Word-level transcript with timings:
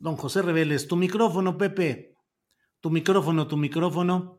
Don 0.00 0.16
José 0.16 0.40
Reveles, 0.40 0.88
tu 0.88 0.96
micrófono, 0.96 1.58
Pepe. 1.58 2.14
Tu 2.80 2.90
micrófono, 2.90 3.46
tu 3.46 3.58
micrófono. 3.58 4.38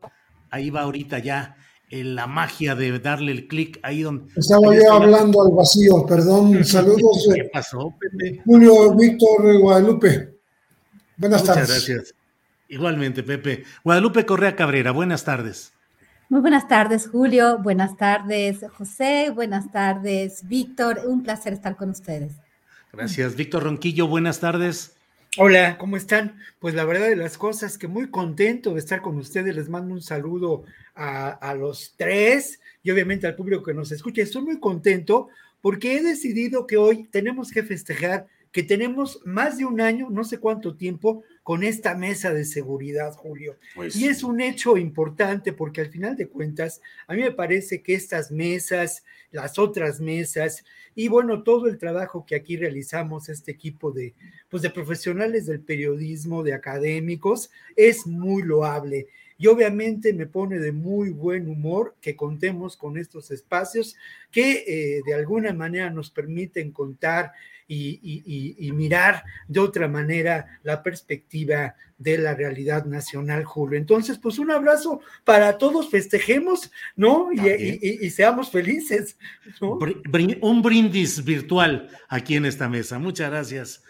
Ahí 0.50 0.70
va 0.70 0.82
ahorita 0.82 1.20
ya 1.20 1.56
en 1.88 2.16
la 2.16 2.26
magia 2.26 2.74
de 2.74 2.98
darle 2.98 3.30
el 3.30 3.46
clic 3.46 3.78
ahí 3.84 4.02
donde. 4.02 4.32
Estaba 4.34 4.74
yo 4.74 4.92
hablando 4.92 5.40
al 5.40 5.54
vacío, 5.54 6.04
perdón. 6.04 6.64
Saludos. 6.64 7.28
¿Qué 7.32 7.48
pasó, 7.52 7.94
Pepe? 7.98 8.42
Julio 8.44 8.94
Víctor 8.96 9.60
Guadalupe. 9.60 10.36
Buenas 11.16 11.42
Muchas 11.42 11.56
tardes. 11.56 11.68
gracias. 11.68 12.14
Igualmente, 12.68 13.22
Pepe. 13.22 13.62
Guadalupe 13.84 14.26
Correa 14.26 14.56
Cabrera, 14.56 14.90
buenas 14.90 15.24
tardes. 15.24 15.72
Muy 16.28 16.40
buenas 16.40 16.66
tardes, 16.66 17.08
Julio. 17.08 17.58
Buenas 17.58 17.96
tardes, 17.96 18.64
José. 18.76 19.30
Buenas 19.32 19.70
tardes, 19.70 20.48
Víctor. 20.48 21.02
Un 21.06 21.22
placer 21.22 21.52
estar 21.52 21.76
con 21.76 21.90
ustedes. 21.90 22.32
Gracias. 22.92 23.36
Víctor 23.36 23.62
Ronquillo, 23.62 24.08
buenas 24.08 24.40
tardes. 24.40 24.91
Hola, 25.38 25.78
¿cómo 25.78 25.96
están? 25.96 26.36
Pues 26.58 26.74
la 26.74 26.84
verdad 26.84 27.08
de 27.08 27.16
las 27.16 27.38
cosas 27.38 27.78
que 27.78 27.88
muy 27.88 28.10
contento 28.10 28.74
de 28.74 28.78
estar 28.78 29.00
con 29.00 29.16
ustedes. 29.16 29.56
Les 29.56 29.70
mando 29.70 29.94
un 29.94 30.02
saludo 30.02 30.64
a, 30.94 31.30
a 31.30 31.54
los 31.54 31.94
tres 31.96 32.60
y 32.82 32.90
obviamente 32.90 33.26
al 33.26 33.34
público 33.34 33.62
que 33.62 33.72
nos 33.72 33.90
escucha. 33.92 34.20
Estoy 34.20 34.42
muy 34.42 34.60
contento 34.60 35.28
porque 35.62 35.96
he 35.96 36.02
decidido 36.02 36.66
que 36.66 36.76
hoy 36.76 37.08
tenemos 37.10 37.50
que 37.50 37.62
festejar 37.62 38.26
que 38.52 38.62
tenemos 38.62 39.20
más 39.24 39.56
de 39.56 39.64
un 39.64 39.80
año, 39.80 40.08
no 40.10 40.24
sé 40.24 40.38
cuánto 40.38 40.76
tiempo, 40.76 41.24
con 41.42 41.64
esta 41.64 41.94
mesa 41.94 42.32
de 42.32 42.44
seguridad, 42.44 43.14
Julio. 43.14 43.56
Pues 43.74 43.96
y 43.96 44.06
es 44.06 44.22
un 44.22 44.40
hecho 44.40 44.76
importante 44.76 45.52
porque 45.52 45.80
al 45.80 45.88
final 45.88 46.16
de 46.16 46.28
cuentas, 46.28 46.80
a 47.06 47.14
mí 47.14 47.22
me 47.22 47.32
parece 47.32 47.82
que 47.82 47.94
estas 47.94 48.30
mesas, 48.30 49.04
las 49.30 49.58
otras 49.58 50.00
mesas 50.00 50.64
y 50.94 51.08
bueno, 51.08 51.42
todo 51.42 51.66
el 51.66 51.78
trabajo 51.78 52.26
que 52.26 52.34
aquí 52.34 52.56
realizamos, 52.56 53.30
este 53.30 53.50
equipo 53.50 53.90
de, 53.90 54.14
pues 54.50 54.62
de 54.62 54.70
profesionales 54.70 55.46
del 55.46 55.60
periodismo, 55.60 56.42
de 56.42 56.52
académicos, 56.52 57.50
es 57.74 58.06
muy 58.06 58.42
loable. 58.42 59.08
Y 59.42 59.48
obviamente 59.48 60.12
me 60.12 60.26
pone 60.26 60.60
de 60.60 60.70
muy 60.70 61.10
buen 61.10 61.48
humor 61.48 61.96
que 62.00 62.14
contemos 62.14 62.76
con 62.76 62.96
estos 62.96 63.32
espacios 63.32 63.96
que 64.30 64.64
eh, 64.68 65.02
de 65.04 65.14
alguna 65.14 65.52
manera 65.52 65.90
nos 65.90 66.10
permiten 66.10 66.70
contar 66.70 67.32
y, 67.66 67.98
y, 68.04 68.68
y, 68.68 68.70
mirar 68.70 69.24
de 69.48 69.58
otra 69.58 69.88
manera 69.88 70.60
la 70.62 70.80
perspectiva 70.80 71.74
de 71.98 72.18
la 72.18 72.36
realidad 72.36 72.84
nacional, 72.84 73.42
Julio. 73.42 73.78
Entonces, 73.78 74.16
pues 74.16 74.38
un 74.38 74.52
abrazo 74.52 75.00
para 75.24 75.58
todos, 75.58 75.90
festejemos, 75.90 76.70
¿no? 76.94 77.30
Y, 77.32 78.10
seamos 78.10 78.48
felices. 78.48 79.16
¿no? 79.60 79.80
Un 80.40 80.62
brindis 80.62 81.24
virtual 81.24 81.88
aquí 82.08 82.36
en 82.36 82.44
esta 82.44 82.68
mesa. 82.68 83.00
Muchas 83.00 83.28
gracias. 83.28 83.82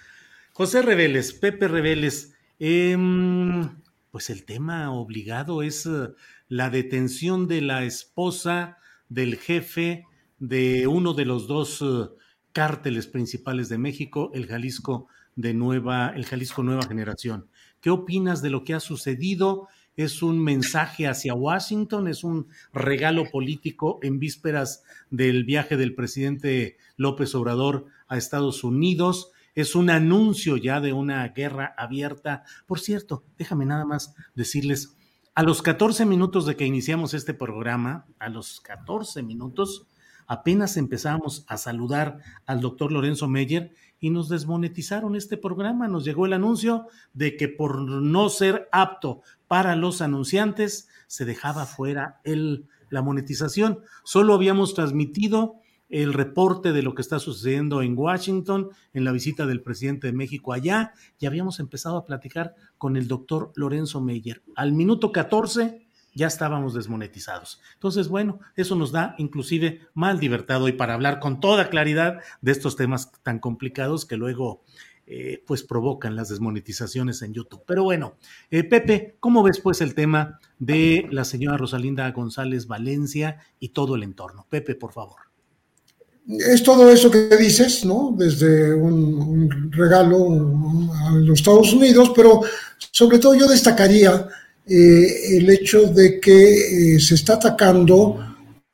José 0.55 0.81
Reveles, 0.81 1.35
Pepe 1.35 1.69
Reveles, 1.69 2.33
eh, 2.59 2.97
pues 4.13 4.29
el 4.29 4.45
tema 4.45 4.93
obligado 4.93 5.63
es 5.63 5.89
la 6.47 6.69
detención 6.69 7.49
de 7.49 7.63
la 7.63 7.85
esposa 7.85 8.77
del 9.09 9.37
jefe 9.37 10.05
de 10.39 10.87
uno 10.87 11.15
de 11.15 11.25
los 11.25 11.49
dos 11.49 11.81
uh, 11.81 12.15
cárteles 12.53 13.07
principales 13.07 13.71
de 13.71 13.79
México, 13.79 14.31
el 14.35 14.47
Jalisco 14.47 15.09
de 15.35 15.55
Nueva, 15.55 16.13
el 16.15 16.27
Jalisco 16.27 16.63
Nueva 16.63 16.83
Generación. 16.87 17.49
¿Qué 17.81 17.89
opinas 17.89 18.43
de 18.43 18.51
lo 18.51 18.65
que 18.65 18.75
ha 18.75 18.81
sucedido? 18.81 19.69
¿Es 19.97 20.23
un 20.23 20.45
mensaje 20.45 21.09
hacia 21.09 21.33
Washington? 21.33 22.07
¿Es 22.07 22.23
un 22.23 22.49
regalo 22.75 23.31
político 23.31 23.99
en 24.03 24.19
vísperas 24.19 24.85
del 25.09 25.45
viaje 25.45 25.79
del 25.79 25.95
presidente 25.95 26.77
López 26.99 27.35
Obrador 27.35 27.87
a 28.09 28.19
Estados 28.19 28.63
Unidos? 28.63 29.32
¿Es 29.55 29.75
un 29.75 29.91
anuncio 29.91 30.57
ya 30.57 30.81
de 30.81 30.93
una 30.93 31.29
guerra 31.29 31.75
abierta? 31.77 32.45
Por 32.67 32.81
cierto, 32.81 33.25
déjame 33.37 33.67
nada 33.67 33.85
más 33.85 34.15
decirles, 34.35 34.97
a 35.35 35.43
los 35.43 35.63
14 35.63 36.05
minutos 36.07 36.45
de 36.47 36.57
que 36.57 36.67
iniciamos 36.67 37.15
este 37.15 37.33
programa, 37.33 38.07
a 38.19 38.29
los 38.29 38.61
14 38.61 39.23
minutos, 39.23 39.87
apenas 40.27 40.77
empezamos 40.77 41.45
a 41.49 41.57
saludar 41.57 42.19
al 42.45 42.61
doctor 42.61 42.93
Lorenzo 42.93 43.29
Meyer 43.29 43.73
y 43.99 44.11
nos 44.11 44.29
desmonetizaron 44.29 45.17
este 45.17 45.37
programa. 45.37 45.89
Nos 45.89 46.05
llegó 46.05 46.27
el 46.27 46.35
anuncio 46.35 46.87
de 47.15 47.37
que 47.37 47.49
por 47.49 47.81
no 47.81 48.29
ser 48.29 48.69
apto 48.73 49.23
para 49.49 49.77
los 49.77 50.03
anunciantes 50.03 50.89
se 51.07 51.25
dejaba 51.25 51.65
fuera 51.67 52.21
la 52.91 53.01
monetización. 53.03 53.81
Solo 54.05 54.35
habíamos 54.35 54.75
transmitido 54.75 55.62
el 55.93 56.15
reporte 56.15 56.73
de 56.73 56.83
lo 56.83 56.95
que 56.95 57.03
está 57.03 57.19
sucediendo 57.19 57.83
en 57.83 57.97
Washington, 57.97 58.71
en 58.95 59.05
la 59.05 59.13
visita 59.13 59.47
del 59.47 59.61
presidente 59.61 60.07
de 60.09 60.15
México 60.15 60.55
allá, 60.55 60.95
y 61.21 61.27
habíamos 61.27 61.61
empezado 61.61 61.99
a 61.99 62.07
platicar 62.07 62.55
con 62.79 62.97
el 62.97 63.07
doctor 63.07 63.53
Lorenzo 63.55 64.01
Meyer. 64.01 64.43
Al 64.57 64.73
minuto 64.73 65.13
14 65.13 65.87
ya 66.15 66.27
estábamos 66.27 66.73
desmonetizados. 66.73 67.61
Entonces, 67.75 68.09
bueno, 68.09 68.41
eso 68.57 68.75
nos 68.75 68.91
da 68.91 69.15
inclusive 69.19 69.81
más 69.93 70.19
libertad 70.19 70.63
hoy 70.63 70.73
para 70.73 70.95
hablar 70.95 71.21
con 71.21 71.41
toda 71.41 71.69
claridad 71.69 72.21
de 72.41 72.53
estos 72.53 72.75
temas 72.77 73.13
tan 73.23 73.39
complicados 73.39 74.07
que 74.07 74.17
luego 74.17 74.63
eh, 75.07 75.43
pues 75.47 75.63
provocan 75.63 76.17
las 76.17 76.31
desmonetizaciones 76.31 77.21
en 77.21 77.35
YouTube. 77.35 77.65
Pero 77.67 77.85
bueno, 77.85 78.17
eh, 78.51 78.65
Pepe, 78.65 79.17
¿cómo 79.21 79.43
ves 79.43 79.61
pues 79.61 79.83
el 79.83 79.95
tema 79.95 80.39
de 80.59 81.07
la 81.11 81.25
señora 81.25 81.59
Rosalinda 81.59 82.11
González 82.13 82.67
Valencia 82.67 83.39
y 83.59 83.71
todo 83.71 83.97
el 83.97 84.05
entorno? 84.05 84.47
Pepe, 84.49 84.75
por 84.75 84.93
favor. 84.93 85.32
Es 86.29 86.63
todo 86.63 86.91
eso 86.91 87.11
que 87.11 87.37
dices, 87.37 87.85
¿no? 87.85 88.15
Desde 88.17 88.73
un, 88.75 89.71
regalo 89.73 90.89
a 91.07 91.11
los 91.17 91.41
Estados 91.41 91.73
Unidos, 91.73 92.13
pero 92.15 92.43
sobre 92.93 93.19
todo 93.19 93.35
yo 93.35 93.49
destacaría 93.49 94.29
eh, 94.67 95.37
el 95.37 95.51
hecho 95.51 95.83
de 95.89 96.21
que 96.21 96.95
eh, 96.95 97.01
se 97.01 97.17
está 97.17 97.35
atacando 97.35 98.19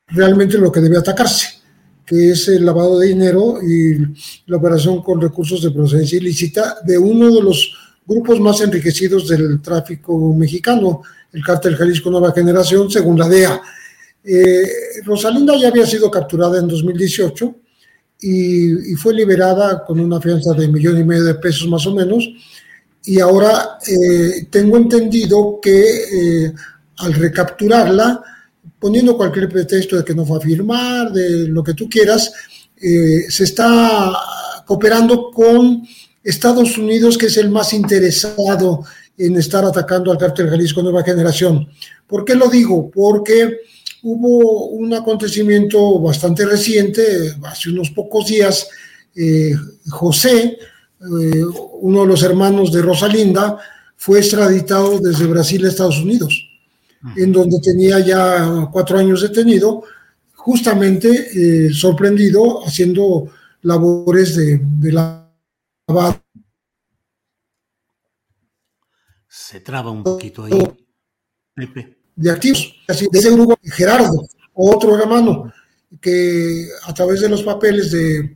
realmente 0.07 0.57
lo 0.57 0.71
que 0.71 0.79
debe 0.79 0.97
atacarse, 0.97 1.59
que 2.05 2.31
es 2.31 2.47
el 2.49 2.65
lavado 2.65 2.99
de 2.99 3.07
dinero 3.07 3.59
y 3.63 3.97
la 4.45 4.57
operación 4.57 5.01
con 5.01 5.19
recursos 5.19 5.63
de 5.63 5.71
procedencia 5.71 6.17
ilícita 6.19 6.77
de 6.85 6.97
uno 6.97 7.33
de 7.33 7.41
los 7.41 7.73
grupos 8.05 8.39
más 8.39 8.61
enriquecidos 8.61 9.27
del 9.27 9.61
tráfico 9.61 10.33
mexicano, 10.33 11.01
el 11.31 11.43
cártel 11.43 11.75
Jalisco 11.75 12.09
Nueva 12.11 12.31
Generación, 12.31 12.89
según 12.89 13.17
la 13.17 13.27
DEA. 13.27 13.61
Eh, 14.23 15.01
Rosalinda 15.05 15.55
ya 15.57 15.69
había 15.69 15.85
sido 15.85 16.11
capturada 16.11 16.59
en 16.59 16.67
2018 16.67 17.55
y, 18.21 18.91
y, 18.91 18.95
fue 18.95 19.13
liberada 19.13 19.83
con 19.85 19.99
una 19.99 20.19
fianza 20.19 20.53
de 20.53 20.67
millón 20.67 20.99
y 20.99 21.03
medio 21.03 21.23
de 21.23 21.35
pesos 21.35 21.67
más 21.67 21.85
o 21.87 21.95
menos. 21.95 22.27
Y 23.05 23.19
ahora 23.19 23.77
eh, 23.87 24.47
tengo 24.49 24.77
entendido 24.77 25.59
que 25.61 26.45
eh, 26.45 26.53
al 26.97 27.13
recapturarla, 27.13 28.21
poniendo 28.77 29.15
cualquier 29.15 29.47
pretexto 29.47 29.95
de 29.97 30.03
que 30.03 30.13
no 30.13 30.25
fue 30.25 30.37
a 30.37 30.41
firmar, 30.41 31.11
de 31.11 31.47
lo 31.47 31.63
que 31.63 31.73
tú 31.73 31.87
quieras, 31.89 32.31
se 32.77 33.43
está 33.43 34.13
cooperando 34.65 35.31
con 35.31 35.83
Estados 36.23 36.77
Unidos, 36.77 37.17
que 37.17 37.25
es 37.25 37.37
el 37.37 37.49
más 37.49 37.73
interesado 37.73 38.83
en 39.17 39.35
estar 39.37 39.65
atacando 39.65 40.11
al 40.11 40.17
cártel 40.17 40.49
Jalisco 40.49 40.81
Nueva 40.81 41.03
Generación. 41.03 41.67
¿Por 42.07 42.23
qué 42.23 42.35
lo 42.35 42.47
digo? 42.49 42.89
Porque 42.89 43.59
hubo 44.03 44.67
un 44.67 44.93
acontecimiento 44.93 45.99
bastante 45.99 46.45
reciente, 46.45 47.35
hace 47.43 47.69
unos 47.69 47.91
pocos 47.91 48.27
días, 48.27 48.69
eh, 49.15 49.53
José, 49.89 50.57
eh, 51.01 51.43
uno 51.81 52.01
de 52.01 52.07
los 52.07 52.23
hermanos 52.23 52.71
de 52.71 52.81
Rosalinda, 52.81 53.57
fue 53.95 54.19
extraditado 54.19 54.99
desde 54.99 55.27
Brasil 55.27 55.65
a 55.65 55.69
Estados 55.69 55.99
Unidos, 55.99 56.45
en 57.15 57.31
donde 57.31 57.59
tenía 57.61 57.99
ya 57.99 58.69
cuatro 58.71 58.97
años 58.97 59.21
detenido, 59.21 59.83
justamente 60.35 61.67
eh, 61.67 61.73
sorprendido 61.73 62.65
haciendo 62.65 63.29
labores 63.61 64.35
de, 64.35 64.59
de 64.61 64.91
lavado 64.91 66.21
Se 69.27 69.61
traba 69.61 69.91
un 69.91 70.03
poquito 70.03 70.43
ahí, 70.43 70.61
Pepe. 71.55 71.98
De 72.19 72.29
activos, 72.29 72.75
así, 72.85 73.07
de 73.09 73.17
ese 73.17 73.31
grupo, 73.31 73.57
Gerardo, 73.63 74.27
otro 74.53 74.97
hermano, 74.97 75.53
que 76.01 76.67
a 76.83 76.93
través 76.93 77.21
de 77.21 77.29
los 77.29 77.43
papeles 77.43 77.91
de, 77.91 78.35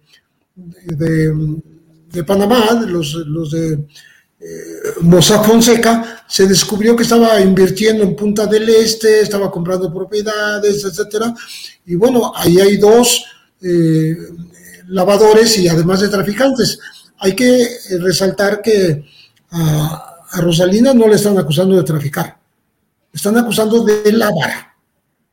de, 0.55 2.23
Panamá, 2.23 2.81
los, 2.87 3.13
los 3.13 3.51
de 3.51 3.85
eh, 4.39 5.41
Fonseca, 5.45 6.23
se 6.27 6.47
descubrió 6.47 6.95
que 6.95 7.03
estaba 7.03 7.41
invirtiendo 7.41 8.03
en 8.05 8.15
Punta 8.15 8.45
del 8.45 8.69
Este, 8.69 9.19
estaba 9.19 9.51
comprando 9.51 9.93
propiedades, 9.93 10.85
etcétera. 10.85 11.33
Y 11.85 11.95
bueno, 11.95 12.31
ahí 12.33 12.61
hay 12.61 12.77
dos 12.77 13.25
eh, 13.61 14.15
lavadores 14.87 15.57
y 15.57 15.67
además 15.67 15.99
de 15.99 16.07
traficantes. 16.07 16.79
Hay 17.19 17.35
que 17.35 17.67
resaltar 17.99 18.61
que 18.61 19.03
a 19.51 20.41
Rosalina 20.41 20.93
no 20.93 21.07
le 21.07 21.15
están 21.15 21.37
acusando 21.37 21.75
de 21.75 21.83
traficar, 21.83 22.39
están 23.13 23.37
acusando 23.37 23.83
de 23.83 24.11
lavar, 24.11 24.73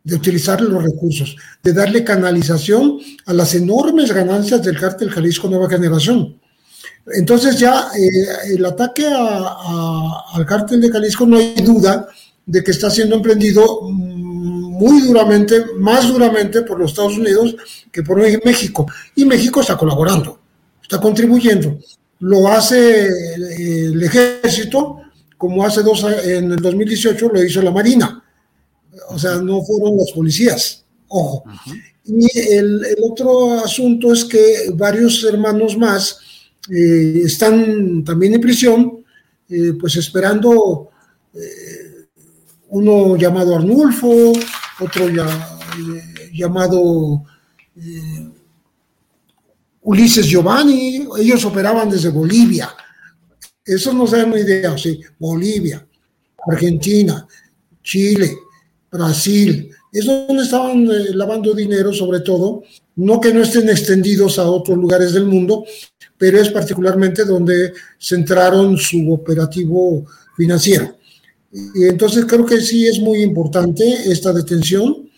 de 0.04 0.14
utilizar 0.14 0.60
los 0.60 0.82
recursos, 0.82 1.36
de 1.62 1.72
darle 1.72 2.04
canalización 2.04 2.98
a 3.26 3.32
las 3.32 3.54
enormes 3.54 4.12
ganancias 4.12 4.62
del 4.62 4.78
cártel 4.78 5.10
Jalisco 5.10 5.48
Nueva 5.48 5.68
Generación. 5.68 6.38
Entonces 7.12 7.58
ya 7.58 7.88
eh, 7.98 8.54
el 8.54 8.64
ataque 8.64 9.06
al 9.06 10.46
cártel 10.46 10.80
de 10.80 10.90
Jalisco 10.90 11.26
no 11.26 11.38
hay 11.38 11.54
duda 11.54 12.06
de 12.46 12.62
que 12.62 12.70
está 12.70 12.90
siendo 12.90 13.16
emprendido 13.16 13.82
muy 13.82 15.00
duramente, 15.00 15.64
más 15.78 16.08
duramente 16.08 16.62
por 16.62 16.78
los 16.78 16.90
Estados 16.90 17.16
Unidos 17.16 17.56
que 17.90 18.02
por 18.02 18.18
México. 18.44 18.86
Y 19.16 19.24
México 19.24 19.60
está 19.60 19.76
colaborando, 19.76 20.38
está 20.82 21.00
contribuyendo 21.00 21.78
lo 22.20 22.48
hace 22.48 23.08
el 23.34 24.02
ejército, 24.02 24.98
como 25.40 25.64
hace 25.64 25.82
dos 25.82 26.04
en 26.04 26.52
el 26.52 26.58
2018 26.58 27.30
lo 27.30 27.42
hizo 27.42 27.62
la 27.62 27.70
Marina. 27.70 28.22
O 29.08 29.18
sea, 29.18 29.36
no 29.36 29.62
fueron 29.62 29.96
las 29.96 30.12
policías, 30.12 30.84
ojo. 31.08 31.44
Y 32.04 32.26
el, 32.52 32.84
otro 33.02 33.54
asunto 33.54 34.12
es 34.12 34.26
que 34.26 34.70
varios 34.74 35.24
hermanos 35.24 35.78
más 35.78 36.18
eh, 36.70 37.22
están 37.24 38.04
también 38.04 38.34
en 38.34 38.40
prisión, 38.42 39.02
eh, 39.48 39.72
pues 39.80 39.96
esperando 39.96 40.90
eh, 41.32 42.06
uno 42.68 43.16
llamado 43.16 43.56
Arnulfo, 43.56 44.34
otro 44.78 45.08
ya, 45.08 45.58
llamado 46.34 47.22
Ulises 49.80 50.26
Giovanni, 50.26 51.08
ellos 51.18 51.42
operaban 51.46 51.88
desde 51.88 52.10
Bolivia. 52.10 52.68
Eso 53.70 53.92
no 53.92 54.04
da 54.04 54.24
una 54.24 54.40
idea, 54.40 54.76
sí, 54.76 55.00
Bolivia, 55.16 55.86
Argentina, 56.44 57.24
Chile, 57.84 58.36
Brasil, 58.90 59.70
es 59.92 60.04
donde 60.04 60.42
estaban 60.42 60.90
eh, 60.90 61.14
lavando 61.14 61.54
dinero 61.54 61.92
sobre 61.92 62.18
todo, 62.20 62.64
no 62.96 63.20
que 63.20 63.32
no 63.32 63.42
estén 63.42 63.68
extendidos 63.68 64.40
a 64.40 64.50
otros 64.50 64.76
lugares 64.76 65.12
del 65.12 65.24
mundo, 65.26 65.64
pero 66.18 66.40
es 66.40 66.48
particularmente 66.50 67.24
donde 67.24 67.72
centraron 67.96 68.76
su 68.76 69.12
operativo 69.12 70.04
financiero. 70.36 70.96
Y 71.52 71.84
entonces 71.84 72.24
creo 72.26 72.44
que 72.44 72.60
sí 72.60 72.88
es 72.88 72.98
muy 72.98 73.22
importante 73.22 73.84
esta 74.10 74.32
detención, 74.32 75.08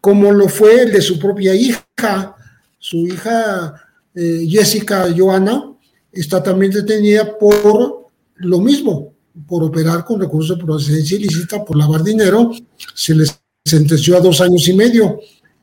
como 0.00 0.32
lo 0.32 0.48
fue 0.48 0.82
el 0.82 0.92
de 0.92 1.00
su 1.00 1.16
propia 1.16 1.54
hija. 1.54 2.34
Su 2.76 3.06
hija 3.06 3.74
eh, 4.16 4.46
Jessica 4.48 5.06
Joana 5.16 5.76
está 6.10 6.42
también 6.42 6.72
detenida 6.72 7.38
por 7.38 7.99
lo 8.40 8.60
mismo, 8.60 9.14
por 9.46 9.62
operar 9.62 10.04
con 10.04 10.20
recursos 10.20 10.56
de 10.58 10.64
procedencia 10.64 11.16
ilícita, 11.16 11.64
por 11.64 11.76
lavar 11.76 12.02
dinero. 12.02 12.50
Se 12.94 13.14
les 13.14 13.40
sentenció 13.64 14.16
a 14.16 14.20
dos 14.20 14.40
años 14.40 14.66
y 14.68 14.72
medio. 14.72 15.20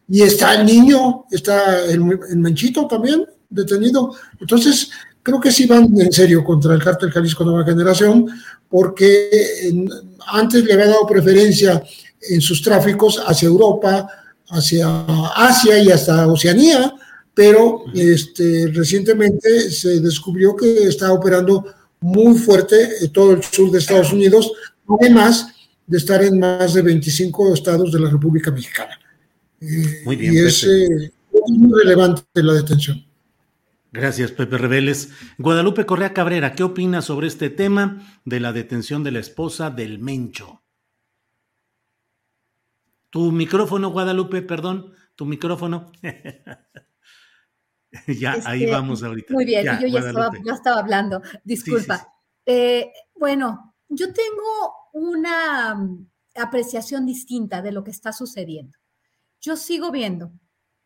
Y 0.07 0.21
está 0.21 0.56
el 0.56 0.65
niño, 0.65 1.25
está 1.29 1.85
el, 1.85 2.00
Manchito 2.38 2.88
también 2.88 3.25
detenido. 3.50 4.13
Entonces, 4.39 4.89
creo 5.21 5.39
que 5.39 5.51
sí 5.51 5.65
van 5.65 5.89
en 6.00 6.12
serio 6.12 6.44
contra 6.44 6.74
el 6.74 6.83
cártel 6.83 7.12
Jalisco 7.12 7.44
Nueva 7.44 7.65
Generación, 7.65 8.27
porque 8.69 9.30
antes 10.27 10.63
le 10.63 10.73
había 10.73 10.88
dado 10.88 11.06
preferencia 11.06 11.83
en 12.30 12.41
sus 12.41 12.62
tráficos 12.62 13.21
hacia 13.25 13.47
Europa, 13.47 14.07
hacia 14.50 15.06
Asia 15.35 15.80
y 15.80 15.91
hasta 15.91 16.27
Oceanía, 16.27 16.94
pero 17.33 17.83
este, 17.94 18.71
recientemente 18.73 19.69
se 19.69 20.00
descubrió 20.00 20.56
que 20.56 20.83
está 20.83 21.12
operando 21.12 21.65
muy 21.99 22.38
fuerte 22.38 22.75
en 23.01 23.11
todo 23.11 23.31
el 23.33 23.44
sur 23.44 23.71
de 23.71 23.79
Estados 23.79 24.13
Unidos, 24.13 24.51
además 24.99 25.53
de 25.85 25.97
estar 25.97 26.23
en 26.23 26.39
más 26.39 26.73
de 26.73 26.81
25 26.81 27.53
estados 27.53 27.91
de 27.91 27.99
la 27.99 28.09
República 28.09 28.51
Mexicana. 28.51 28.99
Eh, 29.61 30.01
muy 30.05 30.15
bien. 30.15 30.33
Y 30.33 30.38
es 30.39 30.63
eh, 30.63 31.11
muy 31.47 31.71
relevante 31.79 32.23
la 32.35 32.53
detención. 32.53 33.03
Gracias, 33.91 34.31
Pepe 34.31 34.57
Reveles. 34.57 35.11
Guadalupe 35.38 35.85
Correa 35.85 36.13
Cabrera, 36.13 36.53
¿qué 36.53 36.63
opinas 36.63 37.05
sobre 37.05 37.27
este 37.27 37.49
tema 37.49 38.19
de 38.25 38.39
la 38.39 38.53
detención 38.53 39.03
de 39.03 39.11
la 39.11 39.19
esposa 39.19 39.69
del 39.69 39.99
Mencho? 39.99 40.61
Tu 43.09 43.31
micrófono, 43.31 43.89
Guadalupe, 43.89 44.41
perdón, 44.41 44.94
tu 45.15 45.25
micrófono. 45.25 45.91
ya, 48.19 48.38
ahí 48.45 48.63
este, 48.63 48.72
vamos 48.72 49.04
ahorita. 49.04 49.34
Muy 49.34 49.45
bien, 49.45 49.66
yo 49.81 49.88
ya 49.88 50.54
estaba, 50.54 50.80
hablando, 50.80 51.21
disculpa. 51.44 52.14
Eh, 52.45 52.92
bueno, 53.16 53.76
yo 53.90 54.14
tengo 54.14 54.73
una 54.94 55.76
mm, 55.76 56.09
apreciación 56.35 57.06
distinta 57.06 57.61
de 57.61 57.71
lo 57.71 57.83
que 57.83 57.92
está 57.92 58.14
sucediendo. 58.14 58.78
Yo 59.40 59.56
sigo 59.56 59.92
viendo 59.92 60.31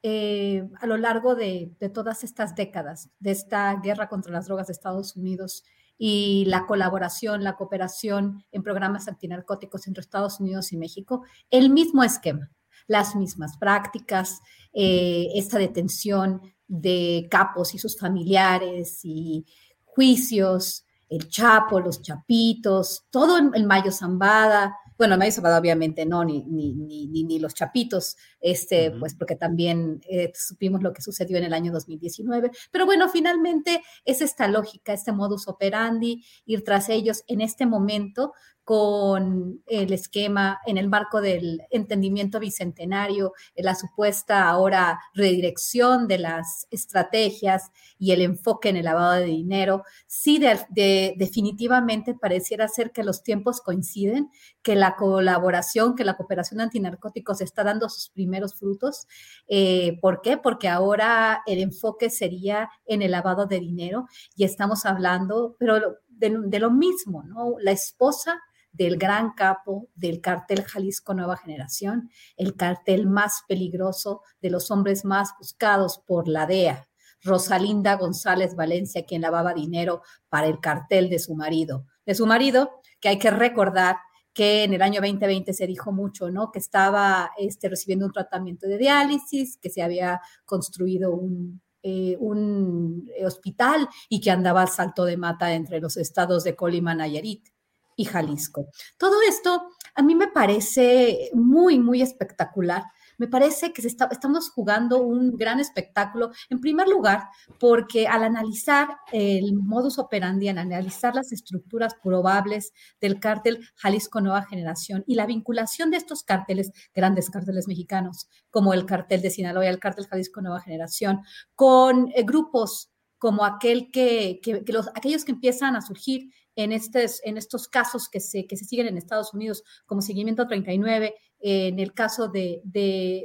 eh, 0.04 0.68
a 0.80 0.88
lo 0.88 0.98
largo 0.98 1.36
de, 1.36 1.76
de, 1.80 1.90
todas 1.90 2.24
estas 2.24 2.56
décadas, 2.56 3.10
de 3.20 3.32
esta 3.32 3.74
guerra 3.82 4.10
contra 4.10 4.32
las 4.32 4.48
drogas 4.48 4.68
de 4.68 4.74
Estados 4.74 5.16
Unidos 5.16 5.64
y 6.04 6.46
la 6.46 6.66
colaboración, 6.66 7.44
la 7.44 7.56
cooperación 7.56 8.44
en 8.52 8.64
programas 8.64 9.08
antinarcóticos 9.08 9.86
entre 9.86 10.02
Estados 10.02 10.40
Unidos 10.40 10.72
y 10.74 10.78
México, 10.78 11.24
el 11.52 11.70
mismo 11.70 12.04
esquema, 12.04 12.50
las 12.88 13.16
mismas 13.16 13.58
prácticas, 13.58 14.42
eh, 14.74 15.28
esta 15.36 15.60
detención 15.60 16.42
de 16.72 17.28
capos 17.30 17.76
y 17.76 17.80
sus 17.80 18.00
familiares 18.00 19.02
y 19.04 19.46
juicios, 19.84 20.86
el 21.10 21.28
Chapo, 21.28 21.82
los 21.82 22.02
Chapitos, 22.02 23.04
todo 23.10 23.38
el 23.54 23.66
Mayo 23.66 23.92
Zambada, 23.92 24.78
bueno, 24.98 25.18
Mayo 25.18 25.32
Zambada 25.34 25.60
obviamente 25.60 26.06
no, 26.06 26.24
ni, 26.24 26.44
ni, 26.46 26.74
ni, 26.74 27.24
ni 27.24 27.40
los 27.40 27.54
Chapitos, 27.54 28.16
este, 28.42 28.92
pues 28.92 29.16
porque 29.16 29.36
también 29.36 30.02
eh, 30.10 30.32
supimos 30.36 30.82
lo 30.82 30.92
que 30.94 31.02
sucedió 31.02 31.38
en 31.38 31.44
el 31.44 31.54
año 31.54 31.72
2019, 31.72 32.52
pero 32.72 32.86
bueno, 32.86 33.08
finalmente 33.08 33.82
es 34.04 34.22
esta 34.22 34.48
lógica, 34.48 34.94
este 34.94 35.12
modus 35.12 35.48
operandi, 35.48 36.26
ir 36.46 36.64
tras 36.64 36.90
ellos 36.90 37.24
en 37.28 37.42
este 37.42 37.66
momento, 37.66 38.34
con 38.64 39.62
el 39.66 39.92
esquema 39.92 40.60
en 40.66 40.78
el 40.78 40.88
marco 40.88 41.20
del 41.20 41.62
entendimiento 41.72 42.40
bicentenario, 42.40 43.34
la 43.56 43.76
supuesta 43.76 44.48
ahora 44.48 45.00
redirección 45.14 46.08
de 46.08 46.20
las 46.20 46.68
estrategias 46.70 47.72
y 47.98 48.12
el 48.12 48.22
enfoque 48.22 48.70
en 48.70 48.78
el 48.78 48.86
lavado 48.86 49.14
de 49.14 49.26
dinero, 49.26 49.84
sí 50.08 50.40
de, 50.40 51.16
definitivamente 51.18 52.14
pareciera 52.14 52.68
ser 52.68 52.92
que 52.92 53.04
los 53.04 53.24
tiempos 53.24 53.62
coinciden, 53.62 54.30
que 54.62 54.76
la 54.76 54.96
colaboración, 54.96 55.96
que 55.96 56.06
la 56.06 56.16
cooperación 56.16 56.62
antinarcóticos 56.62 57.42
está 57.42 57.64
dando 57.64 57.90
sus 57.90 58.10
primeros 58.10 58.31
frutos. 58.56 59.08
Eh, 59.48 59.98
¿Por 60.02 60.22
qué? 60.22 60.38
Porque 60.38 60.68
ahora 60.68 61.42
el 61.46 61.60
enfoque 61.60 62.10
sería 62.10 62.70
en 62.86 63.02
el 63.02 63.12
lavado 63.12 63.46
de 63.46 63.60
dinero 63.60 64.08
y 64.36 64.44
estamos 64.44 64.86
hablando, 64.86 65.56
pero 65.60 65.98
de, 66.08 66.38
de 66.46 66.60
lo 66.60 66.72
mismo, 66.72 67.24
¿no? 67.24 67.56
La 67.60 67.72
esposa 67.72 68.40
del 68.72 68.98
gran 68.98 69.34
capo 69.34 69.90
del 69.96 70.22
cartel 70.22 70.64
Jalisco 70.64 71.14
Nueva 71.14 71.38
Generación, 71.38 72.10
el 72.38 72.56
cartel 72.56 73.08
más 73.08 73.44
peligroso 73.48 74.22
de 74.42 74.50
los 74.50 74.72
hombres 74.72 75.04
más 75.04 75.32
buscados 75.38 76.02
por 76.06 76.28
la 76.28 76.46
DEA, 76.46 76.88
Rosalinda 77.24 77.96
González 77.96 78.56
Valencia, 78.56 79.06
quien 79.06 79.22
lavaba 79.22 79.54
dinero 79.54 80.02
para 80.30 80.48
el 80.48 80.60
cartel 80.60 81.10
de 81.10 81.20
su 81.20 81.36
marido. 81.36 81.86
De 82.06 82.16
su 82.16 82.26
marido, 82.26 82.82
que 83.00 83.10
hay 83.10 83.20
que 83.20 83.32
recordar 83.32 83.98
que 84.34 84.64
en 84.64 84.74
el 84.74 84.82
año 84.82 85.02
2020 85.02 85.54
se 85.54 85.68
dijo 85.68 85.92
mucho, 85.92 86.30
¿no? 86.30 86.52
Que 86.52 86.60
estaba 86.60 87.32
este, 87.38 87.70
recibiendo 87.70 88.06
un 88.06 88.14
tratamiento 88.14 88.68
de 88.68 88.78
diálisis, 88.78 89.58
que 89.58 89.70
se 89.70 89.82
había 89.82 90.22
construido 90.46 91.12
un, 91.14 91.62
eh, 91.84 92.16
un 92.20 93.10
hospital 93.26 93.90
y 94.08 94.22
que 94.22 94.32
andaba 94.32 94.62
al 94.62 94.70
salto 94.70 95.04
de 95.04 95.18
mata 95.18 95.54
entre 95.54 95.80
los 95.80 95.98
estados 95.98 96.44
de 96.44 96.56
Colima, 96.56 96.94
Nayarit 96.94 97.50
y 97.96 98.06
Jalisco. 98.06 98.68
Todo 98.98 99.16
esto 99.28 99.70
a 99.96 100.02
mí 100.02 100.16
me 100.16 100.28
parece 100.28 101.30
muy, 101.34 101.80
muy 101.80 102.02
espectacular 102.02 102.84
me 103.22 103.28
parece 103.28 103.72
que 103.72 103.86
estamos 103.86 104.50
jugando 104.50 105.04
un 105.04 105.38
gran 105.38 105.60
espectáculo, 105.60 106.32
en 106.50 106.60
primer 106.60 106.88
lugar, 106.88 107.26
porque 107.60 108.08
al 108.08 108.24
analizar 108.24 108.88
el 109.12 109.54
modus 109.54 110.00
operandi, 110.00 110.48
al 110.48 110.58
analizar 110.58 111.14
las 111.14 111.32
estructuras 111.32 111.94
probables 112.02 112.74
del 113.00 113.20
cártel 113.20 113.60
Jalisco 113.76 114.22
Nueva 114.22 114.42
Generación 114.42 115.04
y 115.06 115.14
la 115.14 115.28
vinculación 115.28 115.92
de 115.92 115.98
estos 115.98 116.24
cárteles, 116.24 116.72
grandes 116.96 117.30
cárteles 117.30 117.68
mexicanos, 117.68 118.28
como 118.50 118.74
el 118.74 118.88
cartel 118.88 119.22
de 119.22 119.30
Sinaloa 119.30 119.66
y 119.66 119.70
el 119.70 119.78
cártel 119.78 120.08
Jalisco 120.08 120.42
Nueva 120.42 120.60
Generación, 120.60 121.22
con 121.54 122.12
eh, 122.16 122.24
grupos 122.24 122.90
como 123.20 123.46
aquel 123.46 123.92
que, 123.92 124.42
los, 124.66 124.88
aquellos 124.96 125.26
que 125.26 125.34
empiezan 125.34 125.76
a 125.76 125.82
surgir 125.82 126.32
en, 126.56 126.72
estos 126.72 127.68
casos 127.68 128.10
que 128.10 128.20
se, 128.20 128.48
que 128.48 128.58
se 128.58 128.66
siguen 128.66 128.88
en 128.88 128.98
Estados 128.98 129.32
Unidos, 129.36 129.64
como 129.86 130.02
Seguimiento 130.02 130.48
39 130.48 131.14
en 131.42 131.80
el 131.80 131.94
caso 131.94 132.28
de, 132.28 132.62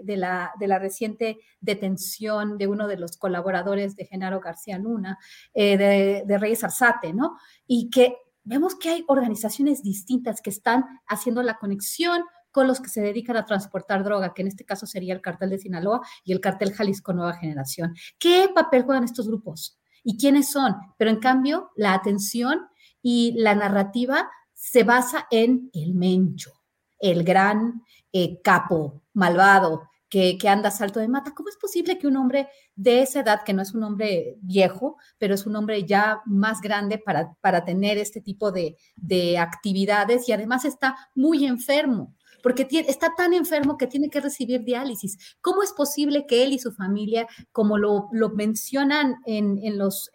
la, 0.07 0.53
reciente 0.79 1.39
detención 1.61 2.59
de 2.59 2.67
uno 2.67 2.89
de 2.89 2.97
los 2.97 3.17
colaboradores 3.17 3.97
de 3.97 4.07
Genaro 4.07 4.41
García 4.41 4.79
Luna, 4.79 5.19
eh, 5.55 5.77
de, 5.77 6.25
de, 6.27 6.39
Reyes 6.39 6.65
Arzate, 6.65 7.13
¿no? 7.13 7.37
Y 7.67 7.91
que 7.91 8.17
vemos 8.45 8.75
que 8.77 8.91
hay 8.91 9.05
organizaciones 9.09 9.83
distintas 9.83 10.41
que 10.41 10.51
están 10.51 10.85
haciendo 11.07 11.43
la 11.43 11.59
conexión 11.59 12.23
con 12.57 12.67
los 12.67 12.81
que 12.81 12.89
se 12.89 13.03
dedican 13.03 13.37
a 13.37 13.45
transportar 13.45 14.03
droga, 14.03 14.33
que 14.33 14.41
en 14.41 14.49
este 14.49 14.65
caso 14.65 14.87
sería 14.87 15.13
el 15.13 15.21
cartel 15.21 15.51
de 15.51 15.59
Sinaloa 15.59 16.01
y 16.25 16.33
el 16.33 16.41
cartel 16.41 16.73
Jalisco 16.73 17.13
Nueva 17.13 17.35
Generación. 17.35 17.95
¿Qué 18.19 18.49
papel 18.55 18.85
juegan 18.85 19.05
estos 19.05 19.29
grupos? 19.29 19.79
¿Y 20.03 20.17
quiénes 20.17 20.49
son? 20.49 20.75
Pero 20.97 21.11
en 21.11 21.19
cambio, 21.19 21.71
la 21.77 21.93
atención 21.93 22.61
y 23.03 23.35
la 23.37 23.55
narrativa 23.55 24.31
se 24.55 24.85
basa 24.85 25.27
en 25.31 25.69
el 25.75 25.95
mencho, 25.95 26.56
el 26.99 27.25
gran 27.25 27.83
eh, 28.12 28.41
capo, 28.43 29.03
malvado, 29.12 29.88
que, 30.09 30.38
anda 30.49 30.71
salto 30.71 31.00
de 31.00 31.09
mata. 31.09 31.33
¿Cómo 31.35 31.49
es 31.49 31.57
posible 31.57 31.99
que 31.99 32.07
un 32.07 32.17
hombre 32.17 32.49
de 32.75 33.03
esa 33.03 33.21
edad, 33.21 33.43
que 33.45 33.53
no 33.53 33.62
es 33.62 33.75
un 33.75 33.83
hombre 33.83 34.37
viejo, 34.41 34.97
pero 35.19 35.35
es 35.35 35.47
un 35.47 35.57
hombre 35.57 35.85
ya 35.85 36.23
más 36.25 36.61
grande 36.61 36.99
para, 36.99 37.35
para 37.41 37.65
tener 37.65 37.99
este 37.99 38.21
tipo 38.21 38.53
de, 38.53 38.76
de 38.97 39.38
actividades 39.38 40.29
y 40.29 40.33
además 40.33 40.65
está 40.65 40.97
muy 41.15 41.45
enfermo? 41.45 42.16
Porque 42.47 42.69
está 42.87 43.12
tan 43.17 43.35
enfermo 43.35 43.76
que 43.76 43.88
tiene 43.88 44.09
que 44.09 44.21
recibir 44.21 44.62
diálisis. 44.62 45.19
¿Cómo 45.41 45.65
es 45.65 45.73
posible 45.73 46.26
que 46.29 46.45
él 46.45 46.53
y 46.53 46.61
su 46.61 46.71
familia, 46.71 47.26
como 47.50 47.76
lo, 47.76 48.09
mencionan 48.37 49.17
en, 49.26 49.76
los, 49.76 50.12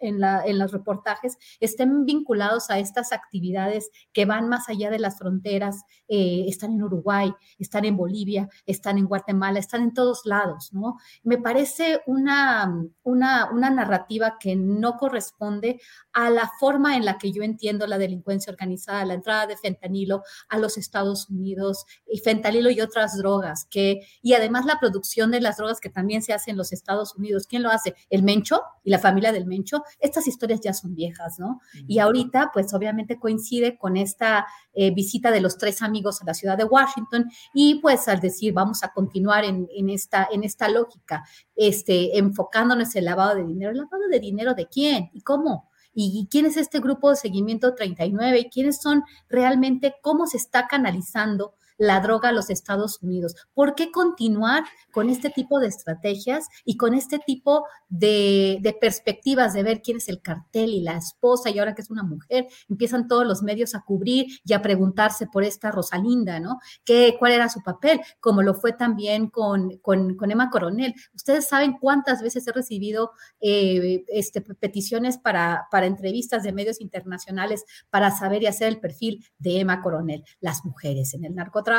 reportajes, 0.72 1.36
estén 1.60 2.06
vinculados 2.06 2.70
a 2.70 2.78
estas 2.78 3.12
actividades 3.12 3.90
que 4.14 4.24
van 4.24 4.48
más 4.48 4.70
allá 4.70 4.88
de 4.88 4.98
las 4.98 5.18
fronteras? 5.18 5.82
Eh, 6.08 6.46
están 6.48 6.72
en 6.72 6.82
Uruguay, 6.82 7.34
están 7.58 7.84
en 7.84 7.98
Bolivia, 7.98 8.48
están 8.64 8.96
en 8.96 9.04
Guatemala, 9.04 9.58
están 9.58 9.82
en 9.82 9.92
todos 9.92 10.22
lados, 10.24 10.72
¿no? 10.72 10.96
Me 11.22 11.36
parece 11.36 12.00
una 12.06 12.66
narrativa 13.04 14.38
que 14.40 14.56
no 14.56 14.96
corresponde 14.96 15.82
a 16.14 16.30
la 16.30 16.50
forma 16.58 16.96
en 16.96 17.04
la 17.04 17.18
que 17.18 17.30
yo 17.30 17.42
entiendo 17.42 17.86
la 17.86 17.98
delincuencia 17.98 18.50
organizada, 18.50 19.04
la 19.04 19.12
entrada 19.12 19.46
de 19.46 19.58
fentanilo 19.58 20.22
a 20.48 20.58
los 20.58 20.78
Estados 20.78 21.28
Unidos 21.28 21.84
y 22.06 22.21
fentanilo 22.22 22.70
y 22.70 22.80
otras 22.80 23.16
drogas, 23.16 23.66
que, 23.70 24.00
y 24.22 24.34
además 24.34 24.64
la 24.64 24.78
producción 24.78 25.30
de 25.30 25.40
las 25.40 25.56
drogas 25.56 25.80
que 25.80 25.90
también 25.90 26.22
se 26.22 26.32
hace 26.32 26.50
en 26.50 26.56
los 26.56 26.72
Estados 26.72 27.14
Unidos. 27.16 27.46
¿Quién 27.46 27.62
lo 27.62 27.70
hace? 27.70 27.94
El 28.10 28.22
Mencho 28.22 28.62
y 28.84 28.90
la 28.90 28.98
familia 28.98 29.32
del 29.32 29.46
Mencho. 29.46 29.82
Estas 30.00 30.26
historias 30.26 30.60
ya 30.60 30.72
son 30.72 30.94
viejas, 30.94 31.38
¿no? 31.38 31.60
Y 31.86 31.98
ahorita, 31.98 32.50
pues 32.52 32.72
obviamente 32.74 33.18
coincide 33.18 33.78
con 33.78 33.96
esta 33.96 34.46
eh, 34.72 34.92
visita 34.92 35.30
de 35.30 35.40
los 35.40 35.58
tres 35.58 35.82
amigos 35.82 36.22
a 36.22 36.24
la 36.24 36.34
ciudad 36.34 36.56
de 36.56 36.64
Washington 36.64 37.30
y 37.52 37.76
pues 37.80 38.08
al 38.08 38.20
decir, 38.20 38.52
vamos 38.52 38.82
a 38.82 38.92
continuar 38.92 39.44
en, 39.44 39.68
en, 39.74 39.90
esta, 39.90 40.28
en 40.30 40.44
esta 40.44 40.68
lógica, 40.68 41.24
este, 41.54 42.18
enfocándonos 42.18 42.94
en 42.94 43.00
el 43.00 43.04
lavado 43.06 43.34
de 43.36 43.44
dinero. 43.44 43.70
¿El 43.72 43.78
lavado 43.78 44.08
de 44.10 44.20
dinero 44.20 44.54
de 44.54 44.66
quién 44.66 45.10
y 45.12 45.22
cómo? 45.22 45.70
y 45.94 46.26
quién 46.30 46.46
es 46.46 46.56
este 46.56 46.80
grupo 46.80 47.10
de 47.10 47.16
seguimiento 47.16 47.74
39 47.74 48.38
y 48.38 48.48
quiénes 48.48 48.80
son 48.80 49.04
realmente, 49.28 49.94
cómo 50.00 50.26
se 50.26 50.38
está 50.38 50.66
canalizando 50.66 51.54
la 51.82 51.98
droga 51.98 52.28
a 52.28 52.32
los 52.32 52.48
Estados 52.48 53.02
Unidos. 53.02 53.34
¿Por 53.54 53.74
qué 53.74 53.90
continuar 53.90 54.62
con 54.92 55.10
este 55.10 55.30
tipo 55.30 55.58
de 55.58 55.66
estrategias 55.66 56.46
y 56.64 56.76
con 56.76 56.94
este 56.94 57.18
tipo 57.18 57.66
de, 57.88 58.60
perspectivas 58.80 59.52
de 59.52 59.64
ver 59.64 59.82
quién 59.82 59.96
es 59.96 60.08
el 60.08 60.22
cartel 60.22 60.70
y 60.70 60.82
la 60.82 60.96
esposa 60.96 61.50
y 61.50 61.58
ahora 61.58 61.74
que 61.74 61.82
es 61.82 61.90
una 61.90 62.04
mujer, 62.04 62.46
empiezan 62.68 63.08
todos 63.08 63.26
los 63.26 63.42
medios 63.42 63.74
a 63.74 63.80
cubrir 63.80 64.26
y 64.44 64.52
a 64.52 64.62
preguntarse 64.62 65.26
por 65.26 65.42
esta 65.42 65.72
Rosalinda, 65.72 66.38
¿no? 66.38 66.60
¿Qué, 66.84 67.16
¿Cuál 67.18 67.32
era 67.32 67.48
su 67.48 67.62
papel? 67.62 68.00
Como 68.20 68.42
lo 68.42 68.54
fue 68.54 68.72
también 68.72 69.28
con, 69.28 69.78
con, 69.78 70.30
Emma 70.30 70.50
Coronel. 70.50 70.94
Ustedes 71.14 71.48
saben 71.48 71.78
cuántas 71.80 72.22
veces 72.22 72.46
he 72.46 72.52
recibido 72.52 73.10
eh, 73.40 74.04
este, 74.06 74.40
peticiones 74.40 75.18
para, 75.18 75.66
para 75.72 75.86
entrevistas 75.86 76.44
de 76.44 76.52
medios 76.52 76.80
internacionales 76.80 77.64
para 77.90 78.12
saber 78.12 78.44
y 78.44 78.46
hacer 78.46 78.68
el 78.68 78.78
perfil 78.78 79.26
de 79.38 79.58
Emma 79.58 79.82
Coronel, 79.82 80.24
las 80.40 80.64
mujeres 80.64 81.12
en 81.14 81.24
el 81.24 81.34
narcotráfico 81.34 81.71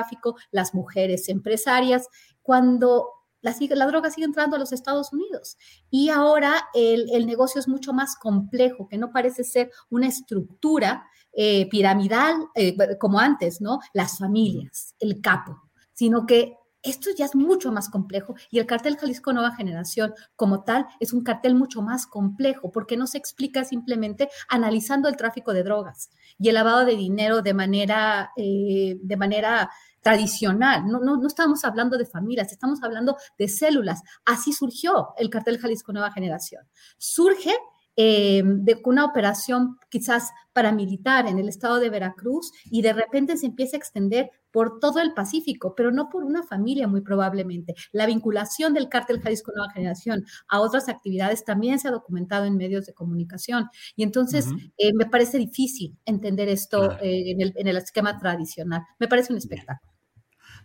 las 0.51 0.73
mujeres 0.73 1.29
empresarias, 1.29 2.07
cuando 2.41 3.09
la, 3.41 3.55
la, 3.59 3.87
droga 3.87 4.09
sigue 4.09 4.25
entrando 4.25 4.55
a 4.55 4.59
los 4.59 4.71
Estados 4.71 5.11
Unidos. 5.13 5.57
Y 5.89 6.09
ahora 6.09 6.69
el, 6.73 7.25
negocio 7.27 7.59
es 7.59 7.67
mucho 7.67 7.93
más 7.93 8.15
complejo, 8.15 8.87
que 8.87 8.97
no 8.97 9.11
parece 9.11 9.43
ser 9.43 9.69
una 9.89 10.07
estructura 10.07 11.05
eh, 11.33 11.67
piramidal 11.69 12.35
eh, 12.55 12.75
como 12.97 13.19
antes, 13.19 13.59
¿no? 13.61 13.79
Las 13.93 14.17
familias, 14.17 14.95
el 14.99 15.21
capo, 15.21 15.61
sino 15.93 16.25
que 16.25 16.57
esto 16.83 17.09
ya 17.15 17.25
es 17.25 17.35
mucho 17.35 17.71
más 17.71 17.89
complejo 17.89 18.35
y 18.51 18.59
el 18.59 18.65
cartel 18.65 18.97
Jalisco 18.97 19.33
Nueva 19.33 19.55
Generación 19.55 20.13
como 20.35 20.63
tal 20.63 20.85
es 20.99 21.13
un 21.13 21.23
cartel 21.23 21.55
mucho 21.55 21.81
más 21.81 22.05
complejo 22.05 22.71
porque 22.71 22.97
no 22.97 23.07
se 23.07 23.17
explica 23.17 23.63
simplemente 23.63 24.29
analizando 24.49 25.09
el 25.09 25.17
tráfico 25.17 25.53
de 25.53 25.63
drogas 25.63 26.11
y 26.37 26.49
el 26.49 26.55
lavado 26.55 26.85
de 26.85 26.95
dinero 26.95 27.41
de 27.41 27.53
manera, 27.53 28.31
eh, 28.35 28.97
de 29.01 29.17
manera 29.17 29.69
tradicional. 30.01 30.85
No, 30.85 30.99
no, 30.99 31.17
no 31.17 31.27
estamos 31.27 31.63
hablando 31.63 31.97
de 31.97 32.05
familias, 32.05 32.51
estamos 32.51 32.83
hablando 32.83 33.17
de 33.39 33.47
células. 33.47 34.01
Así 34.25 34.51
surgió 34.53 35.13
el 35.17 35.29
cartel 35.29 35.57
Jalisco 35.57 35.93
Nueva 35.93 36.11
Generación. 36.11 36.67
Surge 36.97 37.55
eh, 37.95 38.43
de 38.45 38.81
una 38.85 39.05
operación 39.05 39.77
quizás 39.89 40.31
paramilitar 40.53 41.27
en 41.27 41.39
el 41.39 41.49
estado 41.49 41.79
de 41.79 41.89
Veracruz 41.89 42.51
y 42.65 42.81
de 42.81 42.93
repente 42.93 43.37
se 43.37 43.47
empieza 43.47 43.75
a 43.75 43.79
extender 43.79 44.29
por 44.51 44.79
todo 44.79 44.99
el 44.99 45.13
Pacífico, 45.13 45.73
pero 45.75 45.91
no 45.91 46.09
por 46.09 46.23
una 46.23 46.43
familia 46.43 46.87
muy 46.87 47.01
probablemente. 47.01 47.73
La 47.91 48.05
vinculación 48.05 48.73
del 48.73 48.87
cártel 48.87 49.19
Jalisco 49.19 49.51
Nueva 49.55 49.73
Generación 49.73 50.25
a 50.47 50.61
otras 50.61 50.89
actividades 50.89 51.43
también 51.43 51.79
se 51.79 51.87
ha 51.87 51.91
documentado 51.91 52.45
en 52.45 52.57
medios 52.57 52.85
de 52.85 52.93
comunicación 52.93 53.67
y 53.95 54.03
entonces 54.03 54.47
eh, 54.77 54.93
me 54.93 55.07
parece 55.07 55.37
difícil 55.37 55.97
entender 56.05 56.49
esto 56.49 56.93
eh, 57.01 57.31
en, 57.31 57.41
el, 57.41 57.53
en 57.55 57.67
el 57.67 57.77
esquema 57.77 58.17
tradicional. 58.17 58.83
Me 58.99 59.07
parece 59.07 59.33
un 59.33 59.37
espectáculo. 59.37 59.92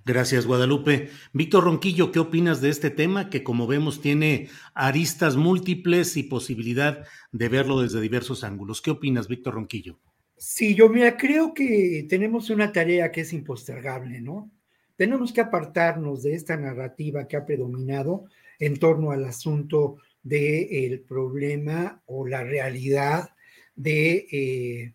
Gracias, 0.05 0.47
Guadalupe. 0.47 1.11
Víctor 1.33 1.64
Ronquillo, 1.64 2.12
¿qué 2.12 2.19
opinas 2.19 2.61
de 2.61 2.71
este 2.71 2.90
tema 2.90 3.28
que, 3.31 3.43
como 3.43 3.67
vemos, 3.67 4.00
tiene 4.00 4.49
aristas 4.75 5.37
múltiples 5.37 6.17
y 6.17 6.23
posibilidad 6.23 7.07
de 7.33 7.49
verlo 7.49 7.81
desde 7.81 8.00
diversos 8.00 8.45
ángulos? 8.45 8.81
¿Qué 8.81 8.90
opinas, 8.90 9.28
Víctor 9.28 9.55
Ronquillo? 9.55 9.99
Sí, 10.37 10.75
yo 10.75 10.90
creo 11.19 11.52
que 11.52 12.07
tenemos 12.09 12.49
una 12.49 12.73
tarea 12.73 13.11
que 13.11 13.23
es 13.23 13.33
impostergable, 13.33 14.21
¿no? 14.21 14.50
Tenemos 14.97 15.33
que 15.33 15.40
apartarnos 15.40 16.23
de 16.23 16.35
esta 16.35 16.57
narrativa 16.57 17.26
que 17.26 17.37
ha 17.37 17.45
predominado 17.45 18.25
en 18.59 18.78
torno 18.78 19.11
al 19.11 19.25
asunto 19.25 19.99
del 20.23 21.00
problema 21.00 22.02
o 22.07 22.26
la 22.26 22.45
realidad 22.45 23.31
de 23.75 24.95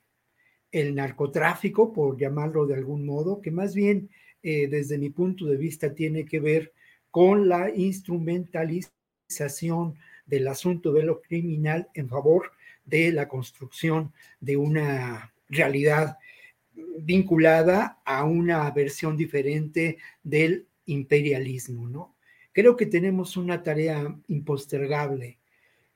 eh, 0.71 0.91
narcotráfico, 0.91 1.93
por 1.93 2.17
llamarlo 2.17 2.65
de 2.65 2.75
algún 2.75 3.05
modo, 3.05 3.41
que 3.41 3.51
más 3.51 3.75
bien 3.75 4.09
eh, 4.43 4.67
desde 4.67 4.97
mi 4.97 5.09
punto 5.09 5.45
de 5.45 5.57
vista, 5.57 5.95
tiene 5.95 6.25
que 6.25 6.39
ver 6.39 6.73
con 7.09 7.47
la 7.47 7.73
instrumentalización 7.73 9.95
del 10.25 10.47
asunto 10.47 10.91
de 10.91 11.03
lo 11.03 11.21
criminal 11.21 11.87
en 11.93 12.09
favor 12.09 12.51
de 12.85 13.11
la 13.11 13.27
construcción 13.27 14.11
de 14.39 14.57
una 14.57 15.33
realidad 15.47 16.17
vinculada 16.99 18.01
a 18.03 18.25
una 18.25 18.69
versión 18.71 19.15
diferente 19.15 19.97
del 20.23 20.67
imperialismo, 20.85 21.87
¿no? 21.87 22.15
Creo 22.51 22.75
que 22.75 22.85
tenemos 22.85 23.37
una 23.37 23.63
tarea 23.63 24.15
impostergable. 24.27 25.39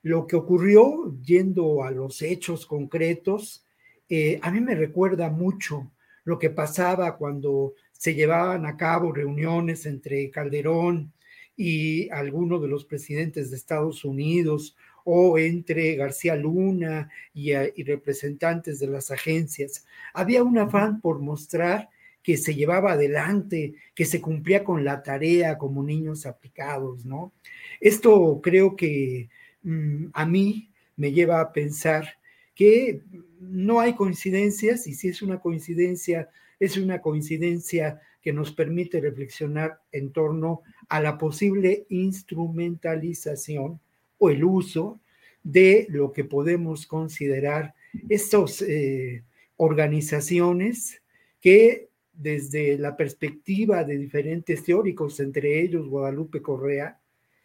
lo 0.00 0.26
que 0.26 0.36
ocurrió, 0.36 1.16
yendo 1.22 1.82
a 1.82 1.90
los 1.90 2.22
hechos 2.22 2.66
concretos, 2.66 3.66
eh, 4.08 4.38
a 4.42 4.50
mí 4.50 4.60
me 4.60 4.76
recuerda 4.76 5.28
mucho 5.28 5.90
lo 6.24 6.38
que 6.38 6.50
pasaba 6.50 7.16
cuando 7.16 7.74
se 7.98 8.14
llevaban 8.14 8.64
a 8.64 8.78
cabo 8.78 9.12
reuniones 9.12 9.84
entre 9.84 10.30
Calderón 10.30 11.12
y 11.56 12.08
algunos 12.10 12.62
de 12.62 12.68
los 12.68 12.86
presidentes 12.86 13.50
de 13.50 13.56
Estados 13.56 14.04
Unidos 14.04 14.76
o 15.04 15.38
entre 15.38 15.96
García 15.96 16.36
Luna 16.36 17.10
y, 17.34 17.52
eh, 17.52 17.72
y, 17.76 17.82
representantes 17.82 18.78
de 18.78 18.86
las 18.86 19.10
agencias. 19.10 19.84
Había 20.14 20.42
un 20.42 20.56
afán 20.58 21.00
por 21.00 21.18
mostrar 21.18 21.90
que 22.22 22.36
se 22.36 22.54
llevaba 22.54 22.92
adelante, 22.92 23.74
que 23.94 24.04
se 24.04 24.20
cumplía 24.20 24.62
con 24.62 24.84
la 24.84 25.02
tarea 25.02 25.58
como 25.58 25.82
niños 25.82 26.26
aplicados, 26.26 27.04
¿no? 27.04 27.32
Esto 27.80 28.40
creo 28.42 28.76
que 28.76 29.28
mm, 29.62 30.06
a 30.12 30.26
mí 30.26 30.70
me 30.96 31.12
lleva 31.12 31.40
a 31.40 31.52
pensar 31.52 32.18
que 32.54 33.02
no 33.40 33.80
hay 33.80 33.94
coincidencias 33.94 34.86
y 34.86 34.94
si 34.94 35.08
es 35.08 35.22
una 35.22 35.40
coincidencia, 35.40 36.28
es 36.60 36.76
una 36.76 37.00
coincidencia 37.00 38.00
que 38.20 38.32
nos 38.32 38.52
permite 38.52 39.00
reflexionar 39.00 39.80
en 39.92 40.12
torno 40.12 40.62
a 40.88 41.00
la 41.00 41.18
posible 41.18 41.86
instrumentalización 41.88 43.80
o 44.18 44.30
el 44.30 44.44
uso 44.44 45.00
de 45.42 45.86
lo 45.88 46.12
que 46.12 46.24
podemos 46.24 46.86
considerar 46.86 47.74
estas 48.08 48.62
eh, 48.62 49.22
organizaciones 49.56 51.02
que 51.40 51.88
desde 52.12 52.76
la 52.78 52.96
perspectiva 52.96 53.84
de 53.84 53.96
diferentes 53.96 54.64
teóricos, 54.64 55.20
entre 55.20 55.60
ellos 55.60 55.86
Guadalupe 55.86 56.42
Correa 56.42 56.98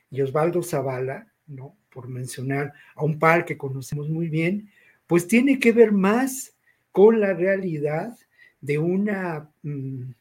y 0.10 0.22
Osvaldo 0.22 0.64
Zavala, 0.64 1.32
¿no? 1.46 1.78
por 1.92 2.08
mencionar 2.08 2.74
a 2.96 3.04
un 3.04 3.20
par 3.20 3.46
que 3.46 3.58
conocemos 3.58 4.10
muy 4.10 4.30
bien, 4.30 4.70
pues 5.06 5.28
tiene 5.28 5.60
que 5.60 5.72
ver 5.72 5.92
más 5.92 6.56
con 6.92 7.20
la 7.20 7.34
realidad 7.34 8.18
de 8.64 8.78
una 8.78 9.52
mm, 9.62 10.12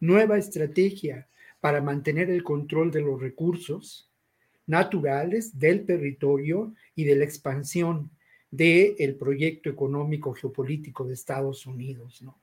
nueva 0.00 0.36
estrategia 0.36 1.26
para 1.60 1.80
mantener 1.80 2.28
el 2.28 2.42
control 2.42 2.90
de 2.90 3.00
los 3.00 3.18
recursos 3.18 4.12
naturales 4.66 5.58
del 5.58 5.86
territorio 5.86 6.74
y 6.94 7.04
de 7.04 7.16
la 7.16 7.24
expansión 7.24 8.10
del 8.50 9.16
proyecto 9.16 9.70
económico 9.70 10.34
geopolítico 10.34 11.06
de 11.06 11.14
Estados 11.14 11.64
Unidos, 11.66 12.20
¿no? 12.20 12.38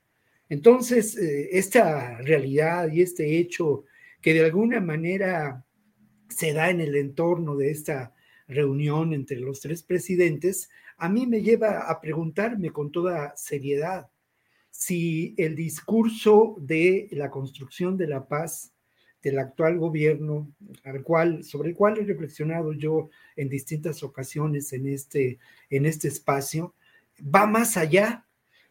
Entonces, 0.50 1.16
eh, 1.18 1.50
esta 1.52 2.18
realidad 2.18 2.92
y 2.92 3.02
este 3.02 3.38
hecho 3.38 3.86
que 4.22 4.34
de 4.34 4.46
alguna 4.46 4.82
manera 4.82 5.64
se 6.30 6.52
da 6.54 6.72
en 6.72 6.82
el 6.82 6.96
entorno 6.96 7.56
de 7.56 7.70
esta 7.70 8.16
reunión 8.48 9.14
entre 9.14 9.40
los 9.40 9.62
tres 9.62 9.84
presidentes, 9.84 10.70
a 10.98 11.10
mí 11.10 11.28
me 11.28 11.42
lleva 11.42 11.90
a 11.90 12.02
preguntarme 12.02 12.72
con 12.72 12.92
toda 12.92 13.36
seriedad 13.38 14.10
si 14.74 15.36
el 15.38 15.56
discurso 15.56 16.56
de 16.60 17.08
la 17.12 17.30
construcción 17.30 17.96
de 17.96 18.08
la 18.08 18.28
paz 18.28 18.74
del 19.22 19.38
actual 19.38 19.78
gobierno, 19.78 20.52
al 20.84 21.04
cual, 21.04 21.44
sobre 21.44 21.70
el 21.70 21.76
cual 21.76 22.00
he 22.00 22.04
reflexionado 22.04 22.74
yo 22.74 23.12
en 23.36 23.50
distintas 23.50 24.02
ocasiones 24.02 24.74
en 24.74 24.88
este, 24.88 25.38
en 25.70 25.86
este 25.86 26.08
espacio, 26.08 26.74
va 27.24 27.46
más 27.46 27.78
allá 27.78 28.26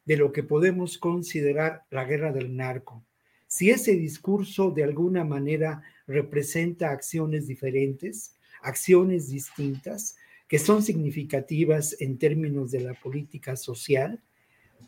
de 0.05 0.17
lo 0.17 0.33
que 0.33 0.43
podemos 0.43 0.99
considerar 0.99 1.85
la 1.89 2.05
guerra 2.05 2.33
del 2.33 2.57
narco. 2.57 3.05
Si 3.47 3.71
ese 3.71 3.93
discurso 3.93 4.73
de 4.73 4.83
alguna 4.83 5.25
manera 5.25 5.83
representa 6.09 6.91
acciones 6.91 7.47
diferentes, 7.47 8.35
acciones 8.61 9.31
distintas, 9.31 10.17
que 10.49 10.59
son 10.59 10.83
significativas 10.83 11.97
en 12.01 12.19
términos 12.19 12.73
de 12.73 12.81
la 12.81 12.95
política 12.95 13.55
social, 13.55 14.21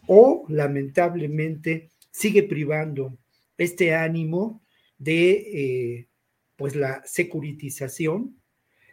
o 0.07 0.45
lamentablemente 0.49 1.91
sigue 2.11 2.43
privando 2.43 3.17
este 3.59 3.95
ánimo 3.95 4.63
de 4.99 5.31
eh, 5.33 6.09
pues 6.57 6.77
la 6.77 7.03
securitización, 7.05 8.37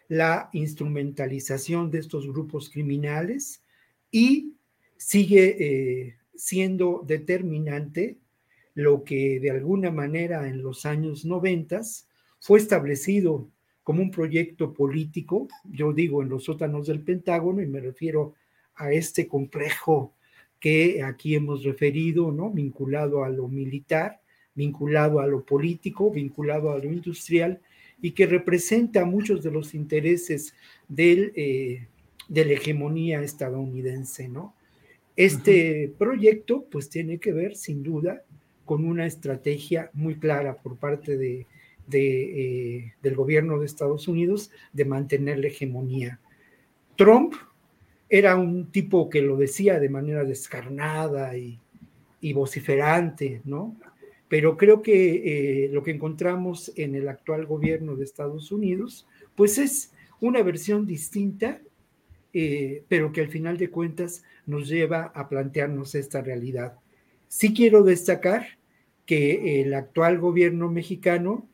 la 0.07 0.49
instrumentalización 0.53 1.91
de 1.91 1.99
estos 1.99 2.27
grupos 2.27 2.69
criminales 2.69 3.63
y 4.09 4.55
sigue 4.97 5.55
eh, 5.59 6.17
siendo 6.35 7.03
determinante 7.05 8.17
lo 8.73 9.03
que 9.03 9.39
de 9.39 9.51
alguna 9.51 9.91
manera 9.91 10.47
en 10.47 10.61
los 10.61 10.85
años 10.85 11.25
noventas 11.25 12.07
fue 12.39 12.59
establecido 12.59 13.49
como 13.83 14.01
un 14.01 14.11
proyecto 14.11 14.73
político, 14.73 15.47
yo 15.63 15.91
digo 15.91 16.21
en 16.21 16.29
los 16.29 16.45
sótanos 16.45 16.87
del 16.87 17.01
Pentágono 17.01 17.61
y 17.61 17.67
me 17.67 17.79
refiero 17.79 18.35
a 18.75 18.91
este 18.91 19.27
complejo 19.27 20.13
que 20.61 21.01
aquí 21.03 21.35
hemos 21.35 21.63
referido, 21.63 22.31
¿no? 22.31 22.51
Vinculado 22.51 23.25
a 23.25 23.29
lo 23.29 23.49
militar, 23.49 24.21
vinculado 24.53 25.19
a 25.19 25.27
lo 25.27 25.43
político, 25.43 26.11
vinculado 26.11 26.71
a 26.71 26.77
lo 26.77 26.85
industrial 26.85 27.59
y 27.99 28.11
que 28.11 28.27
representa 28.27 29.03
muchos 29.03 29.43
de 29.43 29.51
los 29.51 29.73
intereses 29.73 30.53
del, 30.87 31.33
eh, 31.35 31.87
de 32.29 32.45
la 32.45 32.53
hegemonía 32.53 33.21
estadounidense, 33.23 34.29
¿no? 34.29 34.55
Este 35.15 35.91
proyecto 35.97 36.65
pues 36.71 36.89
tiene 36.89 37.17
que 37.17 37.33
ver 37.33 37.55
sin 37.55 37.81
duda 37.81 38.23
con 38.63 38.85
una 38.85 39.07
estrategia 39.07 39.89
muy 39.93 40.15
clara 40.15 40.55
por 40.57 40.77
parte 40.77 41.17
de, 41.17 41.47
eh, 41.91 42.93
del 43.01 43.15
gobierno 43.15 43.59
de 43.59 43.65
Estados 43.65 44.07
Unidos 44.07 44.51
de 44.73 44.85
mantener 44.85 45.39
la 45.39 45.47
hegemonía. 45.47 46.19
Trump 46.95 47.33
era 48.11 48.35
un 48.35 48.71
tipo 48.71 49.09
que 49.09 49.21
lo 49.21 49.37
decía 49.37 49.79
de 49.79 49.89
manera 49.89 50.23
descarnada 50.23 51.35
y, 51.35 51.57
vociferante, 52.33 53.41
¿no? 53.45 53.75
Pero 54.27 54.57
creo 54.57 54.83
que 54.83 55.65
eh, 55.65 55.69
lo 55.71 55.81
que 55.81 55.91
encontramos 55.91 56.71
en 56.75 56.93
el 56.93 57.07
actual 57.07 57.47
gobierno 57.47 57.95
de 57.95 58.03
Estados 58.03 58.51
Unidos, 58.51 59.07
pues 59.33 59.57
es 59.57 59.91
una 60.19 60.43
versión 60.43 60.85
distinta 60.85 61.61
eh, 62.33 62.83
pero 62.87 63.11
que 63.11 63.21
al 63.21 63.27
final 63.27 63.57
de 63.57 63.69
cuentas 63.69 64.23
nos 64.45 64.69
lleva 64.69 65.11
a 65.13 65.27
plantearnos 65.27 65.95
esta 65.95 66.21
realidad. 66.21 66.75
Sí 67.27 67.53
quiero 67.53 67.83
destacar 67.83 68.57
que 69.05 69.61
el 69.61 69.73
actual 69.73 70.17
gobierno 70.19 70.69
mexicano, 70.69 71.47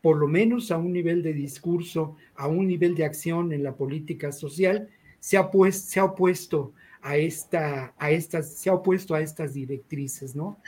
por 0.00 0.16
lo 0.16 0.26
menos 0.26 0.70
a 0.70 0.78
un 0.78 0.92
nivel 0.92 1.22
de 1.22 1.34
discurso, 1.34 2.16
a 2.36 2.48
un 2.48 2.66
nivel 2.66 2.94
de 2.94 3.04
acción 3.04 3.52
en 3.52 3.62
la 3.62 3.76
política 3.76 4.32
social, 4.32 4.88
se 5.20 5.36
ha, 5.36 5.50
se 5.72 6.00
ha 6.00 6.04
opuesto 6.04 6.72
a, 7.00 7.16
esta, 7.16 7.94
a 7.98 8.10
estas, 8.10 8.54
se 8.54 8.70
ha 8.70 8.74
opuesto 8.74 9.14
a 9.14 9.20
estas 9.20 9.54
directrices, 9.54 10.34
¿no? 10.34 10.58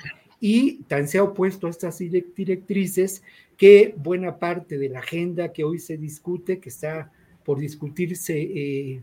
Y 0.40 0.82
tan 0.84 1.06
se 1.06 1.18
ha 1.18 1.22
opuesto 1.22 1.66
a 1.66 1.70
estas 1.70 1.98
directrices 1.98 3.22
que 3.56 3.94
buena 3.96 4.38
parte 4.38 4.78
de 4.78 4.88
la 4.88 5.00
agenda 5.00 5.52
que 5.52 5.64
hoy 5.64 5.78
se 5.78 5.98
discute, 5.98 6.60
que 6.60 6.70
está 6.70 7.12
por 7.44 7.58
discutirse 7.58 8.40
eh, 8.40 9.02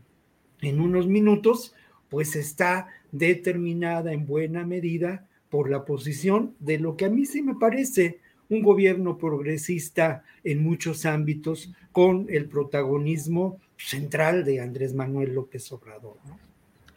en 0.61 0.81
unos 0.81 1.07
minutos, 1.07 1.75
pues 2.09 2.35
está 2.35 2.87
determinada 3.11 4.13
en 4.13 4.25
buena 4.25 4.65
medida 4.65 5.27
por 5.49 5.69
la 5.69 5.85
posición 5.85 6.55
de 6.59 6.79
lo 6.79 6.97
que 6.97 7.05
a 7.05 7.09
mí 7.09 7.25
sí 7.25 7.41
me 7.41 7.55
parece 7.55 8.19
un 8.49 8.63
gobierno 8.63 9.17
progresista 9.17 10.23
en 10.43 10.63
muchos 10.63 11.05
ámbitos 11.05 11.73
con 11.91 12.27
el 12.29 12.47
protagonismo 12.47 13.59
central 13.77 14.43
de 14.43 14.61
Andrés 14.61 14.93
Manuel 14.93 15.33
López 15.33 15.71
Obrador. 15.71 16.17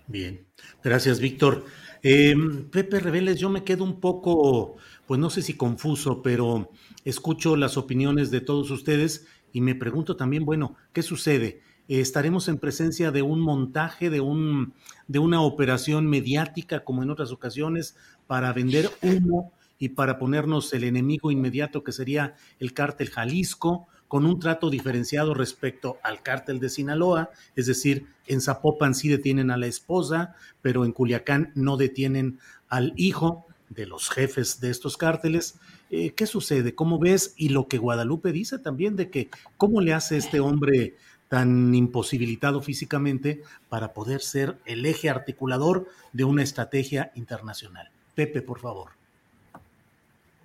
Bien, 0.07 0.45
gracias 0.83 1.21
Víctor. 1.21 1.65
Eh, 2.03 2.35
Pepe 2.71 2.99
Reveles, 2.99 3.39
yo 3.39 3.51
me 3.51 3.63
quedo 3.63 3.85
un 3.85 4.01
poco, 4.01 4.77
pues 5.07 5.21
no 5.21 5.31
sé 5.31 5.43
si 5.43 5.55
confuso, 5.55 6.23
pero 6.23 6.71
escucho 7.05 7.57
las 7.57 7.77
opiniones 7.77 8.31
de 8.31 8.41
todos 8.41 8.71
ustedes 8.71 9.27
y 9.53 9.61
me 9.61 9.75
pregunto 9.75 10.17
también, 10.17 10.45
bueno, 10.45 10.77
¿qué 10.93 11.03
sucede? 11.03 11.63
estaremos 11.99 12.47
en 12.47 12.59
presencia 12.59 13.11
de 13.11 13.23
un 13.23 13.41
montaje, 13.41 14.11
de, 14.11 14.21
un, 14.21 14.75
de 15.09 15.19
una 15.19 15.41
operación 15.41 16.07
mediática, 16.07 16.85
como 16.85 17.03
en 17.03 17.11
otras 17.11 17.33
ocasiones, 17.33 17.97
para 18.29 18.53
vender 18.53 18.89
humo 19.03 19.53
y 19.77 19.89
para 19.89 20.19
ponernos 20.19 20.73
el 20.73 20.85
enemigo 20.85 21.33
inmediato 21.33 21.83
que 21.83 21.91
sería 21.91 22.35
el 22.61 22.75
cártel 22.75 23.11
Jalisco, 23.11 23.89
con 24.11 24.27
un 24.27 24.41
trato 24.41 24.71
diferenciado 24.71 25.35
respecto 25.35 25.99
al 26.03 26.21
cártel 26.21 26.59
de 26.59 26.69
Sinaloa, 26.69 27.31
es 27.55 27.67
decir, 27.67 28.09
en 28.27 28.41
Zapopan 28.41 28.93
sí 28.97 29.09
detienen 29.09 29.53
a 29.53 29.57
la 29.57 29.69
esposa, 29.69 30.35
pero 30.63 30.85
en 30.85 30.91
Culiacán 30.91 31.53
no 31.55 31.77
detienen 31.77 32.41
al 32.69 32.93
hijo 32.97 33.47
de 33.69 33.87
los 33.87 34.11
jefes 34.11 34.59
de 34.59 34.71
estos 34.71 34.97
cárteles. 34.97 35.61
Eh, 35.91 36.11
¿Qué 36.11 36.27
sucede? 36.27 36.75
¿Cómo 36.75 36.99
ves? 36.99 37.35
Y 37.37 37.51
lo 37.51 37.69
que 37.69 37.79
Guadalupe 37.79 38.33
dice 38.33 38.59
también 38.59 38.97
de 38.97 39.11
que 39.11 39.31
cómo 39.57 39.81
le 39.81 39.95
hace 39.95 40.17
este 40.17 40.41
hombre 40.41 40.97
tan 41.29 41.73
imposibilitado 41.73 42.63
físicamente 42.63 43.45
para 43.69 43.93
poder 43.93 44.23
ser 44.23 44.59
el 44.65 44.85
eje 44.87 45.09
articulador 45.09 45.87
de 46.13 46.25
una 46.25 46.43
estrategia 46.43 47.13
internacional. 47.15 47.93
Pepe, 48.17 48.43
por 48.43 48.59
favor. 48.59 49.00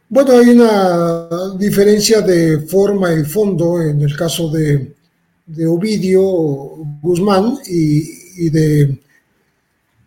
Bueno, 0.07 0.37
hay 0.37 0.49
una 0.49 1.55
diferencia 1.57 2.21
de 2.21 2.59
forma 2.61 3.13
y 3.13 3.23
fondo 3.23 3.81
en 3.81 4.01
el 4.01 4.15
caso 4.15 4.49
de 4.49 4.95
de 5.45 5.67
Ovidio 5.67 6.21
Guzmán 7.01 7.57
y, 7.67 8.49
de, 8.49 8.97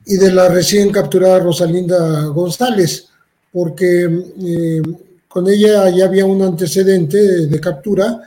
y 0.07 0.17
de 0.17 0.33
la 0.33 0.49
recién 0.49 0.91
capturada 0.91 1.39
Rosalinda 1.39 2.27
González, 2.27 3.09
porque 3.53 4.05
eh, 4.43 4.83
con 5.29 5.49
ella 5.49 5.91
ya 5.91 6.07
había 6.07 6.27
un 6.27 6.43
antecedente 6.43 7.47
de 7.47 7.61
captura. 7.61 8.21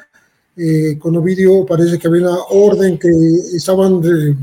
Eh, 0.55 0.97
con 0.99 1.15
Ovidio 1.15 1.65
parece 1.65 1.97
que 1.97 2.07
había 2.07 2.29
una 2.29 2.38
orden 2.49 2.97
que 2.97 3.10
estaban 3.55 4.01
eh, 4.03 4.36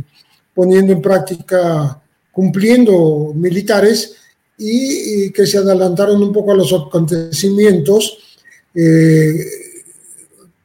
poniendo 0.55 0.93
en 0.93 1.03
práctica, 1.03 2.01
cumpliendo 2.33 3.33
militares 3.35 4.17
y, 4.59 5.31
que 5.31 5.47
se 5.47 5.59
adelantaron 5.59 6.23
un 6.23 6.33
poco 6.33 6.53
a 6.53 6.57
los 6.57 6.73
acontecimientos. 6.73 8.19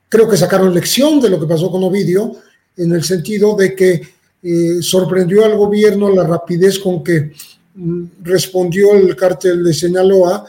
creo 0.10 0.30
que 0.30 0.38
sacaron 0.38 0.74
lección 0.74 1.20
de 1.22 1.30
lo 1.30 1.40
que 1.40 1.48
pasó 1.48 1.72
con 1.72 1.84
Ovidio 1.84 2.36
en 2.78 2.92
el 2.94 3.04
sentido 3.04 3.56
de 3.56 3.76
que 3.76 4.02
sorprendió 4.82 5.46
al 5.46 5.56
gobierno 5.56 6.10
la 6.10 6.26
rapidez 6.26 6.80
con 6.80 7.04
que 7.04 7.32
mm, 7.76 8.04
respondió 8.24 8.94
el 8.94 9.16
cártel 9.16 9.64
de 9.64 9.74
Sinaloa 9.74 10.46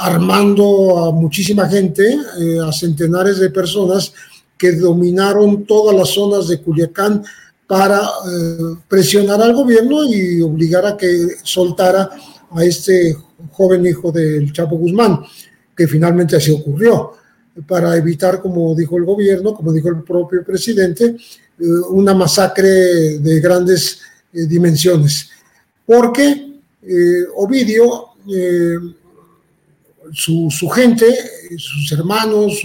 armando 0.00 0.98
a 0.98 1.12
muchísima 1.12 1.68
gente, 1.68 2.18
eh, 2.40 2.58
a 2.64 2.72
centenares 2.72 3.38
de 3.38 3.50
personas 3.50 4.12
que 4.58 4.72
dominaron 4.72 5.64
todas 5.64 5.94
las 5.96 6.08
zonas 6.10 6.48
de 6.48 6.60
Culiacán 6.60 7.22
para 7.66 8.00
eh, 8.00 8.76
presionar 8.88 9.42
al 9.42 9.54
gobierno 9.54 10.04
y 10.04 10.40
obligar 10.40 10.86
a 10.86 10.96
que 10.96 11.36
soltara 11.42 12.10
a 12.50 12.64
este 12.64 13.16
joven 13.52 13.86
hijo 13.86 14.12
del 14.12 14.52
Chapo 14.52 14.76
Guzmán, 14.76 15.20
que 15.76 15.86
finalmente 15.86 16.36
así 16.36 16.50
ocurrió, 16.50 17.12
para 17.66 17.96
evitar, 17.96 18.40
como 18.40 18.74
dijo 18.74 18.96
el 18.98 19.04
gobierno, 19.04 19.54
como 19.54 19.72
dijo 19.72 19.88
el 19.88 20.02
propio 20.02 20.44
presidente, 20.44 21.16
eh, 21.58 21.64
una 21.90 22.14
masacre 22.14 23.18
de 23.18 23.40
grandes 23.40 24.00
dimensiones. 24.32 25.30
Porque 25.86 26.44
Ovidio 27.36 28.10
su, 30.12 30.68
gente, 30.68 31.06
sus 31.56 31.90
hermanos, 31.92 32.62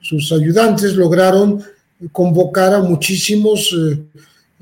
sus 0.00 0.32
ayudantes 0.32 0.94
lograron 0.94 1.62
convocar 2.10 2.74
a 2.74 2.80
muchísimos 2.80 3.72
eh, 3.72 4.02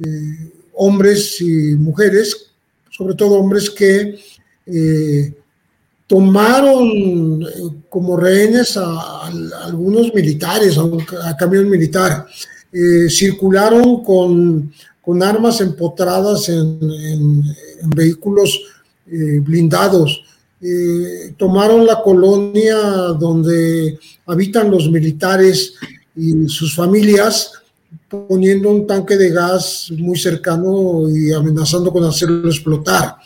eh, 0.04 0.52
hombres 0.74 1.40
y 1.40 1.74
mujeres, 1.74 2.50
sobre 2.90 3.14
todo 3.14 3.36
hombres 3.36 3.70
que 3.70 4.18
eh, 4.72 5.34
tomaron 6.06 7.44
como 7.88 8.16
rehenes 8.16 8.76
a, 8.76 9.26
algunos 9.64 10.12
militares, 10.14 10.76
a, 10.78 11.36
camión 11.36 11.68
militar, 11.68 12.26
circularon 13.08 14.02
con, 14.02 14.72
armas 15.22 15.60
empotradas 15.60 16.48
en 16.48 17.42
vehículos 17.94 18.60
blindados, 19.06 20.22
eh, 20.62 21.32
tomaron 21.38 21.86
la 21.86 22.02
colonia 22.02 22.76
donde 23.18 23.98
habitan 24.26 24.70
los 24.70 24.90
militares 24.90 25.72
y 26.14 26.46
sus 26.48 26.74
familias, 26.74 27.52
poniendo 28.08 28.68
un 28.68 28.86
tanque 28.86 29.16
de 29.16 29.30
gas 29.30 29.90
muy 29.96 30.18
cercano 30.18 31.08
y 31.08 31.32
amenazando 31.32 31.90
con 31.90 32.04
hacerlo 32.04 32.46
explotar. 32.48 33.16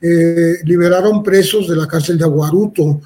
Eh, 0.00 0.56
liberaron 0.64 1.22
presos 1.22 1.68
de 1.68 1.76
la 1.76 1.86
cárcel 1.86 2.18
de 2.18 2.24
Aguaruto. 2.24 3.00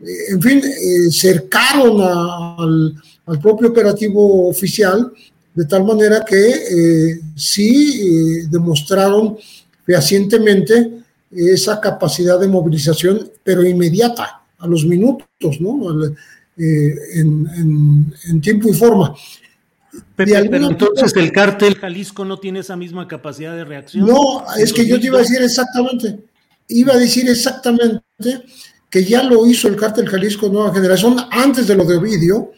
Eh, 0.00 0.30
en 0.30 0.42
fin, 0.42 0.62
cercaron 1.10 2.00
al, 2.00 2.94
al, 3.26 3.40
propio 3.40 3.68
operativo 3.68 4.48
oficial 4.48 5.12
de 5.54 5.64
tal 5.64 5.84
manera 5.84 6.24
que 6.24 7.18
sí 7.34 8.46
demostraron 8.50 9.38
fehacientemente 9.86 10.90
esa 11.30 11.80
capacidad 11.80 12.38
de 12.38 12.46
movilización, 12.46 13.30
pero 13.42 13.64
inmediata, 13.64 14.42
a 14.58 14.66
los 14.66 14.84
minutos, 14.84 15.60
¿no? 15.60 15.80
Eh, 16.58 17.20
en, 17.20 18.40
tiempo 18.40 18.70
y 18.70 18.72
forma. 18.72 19.14
pero 20.14 20.38
entonces 20.38 21.14
el 21.16 21.30
cártel 21.30 21.74
Jalisco 21.74 22.24
no 22.24 22.38
tiene 22.38 22.60
esa 22.60 22.76
misma 22.76 23.06
capacidad 23.06 23.54
de 23.54 23.64
reacción. 23.64 24.06
No, 24.06 24.42
es 24.56 24.72
que 24.72 24.86
yo 24.86 24.98
te 24.98 25.06
iba 25.06 25.18
a 25.18 25.20
decir 25.20 25.42
exactamente, 25.42 26.18
iba 26.68 26.94
a 26.94 26.98
decir 26.98 27.28
exactamente 27.28 28.02
que 28.90 29.04
ya 29.04 29.22
lo 29.22 29.46
hizo 29.46 29.68
el 29.68 29.76
cártel 29.76 30.08
Jalisco 30.08 30.48
Nueva 30.48 30.72
Generación 30.72 31.16
antes 31.30 31.66
de 31.66 31.74
lo 31.74 31.84
de 31.84 31.96
Ovidio, 31.96 32.52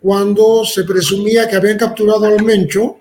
cuando 0.00 0.64
se 0.64 0.84
presumía 0.84 1.48
que 1.48 1.56
habían 1.56 1.78
capturado 1.78 2.26
al 2.26 2.42
Mencho, 2.42 2.98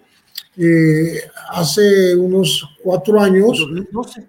eh, 0.56 1.20
hace 1.50 2.16
unos 2.16 2.64
cuatro 2.84 3.20
años, 3.20 3.58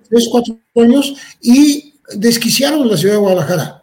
tres, 0.09 0.29
cuatro 0.31 0.59
años, 0.77 1.15
y 1.41 1.95
desquiciaron 2.17 2.89
la 2.89 2.97
ciudad 2.97 3.15
de 3.15 3.21
Guadalajara. 3.21 3.83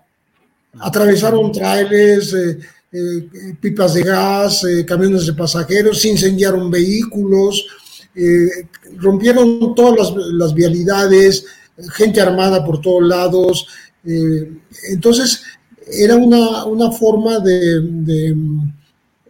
Atravesaron 0.79 1.51
trailers, 1.51 2.33
eh, 2.33 2.59
eh, 2.91 3.55
pipas 3.59 3.93
de 3.93 4.03
gas, 4.03 4.65
camiones 4.87 5.25
de 5.25 5.33
pasajeros, 5.33 6.03
incendiaron 6.03 6.71
vehículos, 6.71 7.65
rompieron 8.97 9.73
todas 9.75 10.13
las, 10.33 10.53
vialidades, 10.53 11.45
gente 11.93 12.21
armada 12.21 12.63
por 12.63 12.81
todos 12.81 13.03
lados. 13.03 13.67
entonces, 14.03 15.43
era 15.87 16.15
una, 16.15 16.91
forma 16.91 17.39
de 17.39 18.35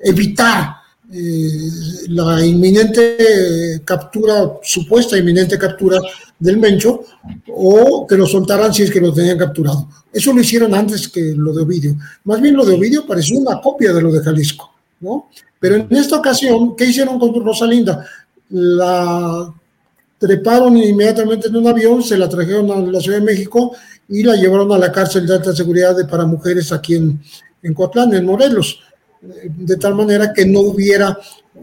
evitar 0.03 0.81
eh, 1.13 2.07
la 2.07 2.45
inminente 2.45 3.81
captura, 3.83 4.59
supuesta 4.63 5.17
inminente 5.17 5.57
captura 5.57 5.99
del 6.39 6.55
Mencho, 6.55 7.03
o 7.53 8.07
que 8.07 8.15
lo 8.15 8.25
soltaran 8.25 8.73
si 8.73 8.83
es 8.83 8.91
que 8.91 9.01
lo 9.01 9.13
tenían 9.13 9.37
capturado. 9.37 9.89
Eso 10.13 10.31
lo 10.31 10.39
hicieron 10.39 10.73
antes 10.73 11.09
que 11.09 11.33
lo 11.35 11.53
de 11.53 11.63
Ovidio. 11.63 11.97
Más 12.23 12.39
bien 12.39 12.55
lo 12.55 12.65
de 12.65 12.75
Ovidio 12.75 13.05
pareció 13.05 13.37
una 13.37 13.59
copia 13.59 13.91
de 13.91 14.01
lo 14.01 14.09
de 14.09 14.23
Jalisco, 14.23 14.73
¿no? 15.01 15.27
Pero 15.59 15.75
en 15.75 15.87
esta 15.91 16.15
ocasión, 16.15 16.77
¿qué 16.77 16.85
hicieron 16.85 17.19
con 17.19 17.33
Rosalinda? 17.43 18.05
La 18.49 19.53
treparon 20.21 20.77
inmediatamente 20.77 21.49
en 21.49 21.57
un 21.57 21.67
avión, 21.67 22.01
se 22.01 22.17
la 22.17 22.29
trajeron 22.29 22.71
a 22.71 22.79
la 22.79 23.01
Ciudad 23.01 23.17
de 23.17 23.25
México 23.25 23.75
y 24.07 24.21
la 24.23 24.35
llevaron 24.35 24.71
a 24.71 24.77
la 24.77 24.91
cárcel 24.91 25.25
de 25.25 25.33
alta 25.33 25.53
seguridad 25.53 25.97
de 25.97 26.05
para 26.05 26.25
mujeres 26.25 26.71
aquí 26.71 26.95
en, 26.95 27.19
en 27.63 27.73
Coatlán, 27.73 28.13
en 28.13 28.25
Morelos 28.25 28.79
de 29.21 29.77
tal 29.77 29.95
manera 29.95 30.33
que 30.33 30.45
no 30.45 30.61
hubiera 30.61 31.17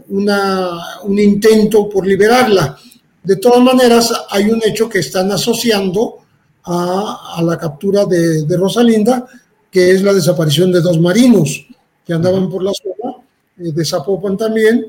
una, 0.09 1.01
un 1.03 1.19
intento 1.19 1.89
por 1.89 2.05
liberarla. 2.05 2.77
De 3.23 3.35
todas 3.35 3.61
maneras, 3.61 4.13
hay 4.29 4.49
un 4.49 4.61
hecho 4.63 4.87
que 4.87 4.99
están 4.99 5.31
asociando 5.31 6.19
a, 6.63 7.41
la 7.43 7.57
captura 7.57 8.05
de, 8.05 8.45
Rosalinda, 8.57 9.25
que 9.69 9.91
es 9.91 10.01
la 10.01 10.13
desaparición 10.13 10.71
de 10.71 10.81
dos 10.81 10.99
marinos 10.99 11.65
que 12.05 12.13
andaban 12.13 12.49
por 12.49 12.63
la 12.63 12.71
zona, 12.73 13.17
eh, 13.57 13.71
de 13.71 13.85
Zapopan 13.85 14.37
también, 14.37 14.85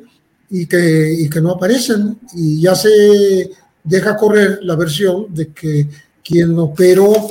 y 0.51 0.67
que, 0.67 1.15
y 1.19 1.31
que 1.31 1.41
no 1.41 1.53
aparecen. 1.53 2.19
Y 2.35 2.61
ya 2.61 2.75
se 2.75 3.51
deja 3.83 4.17
correr 4.17 4.59
la 4.63 4.77
versión 4.77 5.33
de 5.33 5.53
que 5.53 5.89
quien 6.23 6.59
operó 6.59 7.29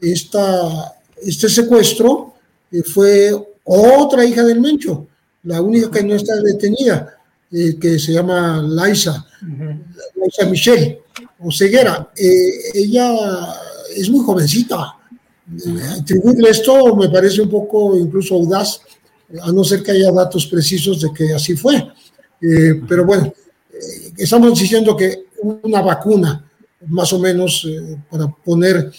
esta, 0.00 0.94
este 1.22 1.48
secuestro 1.48 2.34
eh, 2.70 2.82
fue 2.82 3.32
otra 3.64 4.24
hija 4.24 4.44
del 4.44 4.60
Mencho, 4.60 5.06
la 5.44 5.60
única 5.60 5.90
que 5.90 6.02
no 6.02 6.14
está 6.14 6.36
detenida, 6.40 7.16
eh, 7.50 7.76
que 7.80 7.98
se 7.98 8.12
llama 8.12 8.62
Laisa, 8.62 9.26
Laisa 10.14 10.46
Michelle, 10.50 11.00
o 11.40 11.50
Ceguera. 11.50 12.10
Eh, 12.16 12.50
ella 12.74 13.12
es 13.94 14.10
muy 14.10 14.24
jovencita. 14.24 14.94
Atribuirle 15.98 16.50
esto 16.50 16.96
me 16.96 17.08
parece 17.08 17.40
un 17.40 17.50
poco 17.50 17.96
incluso 17.96 18.34
audaz, 18.34 18.80
a 19.42 19.52
no 19.52 19.64
ser 19.64 19.82
que 19.82 19.92
haya 19.92 20.10
datos 20.10 20.46
precisos 20.46 21.00
de 21.00 21.12
que 21.12 21.32
así 21.32 21.56
fue. 21.56 21.92
Eh, 22.40 22.82
pero 22.88 23.04
bueno, 23.04 23.32
estamos 24.16 24.58
diciendo 24.58 24.96
que 24.96 25.26
una 25.42 25.82
vacuna, 25.82 26.44
más 26.88 27.12
o 27.12 27.18
menos, 27.18 27.66
para 28.10 28.28
poner 28.28 28.90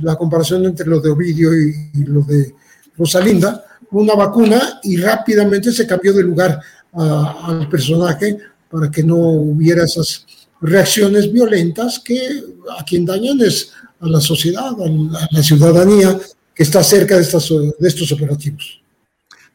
la 0.00 0.16
comparación 0.16 0.64
entre 0.64 0.86
lo 0.86 1.00
de 1.00 1.10
Ovidio 1.10 1.54
y, 1.54 1.90
y 1.94 2.04
lo 2.04 2.22
de 2.22 2.54
Rosalinda, 2.96 3.64
una 3.90 4.14
vacuna 4.14 4.80
y 4.82 4.96
rápidamente 4.96 5.72
se 5.72 5.86
cambió 5.86 6.12
de 6.12 6.22
lugar 6.22 6.60
al 6.92 7.68
personaje 7.68 8.38
para 8.70 8.90
que 8.90 9.02
no 9.02 9.16
hubiera 9.16 9.84
esas 9.84 10.26
reacciones 10.60 11.32
violentas 11.32 11.98
que 11.98 12.42
a 12.78 12.84
quien 12.84 13.04
dañan 13.04 13.40
es 13.40 13.72
a 14.00 14.08
la 14.08 14.20
sociedad, 14.20 14.70
a 14.70 15.26
la, 15.30 15.42
ciudadanía 15.42 16.18
que 16.54 16.62
está 16.62 16.82
cerca 16.82 17.16
de, 17.16 17.22
estas, 17.22 17.48
de 17.48 17.88
estos 17.88 18.10
operativos. 18.12 18.80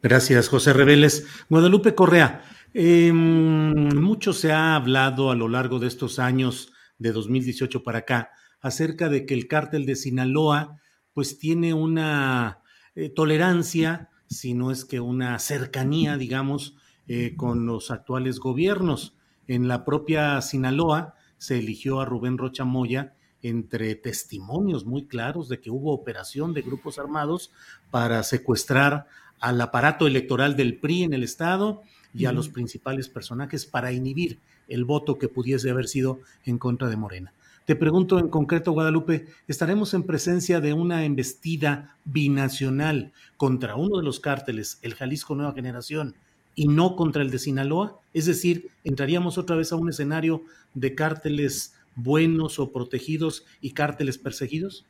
Gracias, 0.01 0.47
José 0.47 0.73
Reveles. 0.73 1.23
Guadalupe 1.49 1.93
Correa, 1.93 2.43
em, 2.73 3.95
mucho 3.99 4.33
se 4.33 4.51
ha 4.51 4.75
hablado 4.75 5.31
a 5.31 5.35
lo 5.35 5.47
largo 5.47 5.79
de 5.79 5.87
estos 5.87 6.19
años 6.19 6.71
de 6.97 7.11
2018 7.11 7.83
para 7.83 7.99
acá 7.99 8.31
acerca 8.61 9.09
de 9.09 9.25
que 9.25 9.33
el 9.33 9.47
cártel 9.47 9.85
de 9.85 9.95
Sinaloa 9.95 10.77
pues 11.13 11.39
tiene 11.39 11.73
una 11.73 12.59
eh, 12.95 13.09
tolerancia 13.09 14.09
si 14.27 14.53
no 14.53 14.71
es 14.71 14.85
que 14.85 15.01
una 15.01 15.37
cercanía, 15.39 16.15
digamos, 16.15 16.75
eh, 17.07 17.35
con 17.35 17.65
los 17.65 17.91
actuales 17.91 18.39
gobiernos. 18.39 19.17
En 19.47 19.67
la 19.67 19.83
propia 19.83 20.39
Sinaloa 20.41 21.15
se 21.37 21.59
eligió 21.59 21.99
a 21.99 22.05
Rubén 22.05 22.37
Rocha 22.37 22.63
Moya 22.63 23.13
entre 23.41 23.95
testimonios 23.95 24.85
muy 24.85 25.07
claros 25.07 25.49
de 25.49 25.59
que 25.59 25.71
hubo 25.71 25.91
operación 25.91 26.53
de 26.53 26.61
grupos 26.61 26.97
armados 26.99 27.51
para 27.89 28.23
secuestrar 28.23 29.07
al 29.39 29.59
aparato 29.59 30.07
electoral 30.07 30.55
del 30.55 30.79
PRI 30.79 31.03
en 31.03 31.13
el 31.13 31.23
Estado 31.23 31.81
y 32.13 32.25
a 32.25 32.31
los 32.31 32.49
principales 32.49 33.07
personajes 33.09 33.65
para 33.65 33.91
inhibir 33.91 34.39
el 34.67 34.85
voto 34.85 35.17
que 35.17 35.27
pudiese 35.27 35.69
haber 35.69 35.87
sido 35.87 36.19
en 36.45 36.57
contra 36.57 36.89
de 36.89 36.97
Morena. 36.97 37.33
Te 37.65 37.75
pregunto 37.75 38.19
en 38.19 38.29
concreto, 38.29 38.71
Guadalupe, 38.71 39.27
¿estaremos 39.47 39.93
en 39.93 40.03
presencia 40.03 40.59
de 40.59 40.73
una 40.73 41.05
embestida 41.05 41.95
binacional 42.05 43.11
contra 43.37 43.75
uno 43.75 43.97
de 43.97 44.03
los 44.03 44.19
cárteles, 44.19 44.79
el 44.81 44.95
Jalisco 44.95 45.35
Nueva 45.35 45.53
Generación, 45.53 46.15
y 46.55 46.67
no 46.67 46.95
contra 46.95 47.21
el 47.21 47.29
de 47.29 47.39
Sinaloa? 47.39 47.99
Es 48.13 48.25
decir, 48.25 48.69
¿entraríamos 48.83 49.37
otra 49.37 49.55
vez 49.55 49.71
a 49.71 49.75
un 49.75 49.89
escenario 49.89 50.41
de 50.73 50.95
cárteles 50.95 51.75
buenos 51.95 52.59
o 52.59 52.71
protegidos 52.71 53.45
y 53.61 53.71
cárteles 53.71 54.17
perseguidos? 54.17 54.85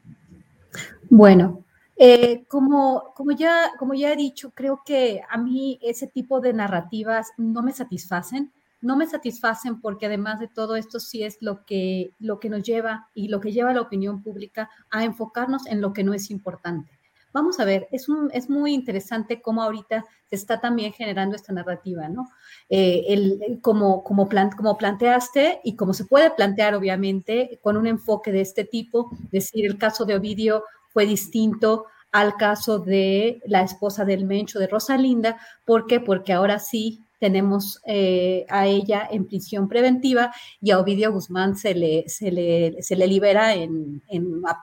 Bueno, 1.09 1.65
eh, 1.97 2.45
como, 2.47 3.13
ya, 3.37 3.71
he 4.11 4.15
dicho, 4.15 4.51
creo 4.51 4.81
que 4.85 5.21
a 5.29 5.37
mí 5.37 5.79
ese 5.81 6.07
tipo 6.07 6.41
de 6.41 6.53
narrativas 6.53 7.31
no 7.37 7.61
me 7.61 7.73
satisfacen. 7.73 8.51
No 8.81 8.97
me 8.97 9.05
satisfacen 9.05 9.79
porque 9.79 10.07
además 10.07 10.39
de 10.39 10.47
todo 10.47 10.75
esto 10.75 10.99
sí 10.99 11.21
es 11.21 11.37
lo 11.41 11.63
que, 11.65 12.13
nos 12.19 12.63
lleva 12.63 13.09
y 13.13 13.27
lo 13.27 13.39
que 13.39 13.51
lleva 13.51 13.69
a 13.69 13.73
la 13.75 13.81
opinión 13.81 14.23
pública 14.23 14.71
a 14.89 15.03
enfocarnos 15.03 15.67
en 15.67 15.81
lo 15.81 15.93
que 15.93 16.03
no 16.03 16.15
es 16.15 16.31
importante. 16.31 16.91
Vamos 17.33 17.59
a 17.59 17.65
ver, 17.65 17.87
es, 17.91 18.09
muy 18.49 18.73
interesante 18.73 19.39
cómo 19.39 19.61
ahorita 19.61 20.03
se 20.27 20.35
está 20.35 20.59
también 20.59 20.91
generando 20.91 21.35
esta 21.35 21.53
narrativa, 21.53 22.09
¿no? 22.09 22.27
Eh, 22.67 23.59
como, 23.61 24.03
como, 24.03 24.27
como 24.57 24.77
planteaste 24.77 25.61
y 25.63 25.75
como 25.75 25.93
se 25.93 26.05
puede 26.05 26.31
plantear, 26.31 26.73
obviamente, 26.73 27.59
con 27.61 27.77
un 27.77 27.85
enfoque 27.85 28.31
de 28.31 28.41
este 28.41 28.65
tipo, 28.65 29.11
decir, 29.31 29.65
el 29.65 29.77
caso 29.77 30.03
de 30.03 30.15
Ovidio 30.15 30.63
fue 30.91 31.05
distinto 31.05 31.85
al 32.11 32.35
caso 32.35 32.79
de 32.79 33.39
la 33.45 33.61
esposa 33.61 34.05
del 34.05 34.25
Mencho 34.25 34.59
de 34.59 34.67
Rosalinda. 34.67 35.39
¿Por 35.65 35.87
qué? 35.87 35.99
Porque 35.99 36.33
ahora 36.33 36.59
sí 36.59 37.05
tenemos 37.21 37.79
eh, 37.85 38.47
a 38.49 38.65
ella 38.65 39.07
en 39.11 39.27
prisión 39.27 39.69
preventiva 39.69 40.33
y 40.59 40.71
a 40.71 40.79
Ovidio 40.79 41.13
Guzmán 41.13 41.55
se 41.55 41.75
le, 41.75 42.09
se 42.09 42.31
le, 42.31 42.81
se 42.81 42.95
le 42.95 43.05
libera 43.05 43.53
en, 43.53 44.01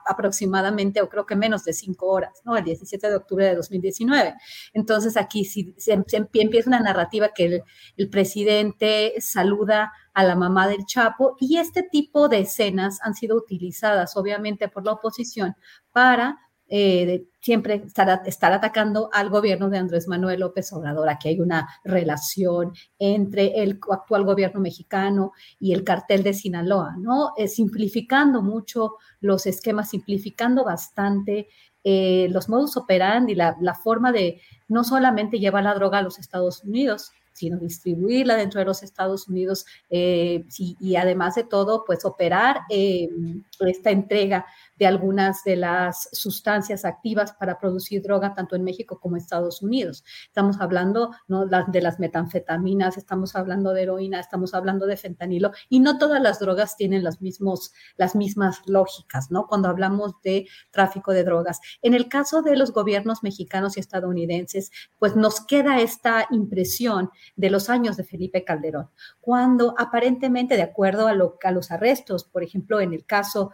aproximadamente, 0.05 1.01
o 1.01 1.07
creo 1.07 1.25
que 1.25 1.37
menos 1.37 1.63
de 1.63 1.71
cinco 1.71 2.07
horas, 2.07 2.41
¿no? 2.43 2.57
El 2.57 2.65
17 2.65 3.07
de 3.07 3.15
octubre 3.15 3.45
de 3.45 3.55
2019. 3.55 4.33
Entonces 4.73 5.15
aquí 5.15 5.45
sí, 5.45 5.73
se, 5.77 5.93
empieza 5.93 6.69
una 6.69 6.81
narrativa 6.81 7.29
que 7.33 7.45
el, 7.45 7.63
el 7.95 8.09
presidente 8.09 9.13
saluda 9.21 9.93
a 10.13 10.25
la 10.25 10.35
mamá 10.35 10.67
del 10.67 10.85
Chapo 10.85 11.37
y 11.39 11.59
este 11.59 11.81
tipo 11.81 12.27
de 12.27 12.39
escenas 12.39 12.99
han 13.03 13.13
sido 13.13 13.37
utilizadas 13.37 14.17
obviamente 14.17 14.67
por 14.67 14.83
la 14.83 14.91
oposición 14.91 15.55
para 15.93 16.48
eh, 16.71 17.25
siempre 17.41 17.81
estar, 17.85 18.21
estar 18.27 18.51
atacando 18.51 19.09
al 19.11 19.29
gobierno 19.29 19.71
de 19.71 19.79
Andrés 19.79 20.07
Manuel 20.07 20.41
López 20.41 20.71
Obrador. 20.71 21.09
Aquí 21.09 21.29
hay 21.29 21.39
una 21.39 21.67
relación 21.83 22.73
entre 22.99 23.63
el 23.63 23.79
actual 23.91 24.23
gobierno 24.23 24.59
mexicano 24.59 25.31
y 25.59 25.73
el 25.73 25.83
cartel 25.83 26.21
de 26.21 26.33
Sinaloa, 26.33 26.95
¿no? 26.99 27.31
Eh, 27.37 27.47
simplificando 27.47 28.43
mucho 28.43 28.97
los 29.19 29.47
esquemas, 29.47 29.89
simplificando 29.89 30.63
bastante 30.63 31.47
eh, 31.83 32.27
los 32.29 32.49
modus 32.49 32.77
operandi, 32.77 33.33
la, 33.33 33.57
la 33.61 33.73
forma 33.73 34.11
de 34.11 34.39
no 34.67 34.83
solamente 34.83 35.39
llevar 35.39 35.63
la 35.63 35.73
droga 35.73 35.97
a 35.97 36.03
los 36.03 36.19
Estados 36.19 36.63
Unidos, 36.63 37.11
sino 37.33 37.57
distribuirla 37.57 38.35
dentro 38.35 38.59
de 38.59 38.65
los 38.65 38.83
Estados 38.83 39.29
Unidos 39.29 39.65
y, 39.89 40.43
y, 40.81 40.95
además 40.97 41.35
de 41.35 41.45
todo, 41.45 41.85
pues 41.85 42.03
operar 42.03 42.57
esta 42.69 43.91
entrega 43.91 44.45
de 44.79 44.87
algunas 44.87 45.43
de 45.43 45.57
las 45.57 46.09
sustancias 46.13 46.85
activas 46.85 47.33
para 47.33 47.59
producir 47.59 48.01
droga 48.01 48.33
tanto 48.33 48.55
en 48.55 48.63
México 48.63 48.99
como 48.99 49.17
en 49.17 49.21
Estados 49.21 49.61
Unidos. 49.61 50.05
Estamos 50.25 50.61
hablando 50.61 51.11
¿no? 51.27 51.45
de 51.45 51.81
las 51.81 51.99
metanfetaminas, 51.99 52.97
estamos 52.97 53.35
hablando 53.35 53.73
de 53.73 53.83
heroína, 53.83 54.21
estamos 54.21 54.53
hablando 54.53 54.85
de 54.85 54.95
fentanilo 54.95 55.51
y 55.67 55.81
no 55.81 55.97
todas 55.97 56.21
las 56.21 56.39
drogas 56.39 56.77
tienen 56.77 57.03
las, 57.03 57.21
mismos, 57.21 57.73
las 57.97 58.15
mismas 58.15 58.61
lógicas, 58.67 59.29
¿no? 59.31 59.47
Cuando 59.47 59.67
hablamos 59.67 60.13
de 60.23 60.47
tráfico 60.71 61.11
de 61.11 61.25
drogas. 61.25 61.59
En 61.81 61.93
el 61.93 62.07
caso 62.07 62.41
de 62.41 62.55
los 62.55 62.71
gobiernos 62.71 63.21
mexicanos 63.21 63.75
y 63.75 63.81
estadounidenses, 63.81 64.71
pues 64.97 65.17
nos 65.17 65.41
queda 65.41 65.81
esta 65.81 66.25
impresión 66.31 67.09
de 67.35 67.49
los 67.49 67.69
años 67.69 67.97
de 67.97 68.05
Felipe 68.05 68.45
Calderón, 68.45 68.89
cuando 69.19 69.75
aparentemente, 69.77 70.55
de 70.55 70.63
acuerdo 70.63 71.07
a, 71.07 71.13
lo, 71.13 71.37
a 71.43 71.51
los 71.51 71.69
arrestos, 71.69 72.23
por 72.23 72.43
ejemplo, 72.43 72.79
en 72.79 72.93
el 72.93 73.05
caso 73.05 73.51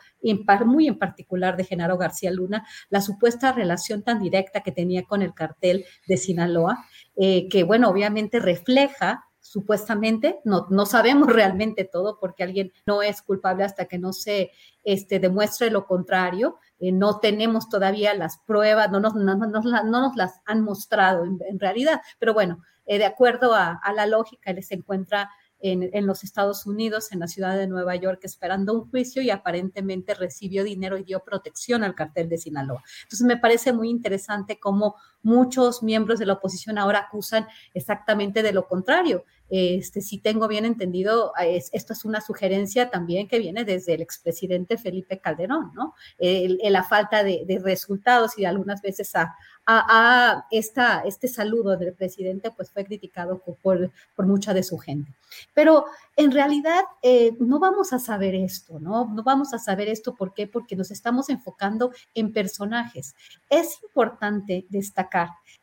muy 0.65 0.87
en 0.87 0.99
particular 0.99 1.14
de 1.15 1.63
Genaro 1.63 1.97
García 1.97 2.31
Luna, 2.31 2.65
la 2.89 3.01
supuesta 3.01 3.51
relación 3.51 4.03
tan 4.03 4.19
directa 4.19 4.61
que 4.61 4.71
tenía 4.71 5.03
con 5.03 5.21
el 5.21 5.33
cartel 5.33 5.85
de 6.07 6.17
Sinaloa, 6.17 6.85
eh, 7.15 7.47
que 7.49 7.63
bueno, 7.63 7.89
obviamente 7.89 8.39
refleja 8.39 9.25
supuestamente, 9.39 10.39
no, 10.43 10.65
no 10.71 10.85
sabemos 10.85 11.27
realmente 11.33 11.85
todo 11.85 12.19
porque 12.19 12.43
alguien 12.43 12.71
no 12.85 13.01
es 13.01 13.21
culpable 13.21 13.63
hasta 13.63 13.85
que 13.85 13.99
no 13.99 14.11
se 14.11 14.51
este, 14.83 15.19
demuestre 15.19 15.69
lo 15.69 15.85
contrario, 15.85 16.57
eh, 16.79 16.91
no 16.91 17.19
tenemos 17.19 17.69
todavía 17.69 18.13
las 18.15 18.39
pruebas, 18.39 18.91
no 18.91 18.99
nos, 18.99 19.13
no, 19.15 19.35
nos 19.35 20.15
las 20.15 20.41
han 20.45 20.61
mostrado 20.61 21.23
en, 21.23 21.59
realidad, 21.59 22.01
pero 22.19 22.33
bueno, 22.33 22.61
eh, 22.85 22.97
de 22.97 23.05
acuerdo 23.05 23.53
a, 23.53 23.79
a, 23.81 23.93
la 23.93 24.07
lógica, 24.07 24.51
les 24.51 24.71
encuentra 24.71 25.29
en, 25.71 26.05
los 26.05 26.23
Estados 26.23 26.65
Unidos, 26.65 27.11
en 27.11 27.19
la 27.19 27.27
ciudad 27.27 27.57
de 27.57 27.67
Nueva 27.67 27.95
York, 27.95 28.19
esperando 28.23 28.73
un 28.73 28.89
juicio 28.89 29.21
y 29.21 29.31
aparentemente 29.31 30.13
recibió 30.13 30.63
dinero 30.63 30.97
y 30.97 31.03
dio 31.03 31.23
protección 31.23 31.83
al 31.83 31.95
cartel 31.95 32.29
de 32.29 32.37
Sinaloa. 32.37 32.83
Entonces 33.03 33.25
me 33.25 33.37
parece 33.37 33.73
muy 33.73 33.89
interesante 33.89 34.59
cómo 34.59 34.95
muchos 35.25 35.83
miembros 35.83 36.19
de 36.19 36.27
la 36.27 36.33
oposición 36.33 36.77
ahora 36.77 36.99
acusan 36.99 37.47
exactamente 37.73 38.43
de 38.43 38.53
lo 38.53 38.67
contrario. 38.67 39.25
Este, 39.49 40.01
si 40.01 40.17
tengo 40.17 40.47
bien 40.47 40.65
entendido, 40.65 41.33
esto 41.71 41.93
es 41.93 42.03
una 42.03 42.19
sugerencia 42.19 42.89
también 42.89 43.27
que 43.27 43.37
viene 43.37 43.63
desde 43.63 43.93
el 43.93 44.01
expresidente 44.01 44.77
Felipe 44.77 45.19
Calderón, 45.19 45.71
¿no? 45.75 45.93
la 46.17 46.83
falta 46.83 47.23
de, 47.23 47.61
resultados 47.63 48.37
y 48.37 48.45
algunas 48.45 48.81
veces 48.81 49.13
a, 49.15 50.45
esta, 50.51 51.01
este 51.01 51.27
saludo 51.27 51.77
del 51.77 51.93
presidente 51.93 52.51
pues 52.51 52.71
fue 52.71 52.85
criticado 52.85 53.39
por, 53.39 53.91
por 54.15 54.25
mucha 54.25 54.53
de 54.53 54.63
su 54.63 54.77
gente. 54.77 55.11
Pero 55.53 55.85
en 56.15 56.31
realidad 56.31 56.83
eh, 57.01 57.35
no 57.39 57.59
vamos 57.59 57.93
a 57.93 57.99
saber 57.99 58.35
esto, 58.35 58.79
¿no? 58.79 59.05
No 59.05 59.23
vamos 59.23 59.53
a 59.53 59.59
saber 59.59 59.89
esto, 59.89 60.15
¿por 60.15 60.33
qué? 60.33 60.47
Porque 60.47 60.75
nos 60.75 60.91
estamos 60.91 61.29
enfocando 61.29 61.91
en 62.13 62.31
personajes. 62.31 63.15
Es 63.49 63.79
importante 63.83 64.65
destacar 64.69 65.14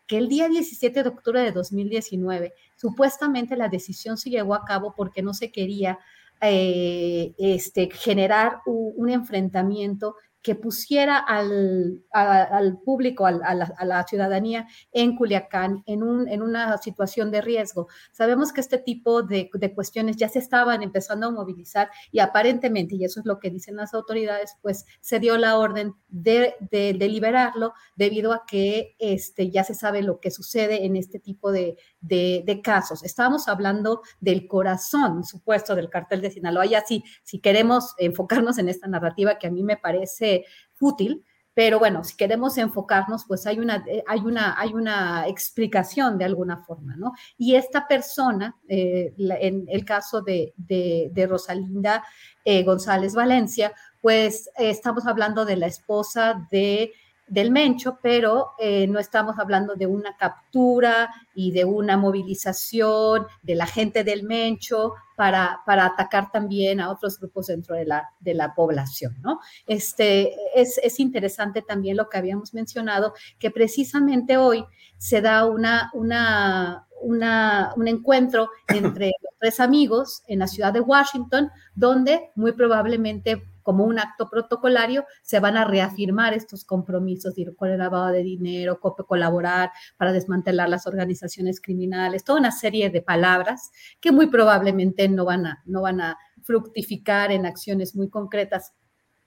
que 0.06 0.18
el 0.18 0.28
día 0.28 0.48
17 0.48 1.02
de 1.02 1.08
octubre 1.08 1.40
de 1.40 1.52
2019, 1.52 2.54
supuestamente 2.76 3.56
la 3.56 3.68
decisión 3.68 4.16
se 4.16 4.30
llevó 4.30 4.54
a 4.54 4.64
cabo 4.64 4.94
porque 4.96 5.22
no 5.22 5.34
se 5.34 5.50
quería 5.50 5.98
eh, 6.40 7.34
este, 7.38 7.88
generar 7.90 8.60
un 8.66 9.08
enfrentamiento 9.10 10.16
que 10.42 10.54
pusiera 10.54 11.18
al, 11.18 12.04
al 12.10 12.78
público, 12.80 13.26
a 13.26 13.32
la, 13.32 14.06
ciudadanía 14.08 14.66
en 14.92 15.16
Culiacán 15.16 15.82
en, 15.86 16.02
un, 16.02 16.28
en 16.28 16.42
una 16.42 16.76
situación 16.78 17.30
de 17.30 17.40
riesgo. 17.40 17.88
Sabemos 18.12 18.52
que 18.52 18.60
este 18.60 18.78
tipo 18.78 19.22
de, 19.22 19.48
de, 19.52 19.74
cuestiones 19.74 20.16
ya 20.16 20.28
se 20.28 20.40
estaban 20.40 20.82
empezando 20.82 21.28
a 21.28 21.30
movilizar 21.30 21.90
y 22.10 22.18
aparentemente, 22.18 22.96
y 22.96 23.04
eso 23.04 23.20
es 23.20 23.26
lo 23.26 23.38
que 23.38 23.50
dicen 23.50 23.76
las 23.76 23.94
autoridades, 23.94 24.56
pues 24.60 24.84
se 25.00 25.20
dio 25.20 25.38
la 25.38 25.56
orden 25.56 25.94
de, 26.08 26.54
de, 26.70 26.94
de 26.94 27.08
liberarlo 27.08 27.72
debido 27.96 28.32
a 28.32 28.44
que 28.46 28.96
este, 28.98 29.50
ya 29.50 29.62
se 29.62 29.74
sabe 29.74 30.02
lo 30.02 30.18
que 30.18 30.30
sucede 30.30 30.84
en 30.84 30.96
este 30.96 31.20
tipo 31.20 31.52
de, 31.52 31.76
de, 32.02 32.60
casos. 32.62 33.02
Estábamos 33.02 33.48
hablando 33.48 34.02
del 34.20 34.46
corazón 34.46 35.24
supuesto 35.24 35.74
del 35.74 35.88
cartel 35.88 36.20
de 36.20 36.30
Sinaloa. 36.30 36.66
Ya 36.66 36.84
si, 36.84 37.04
si 37.22 37.38
queremos 37.38 37.94
enfocarnos 37.98 38.58
en 38.58 38.68
esta 38.68 38.88
narrativa 38.88 39.38
que 39.38 39.46
a 39.46 39.50
mí 39.50 39.62
me 39.62 39.76
parece 39.76 40.44
útil, 40.80 41.24
pero 41.54 41.78
bueno, 41.78 42.02
si 42.02 42.16
queremos 42.16 42.56
enfocarnos, 42.56 43.24
pues 43.26 43.46
hay 43.46 43.58
una, 43.58 43.84
eh, 43.86 44.02
hay 44.06 44.20
una, 44.20 44.58
hay 44.58 44.72
una 44.72 45.26
explicación 45.28 46.16
de 46.16 46.24
alguna 46.24 46.64
forma, 46.64 46.96
¿no? 46.96 47.12
Y 47.36 47.56
esta 47.56 47.86
persona, 47.86 48.56
eh, 48.68 49.12
en 49.18 49.66
el 49.68 49.84
caso 49.84 50.22
de, 50.22 50.54
de, 50.56 51.26
Rosalinda 51.26 52.04
eh, 52.44 52.62
González 52.64 53.14
Valencia, 53.14 53.72
pues 54.00 54.48
estamos 54.56 55.06
hablando 55.06 55.44
de 55.44 55.56
la 55.56 55.66
esposa 55.66 56.48
de 56.50 56.92
del 57.28 57.50
Mencho, 57.50 57.98
pero 58.02 58.50
eh, 58.58 58.86
no 58.86 58.98
estamos 58.98 59.38
hablando 59.38 59.74
de 59.74 59.86
una 59.86 60.16
captura 60.16 61.10
y 61.34 61.52
de 61.52 61.64
una 61.64 61.96
movilización 61.96 63.26
de 63.42 63.54
la 63.54 63.66
gente 63.66 64.04
del 64.04 64.24
Mencho 64.24 64.94
para, 65.16 65.60
para 65.64 65.86
atacar 65.86 66.30
también 66.30 66.80
a 66.80 66.90
otros 66.90 67.18
grupos 67.18 67.46
dentro 67.46 67.74
de 67.76 67.86
la, 67.86 68.10
de 68.20 68.34
la 68.34 68.54
población, 68.54 69.16
¿no? 69.22 69.40
Este, 69.66 70.34
es, 70.54 70.78
es 70.82 71.00
interesante 71.00 71.62
también 71.62 71.96
lo 71.96 72.08
que 72.08 72.18
habíamos 72.18 72.54
mencionado, 72.54 73.14
que 73.38 73.50
precisamente 73.50 74.36
hoy 74.36 74.64
se 74.98 75.20
da 75.20 75.46
una, 75.46 75.90
una, 75.94 76.86
una, 77.02 77.72
un 77.76 77.88
encuentro 77.88 78.50
entre 78.68 79.12
los 79.22 79.34
tres 79.38 79.60
amigos 79.60 80.22
en 80.26 80.40
la 80.40 80.46
ciudad 80.46 80.72
de 80.72 80.80
Washington, 80.80 81.50
donde 81.74 82.30
muy 82.34 82.52
probablemente 82.52 83.42
como 83.62 83.84
un 83.84 83.98
acto 83.98 84.28
protocolario, 84.28 85.04
se 85.22 85.40
van 85.40 85.56
a 85.56 85.64
reafirmar 85.64 86.34
estos 86.34 86.64
compromisos 86.64 87.34
con 87.56 87.70
el 87.70 87.78
lavado 87.78 88.08
de 88.08 88.22
dinero, 88.22 88.80
colaborar 88.80 89.70
para 89.96 90.12
desmantelar 90.12 90.68
las 90.68 90.86
organizaciones 90.86 91.60
criminales, 91.60 92.24
toda 92.24 92.40
una 92.40 92.52
serie 92.52 92.90
de 92.90 93.02
palabras 93.02 93.70
que 94.00 94.12
muy 94.12 94.26
probablemente 94.26 95.08
no 95.08 95.24
van 95.24 95.46
a, 95.46 95.62
no 95.66 95.82
van 95.82 96.00
a 96.00 96.18
fructificar 96.42 97.32
en 97.32 97.46
acciones 97.46 97.94
muy 97.94 98.08
concretas 98.10 98.72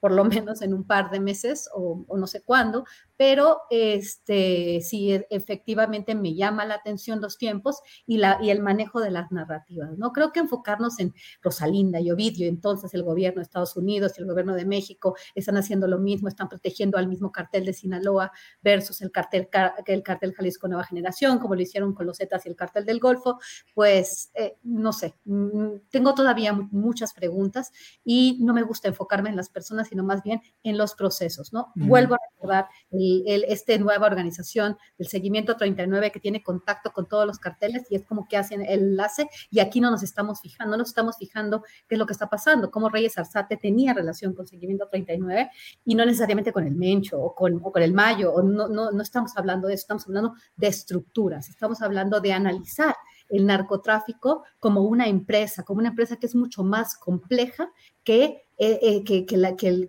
por 0.05 0.11
lo 0.11 0.23
menos 0.23 0.61
en 0.61 0.75
un 0.75 0.85
par 0.85 1.09
de 1.09 1.19
meses 1.19 1.67
o, 1.73 2.05
no 2.15 2.27
sé 2.27 2.43
cuándo, 2.43 2.85
pero 3.17 3.61
este, 3.69 4.81
sí, 4.81 5.13
e, 5.13 5.27
efectivamente 5.29 6.15
me 6.15 6.35
llama 6.35 6.65
la 6.65 6.75
atención 6.75 7.21
los 7.21 7.37
tiempos 7.37 7.79
y, 8.05 8.17
la, 8.17 8.37
y 8.41 8.49
el 8.49 8.61
manejo 8.61 8.99
de 8.99 9.11
las 9.11 9.31
narrativas. 9.31 9.97
No 9.97 10.11
creo 10.11 10.31
que 10.31 10.39
enfocarnos 10.39 10.99
en 10.99 11.13
Rosalinda 11.41 11.99
y 11.99 12.11
Ovidio, 12.11 12.47
entonces 12.47 12.93
el 12.93 13.03
gobierno 13.03 13.39
de 13.39 13.43
Estados 13.43 13.75
Unidos 13.77 14.13
y 14.17 14.21
el 14.21 14.27
gobierno 14.27 14.55
de 14.55 14.65
México 14.65 15.15
están 15.33 15.57
haciendo 15.57 15.87
lo 15.87 15.99
mismo, 15.99 16.27
están 16.27 16.49
protegiendo 16.49 16.97
al 16.97 17.07
mismo 17.07 17.31
cartel 17.31 17.65
de 17.65 17.73
Sinaloa 17.73 18.31
versus 18.61 19.01
el 19.01 19.11
cartel, 19.11 19.47
el 19.85 20.03
cartel 20.03 20.33
Jalisco 20.33 20.67
Nueva 20.67 20.83
Generación, 20.83 21.39
como 21.39 21.55
lo 21.55 21.61
hicieron 21.61 21.93
con 21.93 22.05
los 22.05 22.17
Zetas 22.17 22.45
y 22.45 22.49
el 22.49 22.55
cartel 22.55 22.85
del 22.85 22.99
Golfo, 22.99 23.39
pues 23.73 24.31
eh, 24.35 24.57
no 24.63 24.93
sé, 24.93 25.15
mm, 25.25 25.89
tengo 25.89 26.13
todavía 26.13 26.53
muchas 26.53 27.13
preguntas 27.13 27.71
y 28.03 28.39
no 28.41 28.53
me 28.53 28.63
gusta 28.63 28.87
enfocarme 28.87 29.29
en 29.29 29.35
las 29.35 29.49
personas 29.49 29.87
sino 29.87 30.03
más 30.03 30.23
bien 30.23 30.41
en 30.63 30.77
los 30.77 30.95
procesos, 30.95 31.53
¿no? 31.53 31.71
Vuelvo 31.75 32.15
a 32.15 32.19
recordar 32.33 32.67
el, 32.91 33.04
esta 33.47 33.77
nueva 33.77 34.07
organización 34.07 34.77
del 34.97 35.07
seguimiento 35.07 35.55
39 35.55 36.11
que 36.11 36.19
tiene 36.19 36.43
contacto 36.43 36.91
con 36.91 37.07
todos 37.07 37.25
los 37.25 37.39
carteles 37.39 37.83
y 37.89 37.95
es 37.95 38.05
como 38.05 38.27
que 38.27 38.37
hacen 38.37 38.61
el 38.61 38.79
enlace 38.85 39.27
y 39.49 39.59
aquí 39.59 39.81
no 39.81 39.91
nos 39.91 40.03
estamos 40.03 40.41
fijando, 40.41 40.71
no 40.71 40.77
nos 40.77 40.89
estamos 40.89 41.17
fijando 41.17 41.63
qué 41.87 41.95
es 41.95 41.99
lo 41.99 42.05
que 42.05 42.13
está 42.13 42.29
pasando, 42.29 42.71
cómo 42.71 42.89
Reyes 42.89 43.17
Arzate 43.17 43.57
tenía 43.57 43.93
relación 43.93 44.33
con 44.33 44.47
seguimiento 44.47 44.87
39 44.89 45.49
y 45.85 45.95
no 45.95 46.05
necesariamente 46.05 46.51
con 46.51 46.65
el 46.65 46.75
Mencho 46.75 47.19
o 47.19 47.35
con, 47.35 47.61
o 47.63 47.71
con 47.71 47.81
el 47.81 47.93
Mayo, 47.93 48.33
o 48.33 48.43
no, 48.43 48.67
no, 48.67 48.91
no 48.91 49.01
estamos 49.01 49.35
hablando 49.37 49.67
de 49.67 49.75
eso, 49.75 49.81
estamos 49.81 50.07
hablando 50.07 50.33
de 50.55 50.67
estructuras, 50.67 51.49
estamos 51.49 51.81
hablando 51.81 52.19
de 52.19 52.33
analizar 52.33 52.95
el 53.29 53.45
narcotráfico 53.45 54.43
como 54.59 54.81
una 54.81 55.07
empresa, 55.07 55.63
como 55.63 55.79
una 55.79 55.89
empresa 55.89 56.17
que 56.17 56.27
es 56.27 56.35
mucho 56.35 56.63
más 56.63 56.95
compleja 56.95 57.71
que, 58.03 58.44
eh, 58.57 58.79
eh, 58.81 59.03
que, 59.03 59.25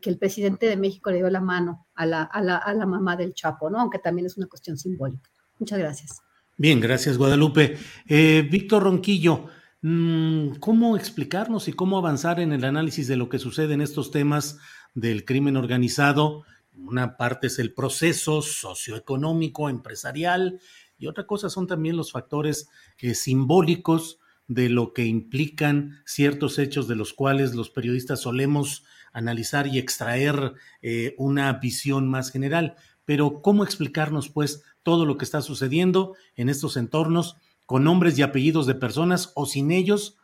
el, 0.03 0.19
presidente 0.19 0.67
de 0.67 0.77
México 0.77 1.11
le 1.11 1.19
dio 1.19 1.31
la 1.31 1.41
mano 1.41 1.87
a 1.95 2.05
la, 2.05 2.87
mamá 2.87 3.17
del 3.17 3.33
Chapo, 3.33 3.71
¿no? 3.71 3.79
Aunque 3.79 4.01
también 4.01 4.27
es 4.27 4.37
una 4.37 4.49
cuestión 4.49 4.77
simbólica. 4.77 5.31
Muchas 5.59 5.79
gracias. 5.79 6.21
Bien, 6.57 6.81
gracias 6.81 7.17
Guadalupe. 7.17 7.77
Eh, 8.09 8.47
Víctor 8.51 8.83
Ronquillo, 8.83 9.47
mm, 9.83 10.57
¿cómo 10.59 10.97
explicarnos 10.97 11.69
y 11.69 11.75
cómo 11.75 11.97
avanzar 11.97 12.41
en 12.41 12.53
el 12.53 12.65
análisis 12.65 13.07
de 13.07 13.17
lo 13.17 13.29
que 13.29 13.39
sucede 13.39 13.75
en 13.75 13.83
estos 13.83 14.11
temas 14.11 14.59
del 14.95 15.25
crimen 15.25 15.57
organizado? 15.57 16.43
Una 16.77 17.17
parte 17.17 17.47
es 17.47 17.61
el 17.61 17.73
proceso 17.73 18.43
socioeconómico, 18.43 19.69
empresarial, 19.69 20.61
y 20.99 21.07
otra 21.07 21.25
cosa 21.27 21.51
son 21.51 21.69
también 21.69 21.97
los 21.97 22.11
factores 22.11 22.69
simbólicos 23.15 24.19
de 24.49 24.69
lo 24.69 24.93
que 24.93 25.05
implican 25.05 26.01
ciertos 26.05 26.59
hechos 26.59 26.89
de 26.89 26.97
los 26.97 27.13
cuales 27.13 27.55
los 27.55 27.71
periodistas 27.71 28.21
solemos 28.21 28.85
analizar 29.13 29.67
y 29.67 29.79
extraer 29.79 30.55
eh, 30.83 31.15
una 31.19 31.53
visión 31.55 32.09
más 32.09 32.31
general. 32.31 32.77
Pero 33.05 33.41
¿cómo 33.43 33.65
explicarnos 33.65 34.29
pues 34.29 34.63
todo 34.83 35.07
lo 35.07 35.17
que 35.17 35.25
está 35.25 35.43
sucediendo 35.43 36.15
en 36.37 36.49
estos 36.49 36.77
entornos 36.77 37.37
con 37.65 37.83
nombres 37.85 38.19
y 38.19 38.23
apellidos 38.23 38.67
de 38.67 38.75
personas 38.75 39.33
o 39.35 39.47
sin 39.47 39.71
ellos 39.73 40.19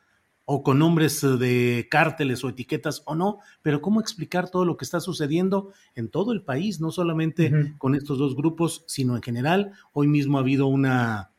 o 0.45 0.63
con 0.63 0.79
nombres 0.79 1.23
eh, 1.25 1.29
de 1.29 1.89
cárteles 1.91 2.45
o 2.45 2.49
etiquetas 2.49 3.03
o 3.07 3.15
no, 3.15 3.39
pero 3.63 3.81
cómo 3.81 4.01
explicar 4.01 4.51
todo 4.51 4.65
lo 4.65 4.77
que 4.77 4.85
está 4.85 5.01
sucediendo 5.01 5.73
en 5.95 6.09
todo 6.09 6.33
el 6.33 6.43
país, 6.43 6.81
no 6.81 6.91
solamente 6.91 7.75
con 7.79 7.95
estos 7.95 8.19
dos 8.19 8.37
grupos, 8.37 8.85
sino 8.87 9.17
en 9.17 9.23
general. 9.23 9.73
Hoy 9.93 10.09
mismo 10.09 10.39
ha 10.39 10.41
habido 10.41 10.67
una, 10.67 11.32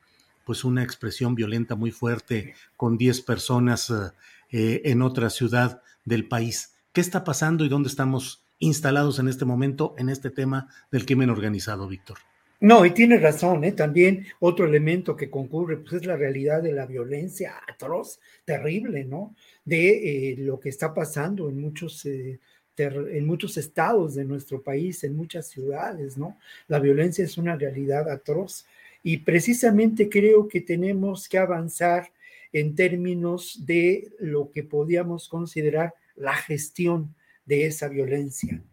pues 0.45 0.63
una 0.63 0.83
expresión 0.83 1.35
violenta 1.35 1.75
muy 1.75 1.91
fuerte 1.91 2.53
con 2.75 2.97
10 2.97 3.21
personas 3.21 3.89
eh, 3.89 4.11
eh, 4.51 4.81
en 4.85 5.01
otra 5.01 5.29
ciudad 5.29 5.81
del 6.05 6.27
país. 6.27 6.73
¿Qué 6.91 7.01
está 7.01 7.23
pasando 7.23 7.65
y 7.65 7.69
dónde 7.69 7.89
estamos 7.89 8.43
instalados 8.59 9.19
en 9.19 9.27
este 9.27 9.45
momento 9.45 9.95
en 9.97 10.09
este 10.09 10.29
tema 10.29 10.69
del 10.91 11.05
crimen 11.05 11.29
organizado, 11.29 11.87
Víctor? 11.87 12.17
No, 12.59 12.85
y 12.85 12.91
tiene 12.91 13.17
razón, 13.17 13.65
¿eh? 13.65 13.73
también 13.73 14.25
otro 14.39 14.65
elemento 14.65 15.17
que 15.17 15.29
concurre 15.29 15.77
pues 15.77 15.93
es 15.93 16.05
la 16.05 16.15
realidad 16.15 16.61
de 16.63 16.71
la 16.71 16.85
violencia 16.85 17.55
atroz, 17.67 18.21
terrible, 18.45 19.03
¿no? 19.03 19.35
De 19.65 20.35
lo 20.37 20.61
que 20.61 20.69
está 20.69 20.93
pasando 20.93 21.49
en 21.49 21.59
muchos, 21.59 22.05
en 22.05 23.25
muchos 23.25 23.57
estados 23.57 24.15
de 24.15 24.23
nuestro 24.23 24.61
país, 24.61 25.03
en 25.03 25.13
muchas 25.13 25.47
ciudades, 25.47 26.17
¿no? 26.17 26.37
La 26.69 26.79
violencia 26.79 27.25
es 27.25 27.37
una 27.37 27.57
realidad 27.57 28.09
atroz 28.09 28.65
y 29.03 29.17
precisamente 29.17 30.09
creo 30.09 30.47
que 30.47 30.61
tenemos 30.61 31.29
que 31.29 31.37
avanzar 31.37 32.11
en 32.51 32.73
términos 32.75 33.65
de 33.65 34.11
lo 34.19 34.49
que 34.49 34.63
podíamos 34.63 35.27
considerar 35.27 35.93
la 36.15 36.35
gestión 36.35 37.13
de 37.45 37.65
esa 37.65 37.89
violencia. 37.89 38.63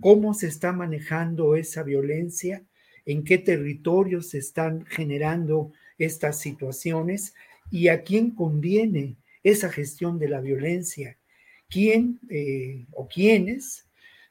¿Cómo 0.00 0.34
se 0.34 0.46
está 0.46 0.72
manejando 0.72 1.56
esa 1.56 1.82
violencia? 1.82 2.62
en 3.06 3.24
qué 3.24 3.38
territorios 3.38 4.30
se 4.30 4.38
están 4.38 4.86
generando 4.86 5.72
estas 5.98 6.38
situaciones 6.38 7.34
y 7.70 7.88
a 7.88 8.02
quién 8.02 8.30
conviene 8.30 9.16
esa 9.42 9.70
gestión 9.70 10.18
de 10.18 10.28
la 10.28 10.40
violencia, 10.40 11.16
quién 11.68 12.20
eh, 12.28 12.86
o 12.92 13.08
quiénes 13.08 13.86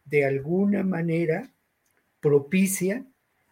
de 0.05 0.25
alguna 0.25 0.83
manera 0.83 1.51
propicia 2.19 3.05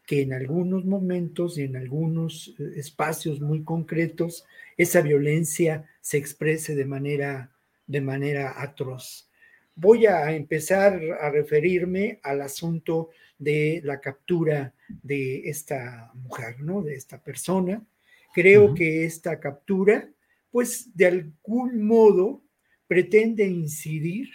que 0.07 0.21
en 0.21 0.31
algunos 0.33 0.85
momentos 0.85 1.57
y 1.57 1.63
en 1.63 1.75
algunos 1.75 2.55
eh, 2.57 2.71
espacios 2.77 3.41
muy 3.41 3.63
concretos 3.63 4.45
esa 4.77 5.01
violencia 5.01 5.85
se 6.01 6.17
exprese 6.17 6.75
de 6.75 6.85
manera, 6.85 7.51
de 7.85 8.01
manera 8.01 8.61
atroz. 8.61 9.29
Voy 9.75 10.05
a 10.05 10.31
empezar 10.31 10.99
a 11.19 11.29
referirme 11.29 12.19
al 12.23 12.41
asunto 12.41 13.09
de 13.37 13.81
la 13.83 13.99
captura 13.99 14.73
de 15.03 15.49
esta 15.49 16.09
mujer, 16.15 16.61
¿no? 16.61 16.81
De 16.81 16.95
esta 16.95 17.21
persona. 17.21 17.85
Creo 18.33 18.73
que 18.73 19.03
esta 19.03 19.39
captura, 19.39 20.09
pues 20.51 20.95
de 20.95 21.07
algún 21.07 21.83
modo 21.83 22.41
pretende 22.87 23.45
incidir 23.45 24.29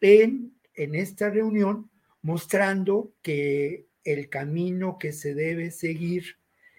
en, 0.00 0.52
en 0.74 0.94
esta 0.94 1.30
reunión, 1.30 1.90
mostrando 2.22 3.12
que 3.22 3.86
el 4.04 4.28
camino 4.28 4.98
que 4.98 5.12
se 5.12 5.34
debe 5.34 5.70
seguir 5.70 6.36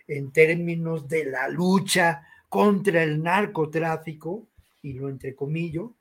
en 0.08 0.32
términos 0.32 1.08
de 1.08 1.26
la 1.26 1.48
lucha 1.48 2.28
contra 2.50 3.04
el 3.04 3.24
narcotráfico, 3.24 4.48
y 4.82 4.94
lo 4.94 5.10
entrecomillo, 5.10 5.94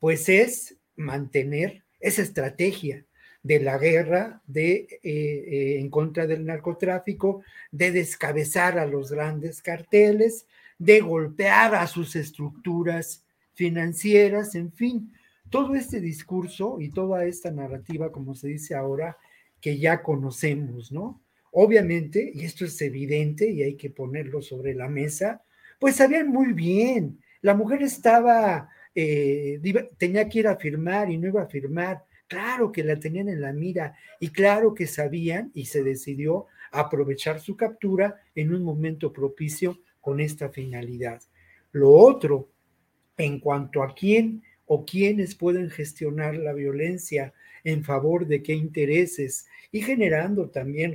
pues 0.00 0.28
es 0.28 0.76
mantener 0.96 1.82
esa 2.00 2.22
estrategia 2.22 3.04
de 3.42 3.60
la 3.60 3.78
guerra 3.78 4.42
de, 4.46 4.74
eh, 4.74 5.00
eh, 5.02 5.76
en 5.78 5.90
contra 5.90 6.26
del 6.26 6.44
narcotráfico, 6.46 7.42
de 7.70 7.92
descabezar 7.92 8.78
a 8.78 8.86
los 8.86 9.12
grandes 9.12 9.62
carteles, 9.62 10.46
de 10.78 11.00
golpear 11.00 11.74
a 11.74 11.86
sus 11.86 12.16
estructuras 12.16 13.22
financieras, 13.52 14.54
en 14.54 14.72
fin, 14.72 15.12
todo 15.50 15.74
este 15.74 16.00
discurso 16.00 16.80
y 16.80 16.88
toda 16.88 17.26
esta 17.26 17.50
narrativa, 17.50 18.10
como 18.10 18.34
se 18.34 18.48
dice 18.48 18.74
ahora, 18.74 19.16
que 19.64 19.78
ya 19.78 20.02
conocemos, 20.02 20.92
¿no? 20.92 21.22
Obviamente, 21.50 22.30
y 22.34 22.44
esto 22.44 22.66
es 22.66 22.78
evidente 22.82 23.48
y 23.48 23.62
hay 23.62 23.76
que 23.76 23.88
ponerlo 23.88 24.42
sobre 24.42 24.74
la 24.74 24.90
mesa, 24.90 25.42
pues 25.78 25.96
sabían 25.96 26.28
muy 26.28 26.52
bien, 26.52 27.18
la 27.40 27.54
mujer 27.54 27.80
estaba, 27.82 28.68
eh, 28.94 29.58
tenía 29.96 30.28
que 30.28 30.40
ir 30.40 30.48
a 30.48 30.56
firmar 30.56 31.10
y 31.10 31.16
no 31.16 31.28
iba 31.28 31.40
a 31.40 31.48
firmar, 31.48 32.04
Claro 32.26 32.72
que 32.72 32.84
la 32.84 32.98
tenían 32.98 33.30
en 33.30 33.40
la 33.40 33.54
mira 33.54 33.96
y 34.20 34.28
claro 34.28 34.74
que 34.74 34.86
sabían 34.86 35.50
y 35.54 35.64
se 35.64 35.82
decidió 35.82 36.46
aprovechar 36.72 37.40
su 37.40 37.56
captura 37.56 38.20
en 38.34 38.54
un 38.54 38.62
momento 38.62 39.14
propicio 39.14 39.78
con 40.00 40.20
esta 40.20 40.50
finalidad. 40.50 41.22
Lo 41.72 41.90
otro, 41.90 42.50
en 43.16 43.40
cuanto 43.40 43.82
a 43.82 43.94
quién 43.94 44.42
o 44.66 44.84
quiénes 44.84 45.34
pueden 45.34 45.70
gestionar 45.70 46.34
la 46.34 46.52
violencia 46.52 47.32
en 47.64 47.82
favor 47.82 48.26
de 48.26 48.42
qué 48.42 48.52
intereses 48.52 49.46
y 49.72 49.80
generando 49.80 50.50
también 50.50 50.94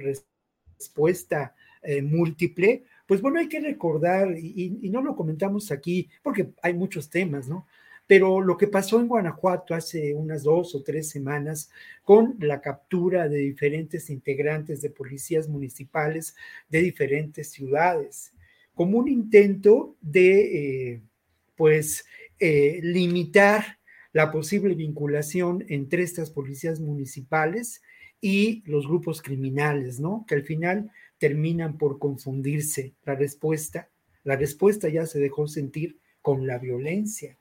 respuesta 0.77 1.55
eh, 1.81 2.01
múltiple, 2.01 2.83
pues 3.07 3.21
bueno, 3.21 3.39
hay 3.39 3.49
que 3.49 3.59
recordar, 3.59 4.37
y, 4.37 4.69
no 4.91 5.01
lo 5.01 5.15
comentamos 5.15 5.71
aquí, 5.71 6.07
porque 6.21 6.51
hay 6.61 6.73
muchos 6.75 7.09
temas, 7.09 7.47
¿no? 7.47 7.65
Pero 8.05 8.41
lo 8.41 8.55
que 8.55 8.67
pasó 8.67 8.99
en 8.99 9.07
Guanajuato 9.07 9.73
hace 9.73 10.13
unas 10.13 10.43
dos 10.43 10.75
o 10.75 10.83
tres 10.83 11.09
semanas 11.09 11.71
con 12.03 12.35
la 12.39 12.61
captura 12.61 13.27
de 13.27 13.39
diferentes 13.39 14.09
integrantes 14.11 14.81
de 14.81 14.91
policías 14.91 15.47
municipales 15.47 16.35
de 16.69 16.81
diferentes 16.81 17.49
ciudades, 17.51 18.31
como 18.75 18.99
un 18.99 19.07
intento 19.07 19.95
de, 20.01 20.91
eh, 20.91 21.01
pues, 21.55 22.05
eh, 22.39 22.79
limitar 22.83 23.78
la 24.13 24.31
posible 24.31 24.75
vinculación 24.75 25.65
entre 25.69 26.03
estas 26.03 26.31
policías 26.31 26.79
municipales 26.79 27.81
y 28.21 28.63
los 28.65 28.87
grupos 28.87 29.21
criminales, 29.21 29.99
¿no? 29.99 30.25
Que 30.27 30.35
al 30.35 30.43
final 30.43 30.91
terminan 31.17 31.77
por 31.77 31.99
confundirse 31.99 32.93
la 33.05 33.15
respuesta. 33.15 33.89
La 34.23 34.35
respuesta 34.35 34.89
ya 34.89 35.05
se 35.05 35.19
dejó 35.19 35.47
sentir 35.47 35.97
con 36.21 36.47
la 36.47 36.57
violencia 36.57 37.37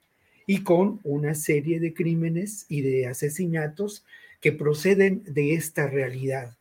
y 0.47 0.63
con 0.63 1.01
una 1.05 1.35
serie 1.35 1.81
de 1.81 1.95
crímenes 1.95 2.67
y 2.69 2.83
de 2.83 3.07
asesinatos 3.07 4.05
que 4.41 4.53
proceden 4.53 5.23
de 5.25 5.55
esta 5.55 5.89
realidad. 5.89 6.57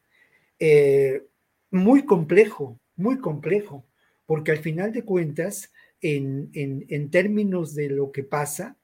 Eh, 0.59 1.23
muy 1.71 2.05
complejo, 2.05 2.79
muy 2.95 3.19
complejo, 3.19 3.85
porque 4.25 4.51
al 4.51 4.57
final 4.57 4.91
de 4.91 5.03
cuentas, 5.03 5.71
en, 6.01 6.49
en, 6.53 7.09
términos 7.09 7.73
de 7.73 7.89
lo 7.89 8.11
que 8.11 8.23
pasa, 8.23 8.76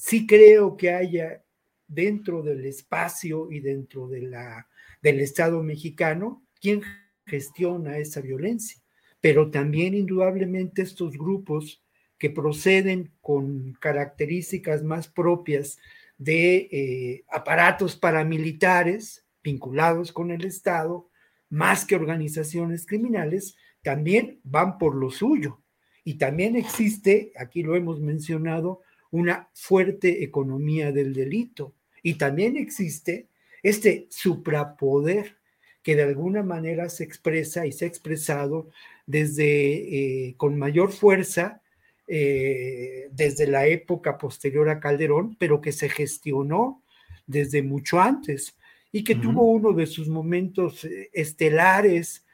sí 0.00 0.26
creo 0.26 0.78
que 0.78 0.90
haya 0.92 1.44
dentro 1.86 2.42
del 2.42 2.64
espacio 2.64 3.52
y 3.52 3.60
dentro 3.60 4.08
de 4.08 4.22
la, 4.22 4.66
del 5.02 5.20
Estado 5.20 5.62
mexicano 5.62 6.42
quien 6.58 6.80
gestiona 7.26 7.98
esa 7.98 8.22
violencia, 8.22 8.80
pero 9.20 9.50
también 9.50 9.94
indudablemente 9.94 10.80
estos 10.80 11.18
grupos 11.18 11.84
que 12.16 12.30
proceden 12.30 13.12
con 13.20 13.74
características 13.74 14.82
más 14.82 15.06
propias 15.06 15.78
de 16.16 16.68
eh, 16.72 17.24
aparatos 17.28 17.94
paramilitares 17.96 19.26
vinculados 19.42 20.12
con 20.12 20.30
el 20.30 20.46
Estado, 20.46 21.10
más 21.50 21.84
que 21.84 21.96
organizaciones 21.96 22.86
criminales, 22.86 23.54
también 23.82 24.40
van 24.44 24.78
por 24.78 24.94
lo 24.94 25.10
suyo. 25.10 25.62
Y 26.04 26.14
también 26.14 26.56
existe, 26.56 27.32
aquí 27.36 27.62
lo 27.62 27.76
hemos 27.76 28.00
mencionado, 28.00 28.80
una 29.10 29.48
fuerte 29.54 30.22
economía 30.22 30.92
del 30.92 31.12
delito. 31.12 31.74
Y 32.02 32.14
también 32.14 32.56
existe 32.56 33.28
este 33.62 34.06
suprapoder 34.10 35.36
que 35.82 35.96
de 35.96 36.02
alguna 36.02 36.42
manera 36.42 36.88
se 36.88 37.04
expresa 37.04 37.66
y 37.66 37.72
se 37.72 37.84
ha 37.84 37.88
expresado 37.88 38.68
desde 39.06 40.28
eh, 40.28 40.34
con 40.36 40.58
mayor 40.58 40.92
fuerza 40.92 41.62
eh, 42.06 43.08
desde 43.12 43.46
la 43.46 43.66
época 43.66 44.18
posterior 44.18 44.68
a 44.68 44.80
Calderón, 44.80 45.36
pero 45.38 45.60
que 45.60 45.72
se 45.72 45.88
gestionó 45.88 46.82
desde 47.26 47.62
mucho 47.62 48.00
antes 48.00 48.56
y 48.92 49.04
que 49.04 49.14
tuvo 49.14 49.44
uno 49.44 49.72
de 49.72 49.86
sus 49.86 50.08
momentos 50.08 50.84
eh, 50.84 51.10
estelares, 51.12 52.24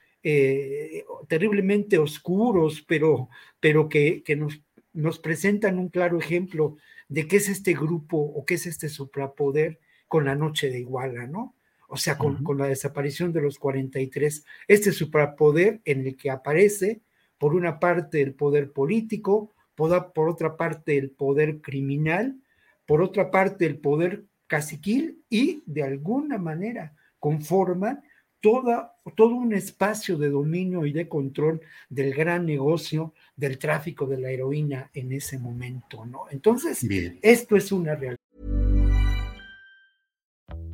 terriblemente 1.29 1.99
oscuros, 1.99 2.83
pero, 2.83 3.29
pero 3.61 3.89
que, 3.89 4.25
que 4.25 4.35
nos, 4.35 4.61
nos 4.97 5.19
presentan 5.19 5.79
un 5.79 5.89
claro 5.89 6.19
ejemplo 6.19 6.77
de 7.09 7.29
qué 7.29 7.37
es 7.37 7.49
este 7.49 7.75
grupo 7.75 8.19
o 8.19 8.45
qué 8.45 8.55
es 8.55 8.67
este 8.67 8.89
suprapoder 8.89 9.79
con 10.09 10.25
la 10.25 10.35
noche 10.35 10.71
de 10.71 10.81
Iguala, 10.81 11.27
¿no? 11.27 11.57
o 11.89 11.97
sea, 11.97 12.19
con, 12.19 12.43
la 12.59 12.67
desaparición 12.67 13.33
de 13.33 13.43
los 13.43 13.59
43, 13.59 14.45
este 14.69 14.93
superpoder 14.93 15.81
en 15.85 16.07
el 16.07 16.17
que 16.17 16.31
aparece, 16.31 17.01
por 17.39 17.55
una 17.55 17.79
parte, 17.79 18.23
el 18.23 18.35
poder 18.35 18.73
político, 18.73 19.53
por, 19.75 20.13
por 20.13 20.29
otra 20.29 20.57
parte, 20.57 20.97
el 20.97 21.11
poder 21.11 21.61
criminal, 21.61 22.37
por 22.87 23.03
otra 23.03 23.31
parte, 23.31 23.67
el 23.67 23.79
poder 23.79 24.25
caciquil 24.47 25.23
y, 25.29 25.63
de 25.67 25.83
alguna 25.83 26.39
manera, 26.39 26.95
conforman 27.21 28.03
toda, 28.47 28.95
todo 29.17 29.35
un 29.35 29.53
espacio 29.53 30.17
de 30.17 30.31
dominio 30.31 30.87
y 30.87 30.93
de 30.93 31.09
control 31.09 31.61
del 31.89 32.15
gran 32.15 32.47
negocio 32.47 33.13
del 33.35 33.59
tráfico 33.59 34.07
de 34.07 34.19
la 34.19 34.31
heroína 34.31 34.89
en 34.95 35.13
ese 35.13 35.37
momento, 35.37 36.07
¿no? 36.07 36.27
Entonces, 36.31 36.87
Bien. 36.87 37.19
esto 37.23 37.57
es 37.57 37.73
una 37.73 37.97
realidad. 37.97 38.21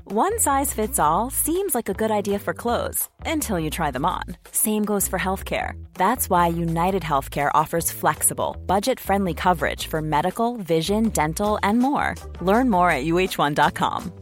One 0.04 0.38
size 0.38 0.74
fits 0.74 0.98
all 0.98 1.30
seems 1.30 1.74
like 1.74 1.88
a 1.88 1.94
good 1.94 2.10
idea 2.10 2.38
for 2.38 2.52
clothes 2.52 3.08
until 3.24 3.58
you 3.58 3.70
try 3.70 3.90
them 3.90 4.04
on. 4.04 4.36
Same 4.50 4.84
goes 4.84 5.08
for 5.08 5.18
healthcare. 5.18 5.72
That's 5.94 6.28
why 6.28 6.48
United 6.48 7.02
Healthcare 7.02 7.50
offers 7.54 7.90
flexible, 7.90 8.58
budget 8.66 9.00
friendly 9.00 9.32
coverage 9.32 9.86
for 9.86 10.02
medical, 10.02 10.58
vision, 10.58 11.08
dental, 11.08 11.58
and 11.62 11.78
more. 11.78 12.16
Learn 12.42 12.68
more 12.68 12.90
at 12.90 13.06
uh1.com. 13.06 14.21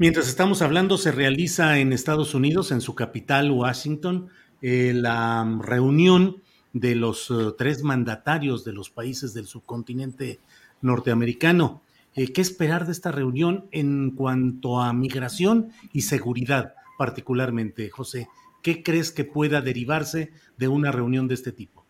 Mientras 0.00 0.28
estamos 0.28 0.62
hablando, 0.62 0.96
se 0.96 1.12
realiza 1.12 1.78
en 1.78 1.92
Estados 1.92 2.34
Unidos, 2.34 2.72
en 2.72 2.80
su 2.80 2.94
capital, 2.94 3.50
Washington, 3.50 4.30
eh, 4.62 4.94
la 4.94 5.58
reunión 5.60 6.38
de 6.72 6.94
los 6.94 7.30
eh, 7.30 7.52
tres 7.58 7.82
mandatarios 7.82 8.64
de 8.64 8.72
los 8.72 8.88
países 8.88 9.34
del 9.34 9.44
subcontinente 9.44 10.40
norteamericano. 10.80 11.82
Eh, 12.14 12.32
¿Qué 12.32 12.40
esperar 12.40 12.86
de 12.86 12.92
esta 12.92 13.12
reunión 13.12 13.66
en 13.72 14.12
cuanto 14.12 14.80
a 14.80 14.94
migración 14.94 15.68
y 15.92 16.00
seguridad, 16.00 16.76
particularmente, 16.96 17.90
José? 17.90 18.26
¿Qué 18.62 18.82
crees 18.82 19.12
que 19.12 19.24
pueda 19.24 19.60
derivarse 19.60 20.32
de 20.56 20.68
una 20.68 20.92
reunión 20.92 21.28
de 21.28 21.34
este 21.34 21.52
tipo? 21.52 21.84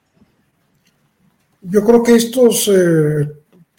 Yo 1.62 1.84
creo 1.84 2.02
que 2.02 2.16
estos 2.16 2.68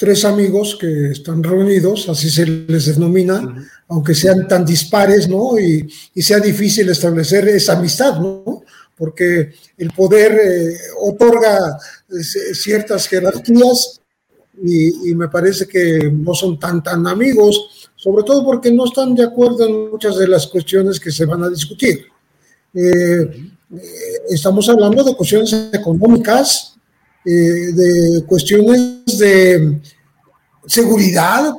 tres 0.01 0.25
amigos 0.25 0.75
que 0.81 1.11
están 1.11 1.43
reunidos, 1.43 2.09
así 2.09 2.27
se 2.31 2.43
les 2.43 2.87
denomina, 2.87 3.37
aunque 3.87 4.15
sean 4.15 4.47
tan 4.47 4.65
dispares, 4.65 5.29
¿no? 5.29 5.59
Y, 5.59 5.87
sea 6.19 6.39
difícil 6.39 6.89
establecer 6.89 7.47
esa 7.49 7.73
amistad, 7.73 8.19
¿no? 8.19 8.63
Porque 8.97 9.53
el 9.77 9.91
poder 9.91 10.31
eh, 10.31 10.75
otorga 10.99 11.77
eh, 12.09 12.23
ciertas 12.55 13.07
jerarquías 13.07 14.01
y, 14.63 15.13
me 15.13 15.27
parece 15.27 15.67
que 15.67 16.11
no 16.11 16.33
son 16.33 16.57
tan, 16.57 16.81
tan 16.81 17.05
amigos, 17.05 17.91
sobre 17.95 18.23
todo 18.23 18.43
porque 18.43 18.71
no 18.71 18.85
están 18.85 19.13
de 19.13 19.25
acuerdo 19.25 19.67
en 19.67 19.91
muchas 19.91 20.17
de 20.17 20.27
las 20.27 20.47
cuestiones 20.47 20.99
que 20.99 21.11
se 21.11 21.25
van 21.25 21.43
a 21.43 21.49
discutir. 21.49 22.07
Eh, 22.73 23.51
estamos 24.29 24.67
hablando 24.67 25.03
de 25.03 25.15
cuestiones 25.15 25.53
económicas, 25.71 26.70
de 27.23 28.23
cuestiones 28.25 29.17
de 29.17 29.79
seguridad. 30.65 31.53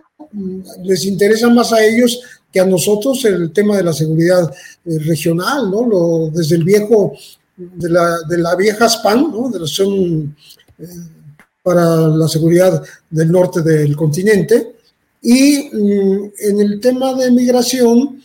Les 0.82 1.04
interesa 1.04 1.48
más 1.48 1.72
a 1.72 1.84
ellos 1.84 2.20
que 2.52 2.60
a 2.60 2.66
nosotros 2.66 3.24
el 3.24 3.52
tema 3.52 3.76
de 3.76 3.84
la 3.84 3.92
seguridad 3.92 4.52
eh, 4.84 4.98
regional, 4.98 5.70
¿no? 5.70 5.86
Lo, 5.86 6.30
desde 6.30 6.56
el 6.56 6.64
viejo, 6.64 7.14
de 7.56 7.88
la, 7.88 8.18
de 8.28 8.38
la 8.38 8.54
vieja 8.56 8.88
SPAN, 8.88 9.30
¿no? 9.30 9.48
De 9.48 9.58
la 9.58 9.64
acción 9.64 10.36
eh, 10.78 10.86
para 11.62 12.08
la 12.08 12.28
seguridad 12.28 12.82
del 13.08 13.32
norte 13.32 13.62
del 13.62 13.96
continente. 13.96 14.74
Y 15.22 15.70
mm, 15.72 16.32
en 16.38 16.60
el 16.60 16.80
tema 16.80 17.14
de 17.14 17.30
migración, 17.30 18.22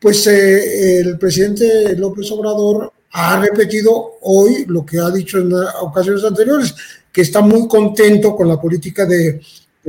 pues 0.00 0.26
el 0.26 1.18
presidente 1.18 1.96
López 1.96 2.30
Obrador 2.30 2.92
ha 3.16 3.40
repetido 3.40 4.18
hoy 4.22 4.64
lo 4.66 4.84
que 4.84 4.98
ha 4.98 5.08
dicho 5.08 5.38
en 5.38 5.52
ocasiones 5.80 6.24
anteriores, 6.24 6.74
que 7.12 7.20
está 7.20 7.40
muy 7.42 7.68
contento 7.68 8.34
con 8.34 8.48
la 8.48 8.60
política 8.60 9.06
de, 9.06 9.40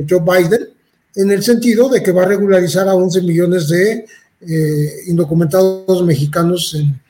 Joe 0.08 0.20
Biden, 0.20 0.68
en 1.16 1.30
el 1.32 1.42
sentido 1.42 1.88
de 1.88 2.02
que 2.02 2.12
va 2.12 2.22
a 2.22 2.26
regularizar 2.26 2.86
a 2.86 2.94
11 2.94 3.22
millones 3.22 3.68
de 3.68 4.06
eh, 4.42 4.92
indocumentados 5.08 6.04
mexicanos 6.04 6.74
en, 6.74 7.00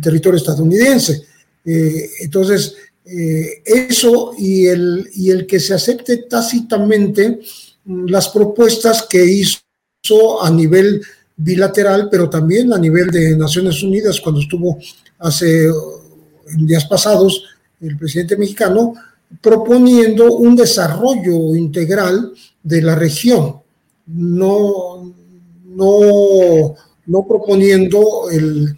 territorio 0.00 0.36
estadounidense. 0.36 1.22
Eh, 1.64 2.10
entonces, 2.20 2.74
eh, 3.04 3.62
eso 3.64 4.34
y 4.36 4.66
el, 4.66 5.08
y 5.14 5.30
el 5.30 5.46
que 5.46 5.58
se 5.58 5.74
acepte 5.74 6.18
tácitamente 6.18 7.40
mm, 7.84 8.06
las 8.06 8.28
propuestas 8.28 9.02
que 9.08 9.24
hizo 9.24 10.42
a 10.42 10.50
nivel 10.50 11.02
bilateral, 11.36 12.08
pero 12.10 12.30
también 12.30 12.72
a 12.72 12.78
nivel 12.78 13.08
de 13.10 13.36
Naciones 13.36 13.82
Unidas, 13.82 14.20
cuando 14.20 14.40
estuvo 14.40 14.78
hace 15.18 15.68
días 16.56 16.84
pasados 16.84 17.44
el 17.80 17.96
presidente 17.96 18.36
mexicano, 18.36 18.94
proponiendo 19.40 20.34
un 20.34 20.56
desarrollo 20.56 21.54
integral 21.56 22.32
de 22.62 22.82
la 22.82 22.94
región, 22.94 23.56
no, 24.06 25.12
no, 25.64 26.74
no 27.06 27.26
proponiendo 27.26 28.30
el, 28.30 28.76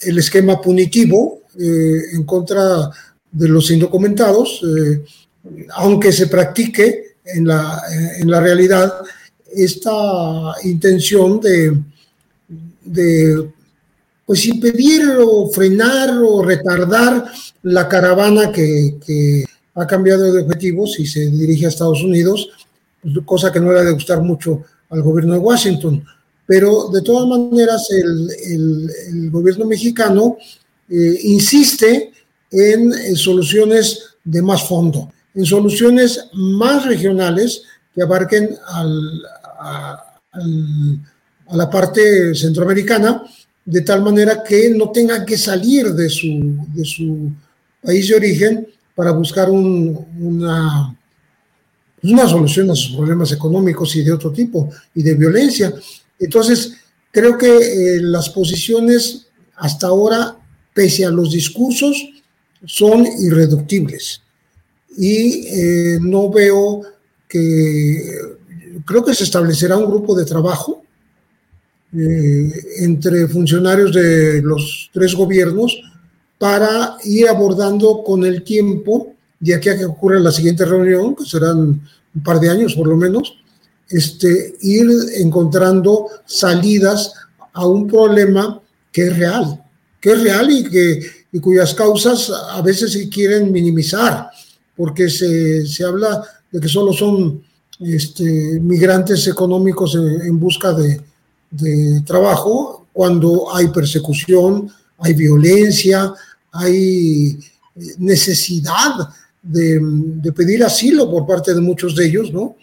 el 0.00 0.18
esquema 0.18 0.60
punitivo 0.60 1.42
en 1.58 2.24
contra 2.24 2.90
de 3.30 3.48
los 3.48 3.70
indocumentados, 3.70 4.62
aunque 5.74 6.12
se 6.12 6.26
practique 6.26 7.16
en 7.24 7.46
la, 7.46 7.82
en 8.18 8.30
la 8.30 8.40
realidad 8.40 8.92
esta 9.54 10.54
intención 10.64 11.40
de 11.40 11.82
pues 14.26 14.46
impedir 14.46 15.02
o 15.20 15.48
frenar 15.50 16.10
o 16.18 16.42
retardar 16.42 17.24
la 17.62 17.88
caravana 17.88 18.52
que, 18.52 19.44
ha 19.74 19.86
cambiado 19.86 20.30
de 20.30 20.42
objetivos 20.42 20.98
y 20.98 21.06
se 21.06 21.30
dirige 21.30 21.64
a 21.64 21.70
Estados 21.70 22.02
Unidos, 22.02 22.50
cosa 23.24 23.50
que 23.50 23.58
no 23.58 23.72
le 23.72 23.80
ha 23.80 23.84
de 23.84 23.92
gustar 23.92 24.20
mucho 24.20 24.62
al 24.90 25.00
gobierno 25.00 25.32
de 25.32 25.40
Washington. 25.40 26.04
Pero 26.46 26.88
de 26.88 27.00
todas 27.00 27.26
maneras 27.26 27.88
el, 27.90 29.30
gobierno 29.30 29.64
mexicano 29.64 30.36
eh, 30.90 31.18
insiste 31.22 32.12
en, 32.50 33.16
soluciones 33.16 34.16
de 34.22 34.42
más 34.42 34.68
fondo, 34.68 35.10
en 35.34 35.46
soluciones 35.46 36.26
más 36.34 36.84
regionales 36.84 37.62
que 37.94 38.02
abarquen 38.02 38.50
al, 38.68 39.22
a 41.52 41.56
la 41.56 41.70
parte 41.70 42.34
centroamericana, 42.34 43.22
de 43.64 43.80
tal 43.82 44.02
manera 44.02 44.42
que 44.42 44.70
no 44.70 44.90
tengan 44.90 45.24
que 45.24 45.38
salir 45.38 45.92
de 45.92 46.08
su, 46.08 46.56
de 46.74 46.84
su 46.84 47.30
país 47.82 48.08
de 48.08 48.16
origen 48.16 48.66
para 48.94 49.12
buscar 49.12 49.50
un, 49.50 50.06
una, 50.20 50.96
una 52.02 52.28
solución 52.28 52.70
a 52.70 52.74
sus 52.74 52.96
problemas 52.96 53.32
económicos 53.32 53.94
y 53.96 54.02
de 54.02 54.12
otro 54.12 54.32
tipo, 54.32 54.68
y 54.94 55.02
de 55.02 55.14
violencia. 55.14 55.72
Entonces, 56.18 56.74
creo 57.10 57.38
que 57.38 57.56
eh, 57.56 58.00
las 58.02 58.28
posiciones 58.30 59.26
hasta 59.56 59.86
ahora, 59.86 60.36
pese 60.74 61.04
a 61.04 61.10
los 61.10 61.30
discursos, 61.30 61.96
son 62.64 63.06
irreductibles. 63.20 64.22
Y 64.96 65.46
eh, 65.46 65.98
no 66.00 66.30
veo 66.30 66.82
que, 67.28 68.02
creo 68.84 69.04
que 69.04 69.14
se 69.14 69.24
establecerá 69.24 69.76
un 69.76 69.86
grupo 69.86 70.14
de 70.14 70.24
trabajo 70.24 70.81
eh, 71.94 72.50
entre 72.78 73.28
funcionarios 73.28 73.92
de 73.92 74.40
los 74.40 74.88
tres 74.94 75.14
gobiernos 75.14 75.78
para 76.38 76.96
ir 77.04 77.28
abordando 77.28 78.02
con 78.02 78.24
el 78.24 78.42
tiempo, 78.42 79.12
de 79.38 79.54
aquí 79.54 79.68
a 79.68 79.76
que 79.76 79.84
ocurra 79.84 80.18
la 80.18 80.32
siguiente 80.32 80.64
reunión, 80.64 81.14
que 81.14 81.26
serán 81.26 81.58
un 82.14 82.22
par 82.24 82.40
de 82.40 82.48
años 82.48 82.74
por 82.74 82.86
lo 82.86 82.96
menos, 82.96 83.36
este, 83.90 84.54
ir 84.62 84.88
encontrando 85.18 86.06
salidas 86.24 87.12
a 87.52 87.66
un 87.66 87.86
problema 87.86 88.58
que 88.90 89.08
es 89.08 89.18
real, 89.18 89.62
que 90.00 90.12
es 90.12 90.22
real 90.22 90.50
y, 90.50 90.64
que, 90.64 91.00
y 91.30 91.40
cuyas 91.40 91.74
causas 91.74 92.32
a 92.52 92.62
veces 92.62 92.92
se 92.92 93.06
quieren 93.10 93.52
minimizar, 93.52 94.30
porque 94.74 95.10
se, 95.10 95.66
se 95.66 95.84
habla 95.84 96.22
de 96.50 96.58
que 96.58 96.68
solo 96.68 96.94
son 96.94 97.42
este, 97.80 98.58
migrantes 98.60 99.26
económicos 99.28 99.94
en 99.94 100.40
busca 100.40 100.72
de, 100.72 101.11
de 101.52 102.02
trabajo 102.04 102.86
cuando 102.92 103.54
hay 103.54 103.68
persecución, 103.68 104.68
hay 104.98 105.14
violencia, 105.14 106.12
hay 106.50 107.38
eh, 107.76 107.80
necesidad 107.98 109.08
de, 109.40 110.32
pedir 110.34 110.64
asilo 110.64 111.08
por 111.10 111.26
parte 111.26 111.54
de 111.54 111.60
muchos 111.60 111.94
de 111.94 112.06
ellos, 112.06 112.32
¿no? 112.32 112.56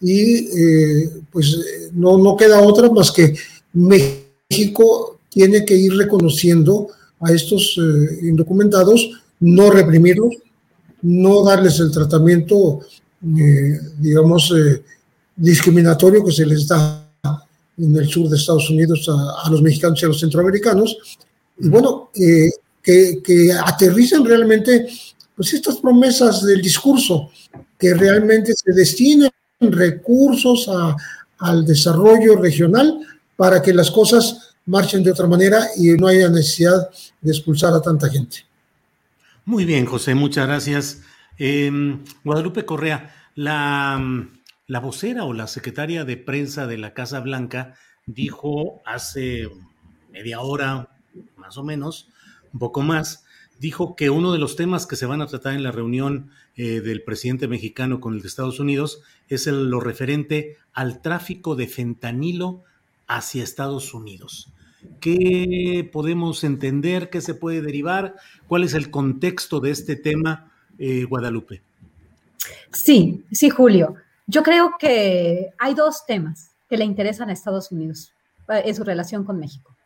Y 0.00 0.48
eh, 0.58 1.10
pues 1.30 1.58
no, 1.92 2.16
no 2.18 2.36
queda 2.36 2.60
otra 2.60 2.90
más 2.90 3.10
que 3.10 3.34
México 3.72 5.18
tiene 5.28 5.64
que 5.64 5.74
ir 5.74 5.94
reconociendo 5.94 6.88
a 7.20 7.32
estos 7.32 7.78
eh, 7.78 8.26
indocumentados, 8.26 9.22
no 9.40 9.70
reprimirlos, 9.70 10.34
no 11.02 11.44
darles 11.44 11.78
el 11.80 11.90
tratamiento, 11.90 12.80
eh, 13.38 13.78
digamos, 13.98 14.52
eh, 14.56 14.82
discriminatorio 15.36 16.24
que 16.24 16.32
se 16.32 16.46
les 16.46 16.66
da 16.66 17.05
en 17.78 17.96
el 17.96 18.08
sur 18.08 18.28
de 18.28 18.36
Estados 18.36 18.70
Unidos 18.70 19.08
a, 19.08 19.50
los 19.50 19.62
mexicanos 19.62 20.00
y 20.00 20.04
a 20.04 20.08
los 20.08 20.20
centroamericanos. 20.20 20.96
Y 21.58 21.68
bueno, 21.68 22.10
que, 22.12 22.50
que, 23.22 23.52
aterricen 23.52 24.24
realmente 24.24 24.86
pues 25.34 25.52
estas 25.52 25.76
promesas 25.76 26.44
del 26.44 26.62
discurso, 26.62 27.30
que 27.78 27.92
realmente 27.94 28.54
se 28.54 28.72
destinen 28.72 29.30
recursos 29.60 30.68
a, 30.68 30.96
al 31.38 31.64
desarrollo 31.66 32.36
regional 32.36 33.00
para 33.36 33.60
que 33.60 33.74
las 33.74 33.90
cosas 33.90 34.54
marchen 34.64 35.02
de 35.02 35.12
otra 35.12 35.26
manera 35.26 35.66
y 35.76 35.90
no 35.90 36.08
haya 36.08 36.28
necesidad 36.28 36.88
de 37.20 37.30
expulsar 37.30 37.74
a 37.74 37.82
tanta 37.82 38.08
gente. 38.08 38.38
Muy 39.44 39.64
bien, 39.64 39.84
José, 39.86 40.14
muchas 40.14 40.46
gracias. 40.46 41.02
Eh, 41.38 41.70
Guadalupe 42.24 42.64
Correa, 42.64 43.14
la 43.34 44.28
la 44.66 44.80
vocera 44.80 45.24
o 45.24 45.32
la 45.32 45.46
secretaria 45.46 46.04
de 46.04 46.16
prensa 46.16 46.66
de 46.66 46.78
la 46.78 46.92
Casa 46.92 47.20
Blanca 47.20 47.74
dijo 48.06 48.80
hace 48.84 49.48
media 50.10 50.40
hora, 50.40 50.88
más 51.36 51.56
o 51.56 51.64
menos, 51.64 52.08
un 52.52 52.58
poco 52.58 52.82
más, 52.82 53.24
dijo 53.58 53.96
que 53.96 54.10
uno 54.10 54.32
de 54.32 54.38
los 54.38 54.56
temas 54.56 54.86
que 54.86 54.96
se 54.96 55.06
van 55.06 55.22
a 55.22 55.26
tratar 55.26 55.54
en 55.54 55.62
la 55.62 55.72
reunión 55.72 56.30
eh, 56.56 56.80
del 56.80 57.02
presidente 57.02 57.48
mexicano 57.48 58.00
con 58.00 58.14
el 58.14 58.22
de 58.22 58.28
Estados 58.28 58.60
Unidos 58.60 59.02
es 59.28 59.46
lo 59.46 59.80
referente 59.80 60.56
al 60.72 61.00
tráfico 61.00 61.54
de 61.54 61.68
fentanilo 61.68 62.62
hacia 63.06 63.44
Estados 63.44 63.94
Unidos. 63.94 64.50
¿Qué 65.00 65.88
podemos 65.92 66.44
entender? 66.44 67.10
¿Qué 67.10 67.20
se 67.20 67.34
puede 67.34 67.62
derivar? 67.62 68.16
¿Cuál 68.46 68.62
es 68.64 68.74
el 68.74 68.90
contexto 68.90 69.60
de 69.60 69.70
este 69.70 69.96
tema, 69.96 70.52
eh, 70.78 71.04
Guadalupe? 71.04 71.62
Sí, 72.72 73.24
sí, 73.32 73.50
Julio. 73.50 73.96
Yo 74.26 74.42
creo 74.42 74.74
que 74.78 75.52
hay 75.58 75.74
dos 75.74 76.04
temas 76.04 76.50
que 76.68 76.76
le 76.76 76.84
interesan 76.84 77.30
a 77.30 77.32
Estados 77.32 77.70
Unidos 77.70 78.12
eh, 78.48 78.62
en 78.64 78.74
su 78.74 78.82
relación 78.82 79.24
con 79.24 79.38
México. 79.38 79.76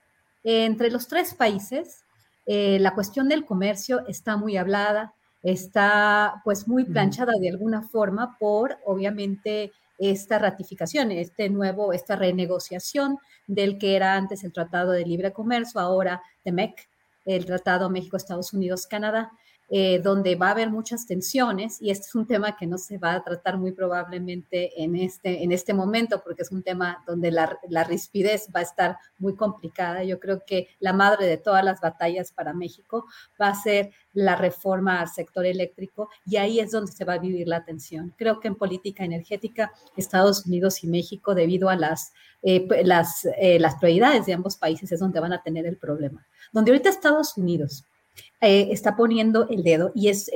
Entre 0.42 0.90
los 0.90 1.08
tres 1.08 1.34
países, 1.34 2.04
eh, 2.46 2.78
la 2.80 2.94
cuestión 2.94 3.28
del 3.28 3.44
comercio 3.44 4.06
está 4.06 4.36
muy 4.36 4.56
hablada, 4.56 5.12
está 5.42 6.40
pues 6.44 6.66
muy 6.66 6.84
planchada 6.84 7.32
de 7.38 7.50
alguna 7.50 7.82
forma 7.82 8.36
por 8.38 8.78
obviamente 8.86 9.72
esta 9.98 10.38
ratificación, 10.38 11.10
este 11.12 11.50
nuevo, 11.50 11.92
esta 11.92 12.16
renegociación 12.16 13.18
del 13.46 13.78
que 13.78 13.96
era 13.96 14.14
antes 14.14 14.42
el 14.44 14.52
Tratado 14.52 14.92
de 14.92 15.04
Libre 15.04 15.32
Comercio, 15.32 15.80
ahora 15.80 16.22
de 16.44 16.52
MEC, 16.52 16.88
el 17.26 17.44
Tratado 17.44 17.90
México-Estados 17.90 18.54
Unidos-Canadá. 18.54 19.32
Eh, 19.72 20.00
donde 20.02 20.34
va 20.34 20.48
a 20.48 20.50
haber 20.50 20.68
muchas 20.68 21.06
tensiones 21.06 21.80
y 21.80 21.92
este 21.92 22.08
es 22.08 22.14
un 22.16 22.26
tema 22.26 22.56
que 22.56 22.66
no 22.66 22.76
se 22.76 22.98
va 22.98 23.12
a 23.12 23.22
tratar 23.22 23.56
muy 23.56 23.70
probablemente 23.70 24.82
en 24.82 24.96
este, 24.96 25.44
en 25.44 25.52
este 25.52 25.74
momento 25.74 26.20
porque 26.24 26.42
es 26.42 26.50
un 26.50 26.64
tema 26.64 27.04
donde 27.06 27.30
la, 27.30 27.56
la 27.68 27.84
rispidez 27.84 28.48
va 28.52 28.58
a 28.58 28.64
estar 28.64 28.96
muy 29.20 29.36
complicada. 29.36 30.02
Yo 30.02 30.18
creo 30.18 30.42
que 30.44 30.66
la 30.80 30.92
madre 30.92 31.26
de 31.26 31.36
todas 31.36 31.64
las 31.64 31.80
batallas 31.80 32.32
para 32.32 32.52
México 32.52 33.06
va 33.40 33.46
a 33.46 33.54
ser 33.54 33.92
la 34.12 34.34
reforma 34.34 35.00
al 35.00 35.08
sector 35.08 35.46
eléctrico 35.46 36.08
y 36.26 36.36
ahí 36.36 36.58
es 36.58 36.72
donde 36.72 36.90
se 36.90 37.04
va 37.04 37.12
a 37.12 37.18
vivir 37.18 37.46
la 37.46 37.64
tensión. 37.64 38.12
Creo 38.18 38.40
que 38.40 38.48
en 38.48 38.56
política 38.56 39.04
energética 39.04 39.70
Estados 39.96 40.46
Unidos 40.46 40.82
y 40.82 40.88
México, 40.88 41.32
debido 41.36 41.68
a 41.68 41.76
las, 41.76 42.12
eh, 42.42 42.66
las, 42.82 43.24
eh, 43.38 43.60
las 43.60 43.76
prioridades 43.76 44.26
de 44.26 44.32
ambos 44.32 44.56
países, 44.56 44.90
es 44.90 44.98
donde 44.98 45.20
van 45.20 45.32
a 45.32 45.44
tener 45.44 45.64
el 45.64 45.76
problema. 45.76 46.26
Donde 46.50 46.72
ahorita 46.72 46.88
Estados 46.88 47.36
Unidos 47.36 47.84
eh, 48.40 48.68
está 48.70 48.96
poniendo 48.96 49.48
el 49.48 49.62
dedo, 49.62 49.92
y 49.94 50.08
es, 50.08 50.30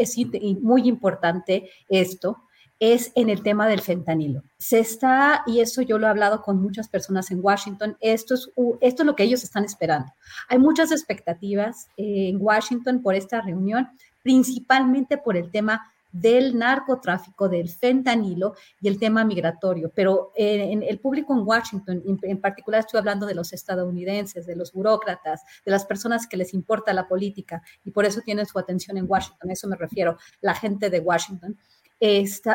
muy 0.60 0.88
importante 0.88 1.70
esto, 1.88 2.42
es 2.80 3.12
en 3.14 3.30
el 3.30 3.42
tema 3.42 3.66
del 3.66 3.80
fentanilo. 3.80 4.42
Se 4.58 4.78
está, 4.78 5.42
y 5.46 5.60
eso 5.60 5.80
yo 5.80 5.98
lo 5.98 6.06
he 6.06 6.10
hablado 6.10 6.42
con 6.42 6.60
muchas 6.60 6.88
personas 6.88 7.30
en 7.30 7.40
Washington, 7.42 7.96
esto 8.00 8.34
es, 8.34 8.50
esto 8.80 9.02
es 9.02 9.06
lo 9.06 9.16
que 9.16 9.22
ellos 9.22 9.42
están 9.42 9.64
esperando. 9.64 10.12
Hay 10.48 10.58
muchas 10.58 10.90
expectativas 10.92 11.86
eh, 11.96 12.28
en 12.28 12.38
Washington 12.40 13.00
por 13.00 13.14
esta 13.14 13.40
reunión, 13.40 13.88
principalmente 14.22 15.16
por 15.16 15.36
el 15.36 15.50
tema 15.50 15.93
del 16.14 16.56
narcotráfico, 16.56 17.48
del 17.48 17.68
fentanilo 17.68 18.54
y 18.80 18.86
el 18.86 19.00
tema 19.00 19.24
migratorio. 19.24 19.90
Pero 19.92 20.30
eh, 20.36 20.70
en 20.70 20.84
el 20.84 21.00
público 21.00 21.34
en 21.34 21.44
Washington, 21.44 22.02
en, 22.22 22.40
particular 22.40 22.80
estoy 22.80 22.98
hablando 22.98 23.26
de 23.26 23.34
los 23.34 23.52
estadounidenses, 23.52 24.46
de 24.46 24.54
los 24.54 24.72
burócratas, 24.72 25.42
de 25.64 25.72
las 25.72 25.84
personas 25.84 26.28
que 26.28 26.36
les 26.36 26.54
importa 26.54 26.92
la 26.92 27.08
política 27.08 27.62
y 27.84 27.90
por 27.90 28.04
eso 28.04 28.20
tienen 28.20 28.46
su 28.46 28.60
atención 28.60 28.96
en 28.96 29.06
Washington, 29.08 29.50
a 29.50 29.52
eso 29.52 29.66
me 29.66 29.76
refiero, 29.76 30.16
la 30.40 30.54
gente 30.54 30.88
de 30.88 31.00
Washington. 31.00 31.58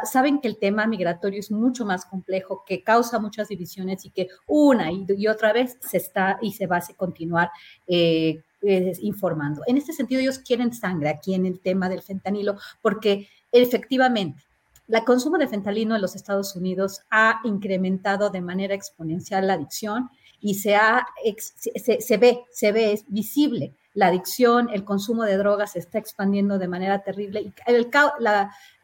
saben 0.06 0.40
que 0.40 0.48
el 0.48 0.58
tema 0.58 0.88
migratorio 0.88 1.42
es 1.42 1.52
mucho 1.52 1.86
más 1.86 2.06
complejo, 2.06 2.64
que 2.66 2.82
causa 2.82 3.20
muchas 3.20 3.50
divisiones 3.50 4.06
y 4.06 4.12
que 4.12 4.30
una 4.48 4.90
y, 4.90 5.28
otra 5.28 5.52
vez 5.52 5.78
se 5.82 5.98
está 5.98 6.40
y 6.42 6.54
se 6.54 6.66
va 6.66 6.78
a 6.78 6.94
continuar 6.96 7.52
eh, 7.88 8.42
eh, 8.62 8.92
informando. 9.02 9.62
En 9.68 9.78
este 9.78 9.94
sentido, 9.94 10.20
ellos 10.20 10.40
quieren 10.40 10.74
sangre 10.74 11.08
aquí 11.08 11.34
en 11.34 11.46
el 11.46 11.62
tema 11.62 11.88
del 11.88 12.02
fentanilo 12.02 12.58
porque 12.82 13.28
efectivamente, 13.52 14.44
el 14.88 15.04
consumo 15.04 15.38
de 15.38 15.48
fentanilo 15.48 15.96
en 15.96 16.02
los 16.02 16.16
Estados 16.16 16.56
Unidos 16.56 17.02
ha 17.12 17.42
incrementado 17.44 18.30
de 18.30 18.42
manera 18.42 18.74
exponencial 18.74 19.48
la 19.48 19.54
adicción 19.54 20.10
y 20.40 20.56
se, 20.56 20.76
ha, 20.76 21.06
se, 21.36 22.18
ve, 22.18 22.44
se 22.52 22.72
ve, 22.72 22.94
es 22.94 23.06
visible. 23.08 23.76
La 23.94 24.08
adicción, 24.08 24.70
el 24.72 24.84
consumo 24.84 25.24
de 25.24 25.38
drogas 25.38 25.74
se 25.74 25.80
está 25.80 26.00
expandiendo 26.00 26.58
de 26.58 26.68
manera 26.68 27.04
terrible 27.04 27.42
y 27.42 27.54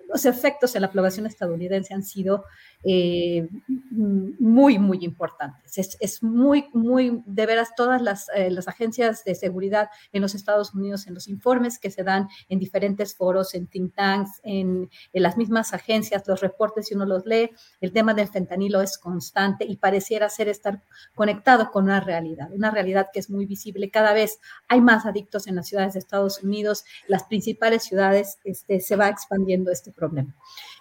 los 0.07 0.25
efectos 0.25 0.75
en 0.75 0.81
la 0.81 0.91
población 0.91 1.25
estadounidense 1.25 1.93
han 1.93 2.03
sido 2.03 2.45
eh, 2.83 3.47
muy, 3.67 4.77
muy 4.77 5.03
importantes. 5.03 5.77
Es, 5.77 5.97
es, 5.99 6.23
muy, 6.23 6.69
muy, 6.73 7.23
de 7.25 7.45
veras, 7.45 7.75
todas 7.75 8.01
las, 8.01 8.29
eh, 8.35 8.51
las, 8.51 8.67
agencias 8.67 9.23
de 9.23 9.35
seguridad 9.35 9.89
en 10.13 10.21
los 10.21 10.35
Estados 10.35 10.73
Unidos, 10.73 11.07
en 11.07 11.15
los 11.15 11.27
informes 11.27 11.79
que 11.79 11.91
se 11.91 12.03
dan 12.03 12.27
en 12.49 12.59
diferentes 12.59 13.15
foros, 13.15 13.55
en 13.55 13.67
think 13.67 13.95
tanks, 13.95 14.39
en, 14.43 14.89
en 15.13 15.23
las 15.23 15.37
mismas 15.37 15.73
agencias, 15.73 16.27
los 16.27 16.41
reportes, 16.41 16.87
si 16.87 16.95
uno 16.95 17.05
los 17.05 17.25
lee, 17.25 17.51
el 17.81 17.91
tema 17.91 18.13
del 18.13 18.27
fentanilo 18.27 18.81
es 18.81 18.97
constante 18.97 19.65
y 19.65 19.77
pareciera 19.77 20.29
ser 20.29 20.47
estar 20.47 20.83
conectado 21.15 21.71
con 21.71 21.85
una 21.85 21.99
realidad, 21.99 22.49
una 22.51 22.71
realidad 22.71 23.07
que 23.11 23.19
es 23.19 23.29
muy 23.29 23.45
visible. 23.45 23.89
Cada 23.89 24.13
vez 24.13 24.39
hay 24.67 24.81
más 24.81 25.05
adictos 25.05 25.47
en 25.47 25.55
las 25.55 25.67
ciudades 25.67 25.93
de 25.93 25.99
Estados 25.99 26.43
Unidos, 26.43 26.85
las 27.07 27.23
principales 27.23 27.83
ciudades, 27.83 28.37
este, 28.43 28.79
se 28.79 28.95
va 28.95 29.09
expandiendo 29.09 29.71
este 29.71 29.91
problema. 29.95 30.35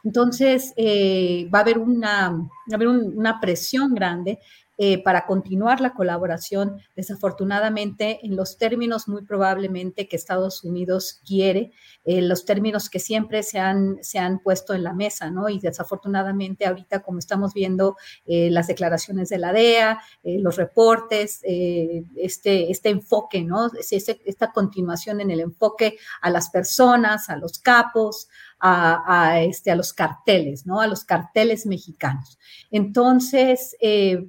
Entonces, 0.05 0.75
eh, 0.77 1.49
va 1.53 1.61
a 1.61 1.63
haber 1.63 1.79
una, 1.79 2.49
haber 2.73 2.89
una 2.89 3.41
presión 3.41 3.95
grande 3.95 4.39
eh, 4.77 5.01
para 5.05 5.25
continuar 5.25 5.81
la 5.81 5.95
colaboración, 5.95 6.81
desafortunadamente 6.97 8.19
en 8.27 8.35
los 8.35 8.59
términos 8.59 9.07
muy 9.07 9.23
probablemente 9.23 10.09
que 10.09 10.17
Estados 10.17 10.65
Unidos 10.65 11.23
quiere, 11.25 11.71
eh, 12.05 12.21
los 12.21 12.45
términos 12.45 12.91
que 12.91 12.99
siempre 12.99 13.45
se 13.45 13.61
han, 13.61 13.99
se 14.03 14.19
han 14.19 14.41
puesto 14.41 14.75
en 14.75 14.83
la 14.83 14.93
mesa, 14.93 15.31
¿no? 15.31 15.49
Y 15.49 15.61
desafortunadamente 15.61 16.67
ahorita 16.67 17.03
como 17.03 17.21
estamos 17.21 17.55
viendo 17.55 17.97
las 18.27 18.67
declaraciones 18.67 19.29
de 19.29 19.39
la 19.39 19.53
DEA, 19.53 20.01
los 20.25 20.57
reportes, 20.57 21.41
este, 21.45 22.71
este 22.71 22.89
enfoque, 22.89 23.43
¿no? 23.43 23.71
esta 23.79 24.53
continuación 24.53 25.21
en 25.21 25.31
el 25.31 25.41
enfoque 25.41 25.99
a 26.21 26.31
las 26.31 26.51
personas, 26.51 27.29
a 27.31 27.37
los 27.37 27.61
capos, 27.61 28.29
a, 28.67 29.43
este, 29.43 29.71
a 29.71 29.77
los 29.77 29.93
carteles, 29.93 30.65
¿no? 30.65 30.81
A 30.81 30.87
los 30.87 31.05
carteles 31.05 31.67
mexicanos. 31.67 32.39
Entonces, 32.71 33.77
eh, 33.81 34.27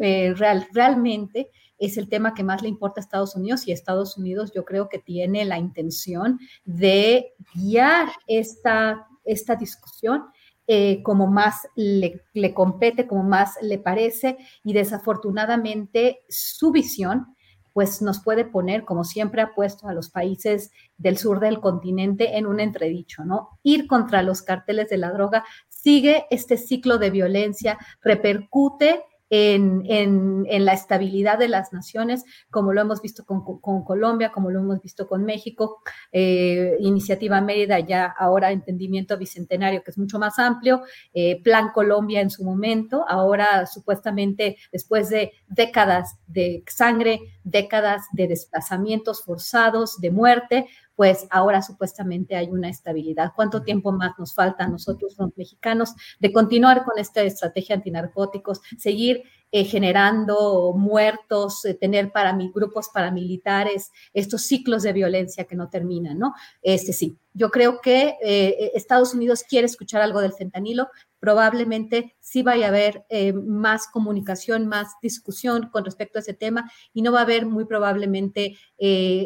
eh, 0.00 0.34
real, 0.36 0.68
realmente 0.72 1.50
es 1.78 1.96
el 1.96 2.08
tema 2.08 2.32
que 2.32 2.44
más 2.44 2.62
le 2.62 2.68
importa 2.68 3.00
a 3.00 3.02
Estados 3.02 3.34
Unidos 3.34 3.66
y 3.66 3.72
Estados 3.72 4.16
Unidos 4.16 4.52
yo 4.54 4.64
creo 4.64 4.88
que 4.88 4.98
tiene 4.98 5.44
la 5.44 5.58
intención 5.58 6.38
de 6.64 7.34
guiar 7.54 8.08
esta, 8.28 9.08
esta 9.24 9.56
discusión 9.56 10.26
eh, 10.68 11.02
como 11.02 11.26
más 11.26 11.66
le, 11.74 12.22
le, 12.34 12.54
compete, 12.54 13.08
como 13.08 13.24
más 13.24 13.56
le 13.62 13.78
parece 13.78 14.38
y 14.62 14.74
desafortunadamente 14.74 16.20
su 16.28 16.70
visión 16.70 17.34
pues 17.72 18.02
nos 18.02 18.22
puede 18.22 18.44
poner, 18.44 18.84
como 18.84 19.04
siempre 19.04 19.42
ha 19.42 19.54
puesto 19.54 19.88
a 19.88 19.94
los 19.94 20.10
países 20.10 20.70
del 20.98 21.16
sur 21.16 21.40
del 21.40 21.60
continente, 21.60 22.36
en 22.36 22.46
un 22.46 22.60
entredicho, 22.60 23.24
¿no? 23.24 23.58
Ir 23.62 23.86
contra 23.86 24.22
los 24.22 24.42
carteles 24.42 24.88
de 24.88 24.98
la 24.98 25.12
droga 25.12 25.44
sigue 25.68 26.26
este 26.30 26.56
ciclo 26.56 26.98
de 26.98 27.10
violencia, 27.10 27.78
repercute 28.02 29.04
en, 29.34 30.64
la 30.64 30.74
estabilidad 30.74 31.38
de 31.38 31.48
las 31.48 31.72
naciones, 31.72 32.24
como 32.50 32.74
lo 32.74 32.82
hemos 32.82 33.00
visto 33.00 33.24
con, 33.24 33.42
Colombia, 33.82 34.30
como 34.30 34.50
lo 34.50 34.60
hemos 34.60 34.82
visto 34.82 35.08
con 35.08 35.24
México, 35.24 35.78
eh, 36.12 36.76
Iniciativa 36.80 37.40
Mérida, 37.40 37.80
ya 37.80 38.04
ahora 38.04 38.52
Entendimiento 38.52 39.16
Bicentenario, 39.16 39.82
que 39.82 39.90
es 39.90 39.96
mucho 39.96 40.18
más 40.18 40.38
amplio, 40.38 40.82
eh, 41.14 41.42
Plan 41.42 41.70
Colombia 41.72 42.20
en 42.20 42.28
su 42.28 42.44
momento, 42.44 43.06
ahora 43.08 43.64
supuestamente 43.66 44.58
después 44.70 45.08
de 45.08 45.32
décadas 45.48 46.18
de 46.26 46.62
sangre, 46.66 47.20
décadas 47.42 48.02
de 48.12 48.28
desplazamientos 48.28 49.22
forzados, 49.24 49.98
de 49.98 50.10
muerte, 50.10 50.66
pues 50.96 51.26
ahora 51.30 51.62
supuestamente 51.62 52.36
hay 52.36 52.48
una 52.48 52.68
estabilidad. 52.68 53.32
¿Cuánto 53.34 53.62
tiempo 53.62 53.92
más 53.92 54.12
nos 54.18 54.34
falta 54.34 54.64
a 54.64 54.68
nosotros 54.68 55.16
los 55.18 55.36
mexicanos 55.36 55.94
de 56.20 56.32
continuar 56.32 56.84
con 56.84 56.98
esta 56.98 57.22
estrategia 57.22 57.76
antinarcóticos, 57.76 58.60
seguir 58.78 59.22
eh, 59.54 59.64
generando 59.64 60.72
muertos, 60.74 61.66
eh, 61.66 61.74
tener 61.74 62.10
para 62.10 62.34
grupos 62.54 62.88
paramilitares, 62.88 63.90
estos 64.14 64.40
ciclos 64.46 64.82
de 64.82 64.94
violencia 64.94 65.44
que 65.44 65.56
no 65.56 65.68
terminan, 65.68 66.18
¿no? 66.18 66.32
Este 66.62 66.94
sí, 66.94 67.18
yo 67.34 67.50
creo 67.50 67.82
que 67.82 68.16
eh, 68.24 68.72
Estados 68.74 69.12
Unidos 69.12 69.44
quiere 69.46 69.66
escuchar 69.66 70.00
algo 70.00 70.22
del 70.22 70.32
fentanilo, 70.32 70.88
probablemente 71.20 72.16
sí 72.18 72.42
vaya 72.42 72.66
a 72.66 72.68
haber 72.70 73.04
más 73.44 73.86
comunicación, 73.86 74.66
más 74.66 74.88
discusión 75.00 75.68
con 75.70 75.84
respecto 75.84 76.18
a 76.18 76.20
ese 76.20 76.34
tema 76.34 76.68
y 76.92 77.02
no 77.02 77.12
va 77.12 77.20
a 77.20 77.22
haber 77.22 77.46
muy 77.46 77.64
probablemente 77.64 78.58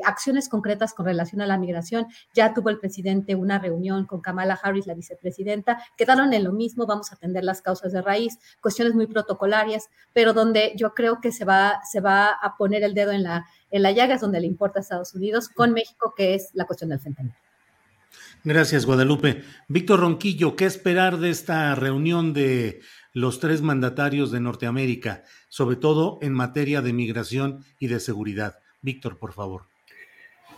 acciones 0.05 0.51
concretas 0.51 0.93
con 0.93 1.07
relación 1.07 1.41
a 1.41 1.47
la 1.47 1.57
migración. 1.57 2.07
Ya 2.35 2.53
tuvo 2.53 2.69
el 2.69 2.79
presidente 2.79 3.35
una 3.35 3.59
reunión 3.59 4.05
con 4.05 4.21
Kamala 4.21 4.61
Harris, 4.63 4.87
la 4.87 4.93
vicepresidenta, 4.93 5.83
quedaron 5.97 6.35
en 6.35 6.45
lo 6.45 6.53
mismo, 6.53 6.85
vamos 6.85 7.13
a 7.13 7.15
atender 7.15 7.45
las 7.45 7.63
causas 7.63 7.93
de 7.93 8.03
raíz, 8.03 8.39
cuestiones 8.61 8.95
muy 8.95 9.07
protocolarias, 9.07 9.89
pero 10.17 10.33
donde 10.33 10.73
yo 10.77 10.95
creo 10.95 11.21
que 11.21 11.31
se 11.31 11.45
va, 11.45 11.81
se 11.85 12.01
va 12.01 12.31
a 12.31 12.57
poner 12.57 12.83
el 12.83 12.95
dedo 12.95 13.13
en 13.13 13.23
la, 13.23 13.45
en 13.71 13.83
la 13.83 13.93
llaga, 13.93 14.15
es 14.15 14.23
donde 14.23 14.41
le 14.41 14.47
importa 14.47 14.79
a 14.79 14.81
Estados 14.81 15.15
Unidos, 15.15 15.51
con 15.51 15.75
México, 15.75 16.15
que 16.17 16.35
es 16.35 16.49
la 16.55 16.65
cuestión 16.65 16.89
del 16.89 17.01
fentanilo. 17.01 17.37
Gracias, 18.43 18.87
Guadalupe. 18.87 19.43
Víctor 19.69 20.01
Ronquillo, 20.01 20.57
¿qué 20.57 20.65
esperar 20.65 21.19
de 21.19 21.29
esta 21.29 21.75
reunión 21.75 22.33
de 22.33 22.81
los 23.13 23.41
tres 23.41 23.61
mandatarios 23.61 24.31
de 24.31 24.41
Norteamérica, 24.41 25.23
sobre 25.51 25.77
todo 25.77 26.19
en 26.23 26.33
materia 26.33 26.81
de 26.81 26.95
migración 26.95 27.63
y 27.79 27.89
de 27.89 28.01
seguridad? 28.01 28.61
Víctor, 28.81 29.19
por 29.19 29.35
favor. 29.35 29.67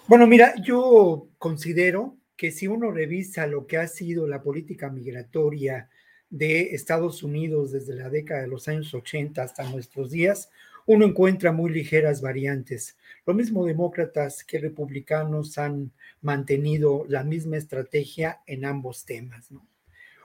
Bueno, 0.06 0.28
mira, 0.28 0.54
yo 0.62 1.30
considero 1.36 2.16
que 2.36 2.52
si 2.52 2.68
uno 2.68 2.92
revisa 2.92 3.48
lo 3.48 3.66
que 3.66 3.78
ha 3.78 3.88
sido 3.88 4.28
la 4.28 4.40
política 4.40 4.88
migratoria 4.88 5.88
de 6.30 6.74
Estados 6.74 7.22
Unidos 7.22 7.72
desde 7.72 7.94
la 7.94 8.10
década 8.10 8.42
de 8.42 8.48
los 8.48 8.68
años 8.68 8.92
80 8.92 9.42
hasta 9.42 9.68
nuestros 9.70 10.10
días, 10.10 10.50
uno 10.86 11.04
encuentra 11.04 11.52
muy 11.52 11.70
ligeras 11.70 12.22
variantes. 12.22 12.96
Lo 13.26 13.34
mismo 13.34 13.66
demócratas 13.66 14.42
que 14.42 14.58
republicanos 14.58 15.58
han 15.58 15.92
mantenido 16.22 17.04
la 17.08 17.24
misma 17.24 17.58
estrategia 17.58 18.40
en 18.46 18.64
ambos 18.64 19.04
temas. 19.04 19.48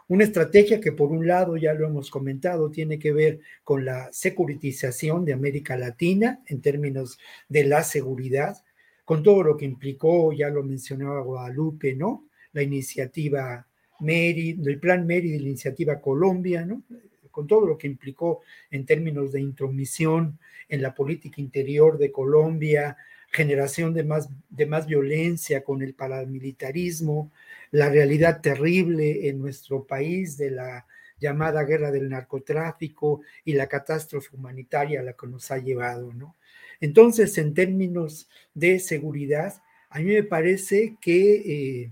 Una 0.07 0.23
estrategia 0.23 0.79
que 0.79 0.91
por 0.91 1.11
un 1.11 1.27
lado, 1.27 1.57
ya 1.57 1.73
lo 1.73 1.87
hemos 1.87 2.09
comentado, 2.09 2.69
tiene 2.71 2.99
que 2.99 3.11
ver 3.11 3.39
con 3.63 3.83
la 3.83 4.09
securitización 4.11 5.25
de 5.25 5.33
América 5.33 5.77
Latina 5.77 6.41
en 6.45 6.61
términos 6.61 7.17
de 7.49 7.65
la 7.65 7.83
seguridad, 7.83 8.63
con 9.05 9.21
todo 9.21 9.43
lo 9.43 9.57
que 9.57 9.65
implicó, 9.65 10.31
ya 10.31 10.49
lo 10.49 10.63
mencionaba 10.63 11.21
Guadalupe, 11.21 11.95
¿no? 11.95 12.29
La 12.53 12.61
iniciativa 12.61 13.67
Meri, 14.03 14.59
el 14.65 14.79
plan 14.79 15.05
Meri 15.07 15.31
de 15.31 15.39
la 15.39 15.47
iniciativa 15.47 15.99
Colombia, 15.99 16.65
¿no? 16.65 16.83
Con 17.31 17.47
todo 17.47 17.65
lo 17.65 17.77
que 17.77 17.87
implicó 17.87 18.41
en 18.69 18.85
términos 18.85 19.31
de 19.31 19.41
intromisión 19.41 20.37
en 20.69 20.81
la 20.81 20.93
política 20.93 21.41
interior 21.41 21.97
de 21.97 22.11
Colombia, 22.11 22.95
generación 23.31 23.93
de 23.93 24.03
más, 24.03 24.29
de 24.49 24.65
más 24.67 24.85
violencia 24.85 25.63
con 25.63 25.81
el 25.81 25.95
paramilitarismo, 25.95 27.31
la 27.71 27.89
realidad 27.89 28.41
terrible 28.41 29.27
en 29.27 29.39
nuestro 29.39 29.85
país 29.85 30.37
de 30.37 30.51
la 30.51 30.85
llamada 31.19 31.63
guerra 31.63 31.89
del 31.89 32.09
narcotráfico 32.09 33.21
y 33.43 33.53
la 33.53 33.67
catástrofe 33.67 34.35
humanitaria 34.35 34.99
a 34.99 35.03
la 35.03 35.13
que 35.13 35.25
nos 35.25 35.49
ha 35.51 35.57
llevado, 35.57 36.13
¿no? 36.13 36.35
Entonces, 36.79 37.37
en 37.37 37.53
términos 37.53 38.27
de 38.53 38.77
seguridad, 38.79 39.61
a 39.89 39.99
mí 39.99 40.05
me 40.05 40.23
parece 40.23 40.97
que 40.99 41.35
eh, 41.83 41.91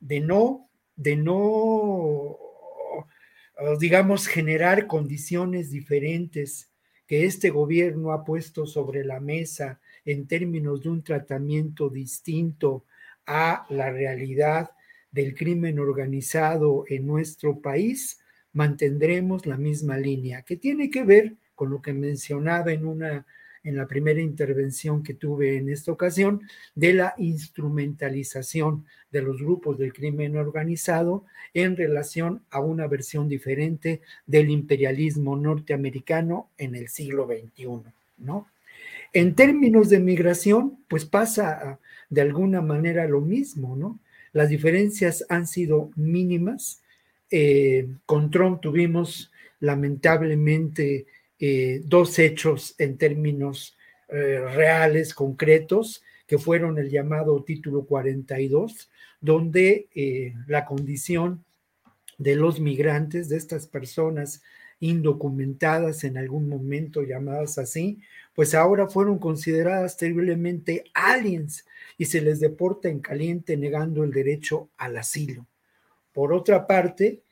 de 0.00 0.20
no, 0.20 0.68
de 0.96 1.16
no, 1.16 2.36
digamos, 3.78 4.26
generar 4.26 4.86
condiciones 4.86 5.70
diferentes 5.70 6.70
que 7.06 7.24
este 7.24 7.50
gobierno 7.50 8.12
ha 8.12 8.24
puesto 8.24 8.66
sobre 8.66 9.04
la 9.04 9.20
mesa 9.20 9.80
en 10.04 10.26
términos 10.26 10.82
de 10.82 10.88
un 10.88 11.02
tratamiento 11.02 11.90
distinto 11.90 12.84
a 13.26 13.66
la 13.68 13.90
realidad 13.90 14.70
del 15.10 15.34
crimen 15.34 15.78
organizado 15.78 16.84
en 16.88 17.06
nuestro 17.06 17.60
país, 17.60 18.18
mantendremos 18.52 19.46
la 19.46 19.56
misma 19.56 19.98
línea, 19.98 20.42
que 20.42 20.56
tiene 20.56 20.90
que 20.90 21.04
ver 21.04 21.36
con 21.54 21.70
lo 21.70 21.82
que 21.82 21.92
mencionaba 21.92 22.72
en 22.72 22.86
una 22.86 23.26
en 23.64 23.76
la 23.76 23.86
primera 23.86 24.20
intervención 24.20 25.02
que 25.02 25.14
tuve 25.14 25.56
en 25.56 25.68
esta 25.68 25.92
ocasión, 25.92 26.42
de 26.74 26.94
la 26.94 27.14
instrumentalización 27.18 28.84
de 29.10 29.22
los 29.22 29.40
grupos 29.40 29.78
del 29.78 29.92
crimen 29.92 30.36
organizado 30.36 31.24
en 31.54 31.76
relación 31.76 32.42
a 32.50 32.60
una 32.60 32.86
versión 32.86 33.28
diferente 33.28 34.00
del 34.26 34.50
imperialismo 34.50 35.36
norteamericano 35.36 36.48
en 36.58 36.74
el 36.74 36.88
siglo 36.88 37.26
XXI, 37.26 37.92
¿no? 38.18 38.46
En 39.12 39.34
términos 39.34 39.90
de 39.90 40.00
migración, 40.00 40.78
pues 40.88 41.04
pasa 41.04 41.78
de 42.08 42.20
alguna 42.22 42.62
manera 42.62 43.06
lo 43.06 43.20
mismo, 43.20 43.76
¿no? 43.76 44.00
Las 44.32 44.48
diferencias 44.48 45.24
han 45.28 45.46
sido 45.46 45.90
mínimas. 45.96 46.82
Eh, 47.30 47.88
con 48.06 48.30
Trump 48.30 48.60
tuvimos 48.60 49.30
lamentablemente 49.60 51.06
eh, 51.44 51.82
dos 51.84 52.20
hechos 52.20 52.76
en 52.78 52.96
términos 52.96 53.76
eh, 54.06 54.38
reales, 54.54 55.12
concretos, 55.12 56.04
que 56.24 56.38
fueron 56.38 56.78
el 56.78 56.88
llamado 56.88 57.42
título 57.42 57.84
42, 57.84 58.88
donde 59.20 59.88
eh, 59.92 60.34
la 60.46 60.64
condición 60.64 61.44
de 62.16 62.36
los 62.36 62.60
migrantes, 62.60 63.28
de 63.28 63.38
estas 63.38 63.66
personas 63.66 64.40
indocumentadas 64.78 66.04
en 66.04 66.16
algún 66.16 66.48
momento 66.48 67.02
llamadas 67.02 67.58
así, 67.58 67.98
pues 68.36 68.54
ahora 68.54 68.86
fueron 68.86 69.18
consideradas 69.18 69.96
terriblemente 69.96 70.84
aliens 70.94 71.66
y 71.98 72.04
se 72.04 72.20
les 72.20 72.38
deporta 72.38 72.88
en 72.88 73.00
caliente 73.00 73.56
negando 73.56 74.04
el 74.04 74.12
derecho 74.12 74.68
al 74.76 74.96
asilo. 74.96 75.44
Por 76.12 76.32
otra 76.32 76.68
parte, 76.68 77.22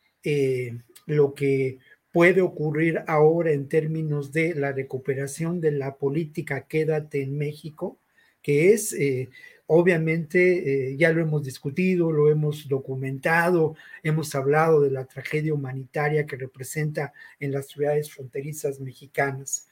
lo 1.06 1.32
que 1.32 1.78
puede 2.12 2.40
ocurrir 2.40 3.02
ahora 3.06 3.52
en 3.52 3.68
términos 3.68 4.32
de 4.32 4.54
la 4.54 4.72
recuperación 4.72 5.60
de 5.60 5.72
la 5.72 5.96
política 5.96 6.66
Quédate 6.66 7.22
en 7.22 7.38
México, 7.38 7.98
que 8.42 8.72
es, 8.72 8.92
eh, 8.94 9.28
obviamente, 9.66 10.90
eh, 10.92 10.96
ya 10.96 11.12
lo 11.12 11.20
hemos 11.22 11.44
discutido, 11.44 12.10
lo 12.10 12.30
hemos 12.30 12.68
documentado, 12.68 13.76
hemos 14.02 14.34
hablado 14.34 14.80
de 14.80 14.90
la 14.90 15.04
tragedia 15.04 15.54
humanitaria 15.54 16.26
que 16.26 16.36
representa 16.36 17.12
en 17.38 17.52
las 17.52 17.68
ciudades 17.68 18.10
fronterizas 18.12 18.80
mexicanas. 18.80 19.68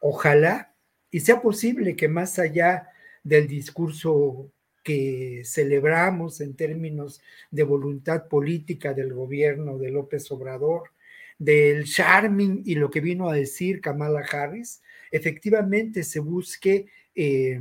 Ojalá 0.00 0.72
y 1.10 1.20
sea 1.20 1.42
posible 1.42 1.94
que 1.94 2.08
más 2.08 2.38
allá 2.38 2.88
del 3.22 3.46
discurso 3.46 4.50
que 4.82 5.42
celebramos 5.44 6.40
en 6.40 6.56
términos 6.56 7.20
de 7.50 7.62
voluntad 7.62 8.28
política 8.28 8.94
del 8.94 9.12
gobierno 9.12 9.78
de 9.78 9.90
López 9.90 10.30
Obrador, 10.32 10.90
del 11.42 11.84
charming 11.86 12.62
y 12.64 12.76
lo 12.76 12.88
que 12.88 13.00
vino 13.00 13.28
a 13.28 13.34
decir 13.34 13.80
Kamala 13.80 14.20
Harris, 14.20 14.80
efectivamente 15.10 16.04
se 16.04 16.20
busque 16.20 16.86
eh, 17.16 17.60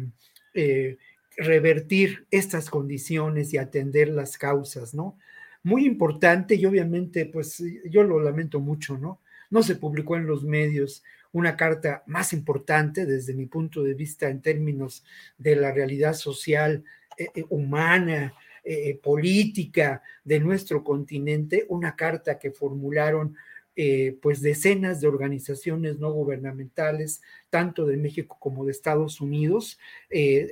eh, 0.54 0.98
revertir 1.36 2.28
estas 2.30 2.70
condiciones 2.70 3.54
y 3.54 3.58
atender 3.58 4.10
las 4.10 4.38
causas, 4.38 4.94
¿no? 4.94 5.18
Muy 5.64 5.86
importante 5.86 6.54
y 6.56 6.66
obviamente, 6.68 7.26
pues 7.26 7.64
yo 7.90 8.04
lo 8.04 8.20
lamento 8.20 8.60
mucho, 8.60 9.00
¿no? 9.00 9.20
No 9.50 9.64
se 9.64 9.76
publicó 9.76 10.16
en 10.16 10.28
los 10.28 10.44
medios 10.44 11.04
una 11.32 11.58
carta 11.58 12.04
más 12.06 12.34
importante 12.34 13.08
desde 13.08 13.34
mi 13.34 13.48
punto 13.48 13.82
de 13.82 13.96
vista 13.96 14.30
en 14.30 14.42
términos 14.42 15.04
de 15.40 15.56
la 15.56 15.72
realidad 15.72 16.14
social 16.14 16.84
eh, 17.18 17.46
humana, 17.50 18.36
política 19.02 20.04
de 20.24 20.40
nuestro 20.40 20.84
continente, 20.84 21.66
una 21.68 21.96
carta 21.96 22.38
que 22.38 22.52
formularon 22.52 23.36
pues 24.22 24.42
decenas 24.42 25.02
de 25.02 25.08
organizaciones 25.08 26.00
no 26.00 26.12
gubernamentales, 26.12 27.22
tanto 27.50 27.86
de 27.86 27.98
México 27.98 28.38
como 28.40 28.66
de 28.66 28.72
Estados 28.72 29.22
Unidos, 29.22 29.80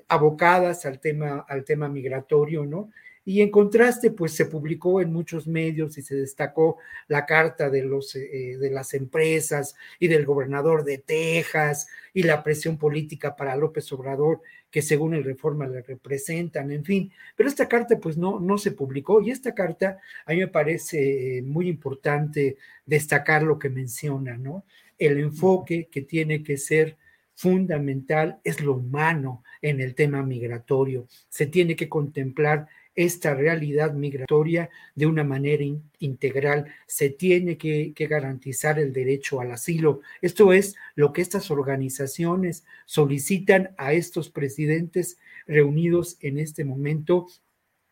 abocadas 0.07 0.85
al 0.85 0.99
tema, 0.99 1.45
al 1.47 1.63
tema 1.63 1.89
migratorio, 1.89 2.65
¿no? 2.65 2.89
Y 3.25 3.41
en 3.41 3.51
contraste, 3.51 4.11
pues 4.11 4.33
se 4.33 4.45
publicó 4.45 5.01
en 5.01 5.13
muchos 5.13 5.47
medios 5.47 5.97
y 5.97 6.01
se 6.01 6.15
destacó 6.15 6.77
la 7.07 7.25
carta 7.25 7.69
de, 7.69 7.83
los, 7.83 8.15
eh, 8.15 8.57
de 8.59 8.69
las 8.71 8.93
empresas 8.93 9.75
y 9.99 10.07
del 10.07 10.25
gobernador 10.25 10.83
de 10.83 10.97
Texas 10.97 11.87
y 12.13 12.23
la 12.23 12.43
presión 12.43 12.77
política 12.77 13.35
para 13.35 13.55
López 13.55 13.91
Obrador 13.91 14.41
que 14.71 14.81
según 14.81 15.15
el 15.15 15.23
reforma 15.23 15.67
le 15.67 15.81
representan, 15.81 16.71
en 16.71 16.83
fin. 16.83 17.11
Pero 17.35 17.49
esta 17.49 17.67
carta 17.67 17.97
pues 17.99 18.17
no, 18.17 18.39
no 18.39 18.57
se 18.57 18.71
publicó 18.71 19.21
y 19.21 19.31
esta 19.31 19.53
carta 19.55 19.99
a 20.25 20.31
mí 20.31 20.39
me 20.39 20.47
parece 20.47 21.41
muy 21.43 21.67
importante 21.67 22.57
destacar 22.85 23.43
lo 23.43 23.57
que 23.57 23.69
menciona, 23.69 24.37
¿no? 24.37 24.65
El 24.97 25.19
enfoque 25.19 25.87
que 25.91 26.01
tiene 26.01 26.43
que 26.43 26.57
ser 26.57 26.97
fundamental 27.35 28.39
es 28.43 28.61
lo 28.61 28.73
humano 28.73 29.43
en 29.61 29.79
el 29.79 29.95
tema 29.95 30.21
migratorio. 30.23 31.07
Se 31.29 31.45
tiene 31.47 31.75
que 31.75 31.87
contemplar 31.87 32.67
esta 32.99 33.33
realidad 33.33 33.93
migratoria 33.93 34.69
de 34.93 35.05
una 35.05 35.23
manera 35.23 35.63
integral. 35.99 36.65
Se 36.85 37.09
tiene 37.09 37.57
que, 37.57 37.93
garantizar 37.97 38.77
el 38.77 38.91
derecho 38.91 39.39
al 39.39 39.53
asilo. 39.53 40.01
Esto 40.21 40.51
es 40.51 40.75
lo 40.95 41.13
que 41.13 41.21
estas 41.21 41.49
organizaciones 41.49 42.65
solicitan 42.85 43.69
a 43.77 43.93
estos 43.93 44.29
presidentes 44.29 45.17
reunidos 45.47 46.17
en 46.19 46.39
este 46.39 46.65
momento 46.65 47.27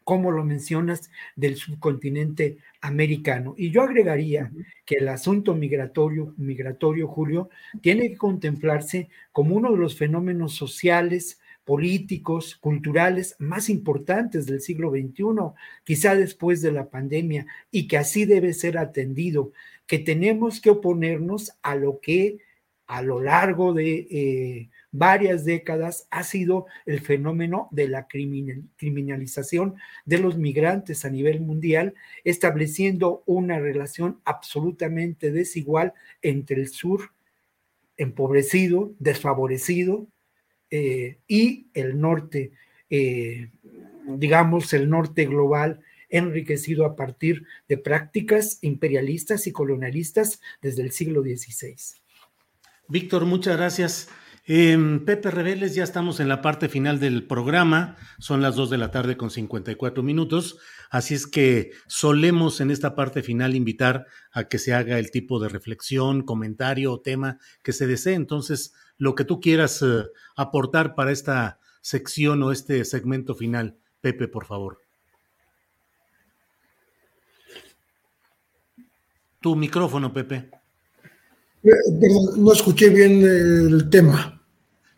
como 0.03 0.31
lo 0.31 0.45
mencionas, 0.45 1.11
del 1.35 1.57
subcontinente 1.57 2.59
americano. 2.79 3.55
Y 3.57 3.71
yo 3.71 3.81
agregaría 3.81 4.49
que 4.85 4.95
el 4.95 5.09
asunto 5.09 5.53
migratorio, 5.53 6.33
migratorio, 6.37 7.09
Julio, 7.09 7.49
tiene 7.81 8.07
que 8.07 8.15
contemplarse 8.15 9.09
como 9.33 9.57
uno 9.57 9.69
de 9.73 9.77
los 9.77 9.97
fenómenos 9.97 10.55
sociales, 10.55 11.41
políticos, 11.67 12.55
culturales 12.55 13.35
más 13.39 13.69
importantes 13.69 14.45
del 14.45 14.61
siglo 14.61 14.89
XXI, 14.89 15.25
quizá 15.83 16.15
después 16.15 16.61
de 16.61 16.71
la 16.71 16.89
pandemia, 16.89 17.45
y 17.69 17.89
que 17.89 17.97
así 17.97 18.23
debe 18.23 18.53
ser 18.53 18.77
atendido, 18.77 19.51
que 19.85 19.99
tenemos 19.99 20.61
que 20.61 20.69
oponernos 20.69 21.51
a 21.61 21.75
lo 21.75 21.99
que 21.99 22.37
a 22.87 23.01
lo 23.01 23.19
largo 23.19 23.73
de 23.73 24.07
eh, 24.09 24.69
varias 24.91 25.43
décadas 25.43 26.07
ha 26.09 26.23
sido 26.23 26.67
el 26.85 27.01
fenómeno 27.01 27.67
de 27.71 27.89
la 27.89 28.07
criminalización 28.07 29.75
de 30.05 30.19
los 30.19 30.37
migrantes 30.37 31.03
a 31.03 31.09
nivel 31.09 31.41
mundial, 31.41 31.95
estableciendo 32.23 33.23
una 33.25 33.59
relación 33.59 34.21
absolutamente 34.23 35.31
desigual 35.33 35.93
entre 36.21 36.61
el 36.61 36.69
sur 36.69 37.11
empobrecido, 37.97 38.93
desfavorecido, 38.99 40.07
eh, 40.69 41.19
y 41.27 41.67
el 41.73 41.99
norte, 41.99 42.51
eh, 42.89 43.51
digamos, 44.07 44.73
el 44.73 44.89
norte 44.89 45.25
global 45.25 45.81
enriquecido 46.09 46.85
a 46.85 46.95
partir 46.95 47.45
de 47.67 47.77
prácticas 47.77 48.59
imperialistas 48.61 49.47
y 49.47 49.51
colonialistas 49.51 50.41
desde 50.61 50.83
el 50.83 50.91
siglo 50.91 51.21
XVI. 51.21 51.75
Víctor, 52.87 53.25
muchas 53.25 53.57
gracias. 53.57 54.09
Em, 54.49 55.03
Pepe 55.03 55.29
Reveles, 55.29 55.75
ya 55.75 55.83
estamos 55.83 56.21
en 56.21 56.29
la 56.29 56.41
parte 56.41 56.69
final 56.69 57.01
del 57.01 57.27
programa, 57.27 57.97
son 58.17 58.41
las 58.41 58.55
2 58.55 58.69
de 58.69 58.77
la 58.77 58.91
tarde 58.91 59.17
con 59.17 59.29
54 59.29 60.03
minutos, 60.03 60.57
así 60.89 61.15
es 61.15 61.27
que 61.27 61.71
solemos 61.87 62.61
en 62.61 62.71
esta 62.71 62.95
parte 62.95 63.23
final 63.23 63.57
invitar 63.57 64.05
a 64.31 64.45
que 64.45 64.57
se 64.57 64.73
haga 64.73 64.99
el 64.99 65.11
tipo 65.11 65.41
de 65.41 65.49
reflexión, 65.49 66.21
comentario 66.21 66.93
o 66.93 67.01
tema 67.01 67.39
que 67.61 67.73
se 67.73 67.87
desee. 67.87 68.13
Entonces, 68.13 68.73
lo 68.97 69.15
que 69.15 69.23
tú 69.23 69.39
quieras 69.39 69.81
eh, 69.81 70.05
aportar 70.35 70.95
para 70.95 71.11
esta 71.11 71.59
sección 71.81 72.41
o 72.43 72.51
este 72.51 72.83
segmento 72.85 73.35
final. 73.35 73.77
Pepe, 74.01 74.27
por 74.27 74.45
favor. 74.45 74.79
Tu 79.41 79.55
micrófono, 79.55 80.11
Pepe. 80.11 80.49
Eh, 81.63 81.69
perdón, 81.99 82.43
no 82.43 82.53
escuché 82.53 82.89
bien 82.89 83.21
el 83.21 83.89
tema. 83.89 84.37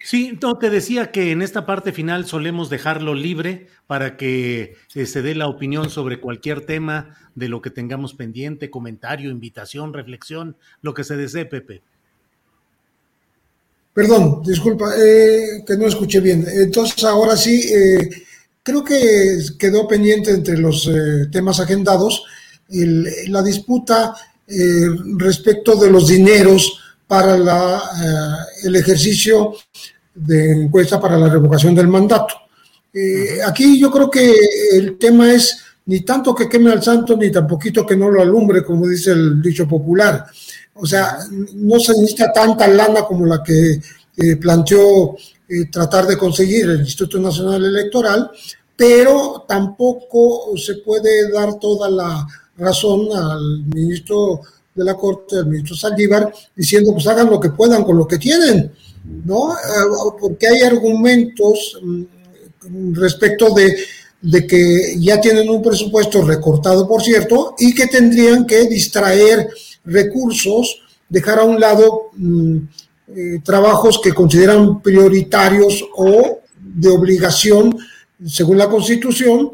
Sí, 0.02 0.40
no, 0.42 0.58
te 0.58 0.70
decía 0.70 1.12
que 1.12 1.32
en 1.32 1.42
esta 1.42 1.66
parte 1.66 1.92
final 1.92 2.26
solemos 2.26 2.70
dejarlo 2.70 3.14
libre 3.14 3.68
para 3.86 4.16
que 4.16 4.78
eh, 4.96 5.06
se 5.06 5.22
dé 5.22 5.36
la 5.36 5.48
opinión 5.48 5.90
sobre 5.90 6.22
cualquier 6.22 6.62
tema 6.62 7.18
de 7.36 7.50
lo 7.50 7.62
que 7.62 7.70
tengamos 7.70 8.14
pendiente, 8.14 8.70
comentario, 8.70 9.30
invitación, 9.30 9.94
reflexión, 9.94 10.56
lo 10.82 10.94
que 10.94 11.04
se 11.04 11.18
desee, 11.18 11.46
Pepe. 11.46 11.84
Perdón, 14.00 14.42
disculpa, 14.46 14.94
eh, 14.98 15.62
que 15.68 15.76
no 15.76 15.86
escuché 15.86 16.22
bien. 16.22 16.48
Entonces, 16.50 17.04
ahora 17.04 17.36
sí, 17.36 17.70
eh, 17.70 18.10
creo 18.64 18.82
que 18.82 19.40
quedó 19.60 19.90
pendiente 19.90 20.32
entre 20.32 20.58
los 20.58 20.88
eh, 20.88 21.28
temas 21.30 21.60
agendados 21.60 22.24
la 22.70 23.42
disputa 23.42 24.16
respecto 25.18 25.76
de 25.76 25.90
los 25.90 26.08
dineros 26.08 26.80
para 27.08 27.36
la, 27.38 28.48
el 28.64 28.76
ejercicio 28.76 29.56
de 30.14 30.52
encuesta 30.52 31.02
para 31.02 31.18
la 31.18 31.30
revocación 31.30 31.74
del 31.74 31.88
mandato. 31.88 32.36
aquí 33.46 33.80
yo 33.80 33.90
creo 33.90 34.10
que 34.10 34.36
el 34.72 35.00
tema 35.00 35.34
es 35.34 35.58
ni 35.88 36.02
tanto 36.02 36.36
que 36.36 36.48
queme 36.48 36.72
al 36.72 36.84
santo, 36.84 37.18
ni 37.18 37.32
tampoco 37.32 37.86
que 37.88 37.98
no 37.98 38.10
lo 38.12 38.22
alumbre, 38.22 38.64
como 38.64 38.88
dice 38.88 39.12
el 39.12 39.42
dicho 39.42 39.68
popular. 39.68 40.28
O 40.82 40.86
sea, 40.86 41.20
no 41.56 41.80
se 41.80 41.94
necesita 41.94 42.32
tanta 42.32 42.68
lana 42.68 43.04
como 43.04 43.26
la 43.26 43.44
que 43.44 43.80
eh, 44.18 44.36
planteó 44.38 45.16
eh, 45.48 45.66
tratar 45.72 46.06
de 46.08 46.18
conseguir 46.18 46.70
el 46.70 46.82
Instituto 46.82 47.20
Nacional 47.20 47.64
Electoral, 47.64 48.30
pero 48.76 49.46
tampoco 49.48 50.56
se 50.58 50.76
puede 50.76 51.32
dar 51.32 51.60
toda 51.60 51.90
la 51.90 52.28
razón 52.58 53.08
al 53.16 53.64
ministro 53.66 54.42
de 54.76 54.84
la 54.84 54.96
Corte, 54.96 55.38
al 55.38 55.48
ministro 55.48 55.76
Saldívar, 55.76 56.34
diciendo 56.56 56.94
pues 56.94 57.08
hagan 57.08 57.30
lo 57.30 57.40
que 57.40 57.50
puedan 57.50 57.84
con 57.84 57.98
lo 57.98 58.08
que 58.08 58.18
tienen, 58.18 58.72
¿no? 59.26 59.54
Eh, 59.54 60.14
porque 60.20 60.48
hay 60.48 60.62
argumentos 60.62 61.80
mm, 61.82 62.94
respecto 62.94 63.54
de, 63.54 63.76
de 64.22 64.46
que 64.46 64.96
ya 65.00 65.20
tienen 65.20 65.50
un 65.50 65.62
presupuesto 65.62 66.22
recortado, 66.22 66.88
por 66.88 67.02
cierto, 67.02 67.56
y 67.58 67.74
que 67.74 67.88
tendrían 67.88 68.46
que 68.46 68.68
distraer 68.68 69.50
recursos 69.90 70.82
dejar 71.08 71.40
a 71.40 71.44
un 71.44 71.60
lado 71.60 72.12
mm, 72.14 72.58
eh, 73.16 73.40
trabajos 73.44 74.00
que 74.02 74.14
consideran 74.14 74.82
prioritarios 74.82 75.84
o 75.96 76.40
de 76.60 76.90
obligación 76.90 77.78
según 78.26 78.58
la 78.58 78.70
Constitución 78.70 79.52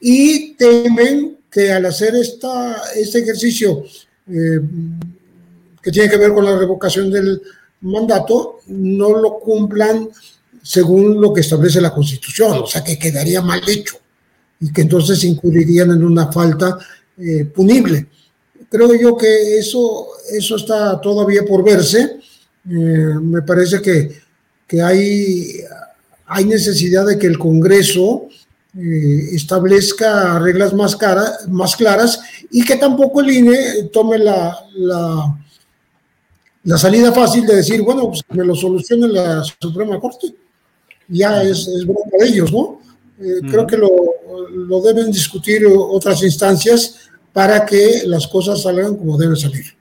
y 0.00 0.54
temen 0.54 1.38
que 1.50 1.72
al 1.72 1.86
hacer 1.86 2.14
esta, 2.14 2.82
este 2.96 3.20
ejercicio 3.20 3.84
eh, 4.26 4.60
que 5.82 5.90
tiene 5.90 6.08
que 6.08 6.16
ver 6.16 6.32
con 6.32 6.44
la 6.44 6.58
revocación 6.58 7.10
del 7.10 7.42
mandato, 7.82 8.60
no 8.68 9.16
lo 9.16 9.38
cumplan 9.38 10.08
según 10.62 11.20
lo 11.20 11.32
que 11.32 11.42
establece 11.42 11.80
la 11.80 11.92
Constitución, 11.92 12.52
o 12.62 12.66
sea 12.66 12.82
que 12.82 12.98
quedaría 12.98 13.42
mal 13.42 13.60
hecho 13.68 13.96
y 14.60 14.72
que 14.72 14.80
entonces 14.80 15.22
incurrirían 15.24 15.90
en 15.90 16.04
una 16.04 16.32
falta 16.32 16.78
eh, 17.18 17.44
punible. 17.44 18.06
Creo 18.74 18.92
yo 18.96 19.16
que 19.16 19.56
eso, 19.56 20.08
eso 20.32 20.56
está 20.56 21.00
todavía 21.00 21.44
por 21.44 21.62
verse. 21.62 22.18
Eh, 22.68 23.14
me 23.22 23.40
parece 23.42 23.80
que, 23.80 24.10
que 24.66 24.82
hay, 24.82 25.60
hay 26.26 26.44
necesidad 26.44 27.06
de 27.06 27.16
que 27.16 27.28
el 27.28 27.38
Congreso 27.38 28.26
eh, 28.76 29.28
establezca 29.30 30.40
reglas 30.40 30.74
más, 30.74 30.96
cara, 30.96 31.24
más 31.46 31.76
claras 31.76 32.20
y 32.50 32.64
que 32.64 32.74
tampoco 32.74 33.20
el 33.20 33.30
INE 33.30 33.84
tome 33.92 34.18
la, 34.18 34.58
la, 34.74 35.38
la 36.64 36.76
salida 36.76 37.12
fácil 37.12 37.46
de 37.46 37.54
decir, 37.54 37.80
bueno, 37.82 38.08
pues 38.08 38.22
me 38.30 38.44
lo 38.44 38.56
solucione 38.56 39.06
la 39.06 39.44
Suprema 39.44 40.00
Corte. 40.00 40.34
Ya 41.06 41.44
es, 41.44 41.68
es 41.68 41.86
bueno 41.86 42.10
de 42.18 42.26
ellos, 42.26 42.52
¿no? 42.52 42.80
Eh, 43.20 43.40
creo 43.48 43.68
que 43.68 43.76
lo, 43.76 43.88
lo, 44.50 44.82
deben 44.82 45.12
discutir 45.12 45.64
otras 45.64 46.24
instancias 46.24 46.96
para 47.34 47.66
que 47.66 48.04
las 48.06 48.26
cosas 48.28 48.62
salgan 48.62 48.96
como 48.96 49.18
deben 49.18 49.36
salir. 49.36 49.76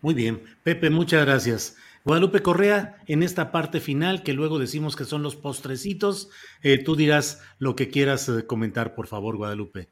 Muy 0.00 0.14
bien. 0.14 0.42
Pepe, 0.64 0.90
muchas 0.90 1.24
gracias. 1.24 1.76
Guadalupe 2.02 2.42
Correa, 2.42 2.96
en 3.06 3.22
esta 3.22 3.52
parte 3.52 3.78
final, 3.78 4.22
que 4.22 4.32
luego 4.32 4.58
decimos 4.58 4.96
que 4.96 5.04
son 5.04 5.22
los 5.22 5.36
postrecitos, 5.36 6.30
eh, 6.62 6.82
tú 6.82 6.96
dirás 6.96 7.42
lo 7.58 7.76
que 7.76 7.90
quieras 7.90 8.26
eh, 8.30 8.46
comentar, 8.46 8.94
por 8.94 9.06
favor, 9.06 9.36
Guadalupe. 9.36 9.90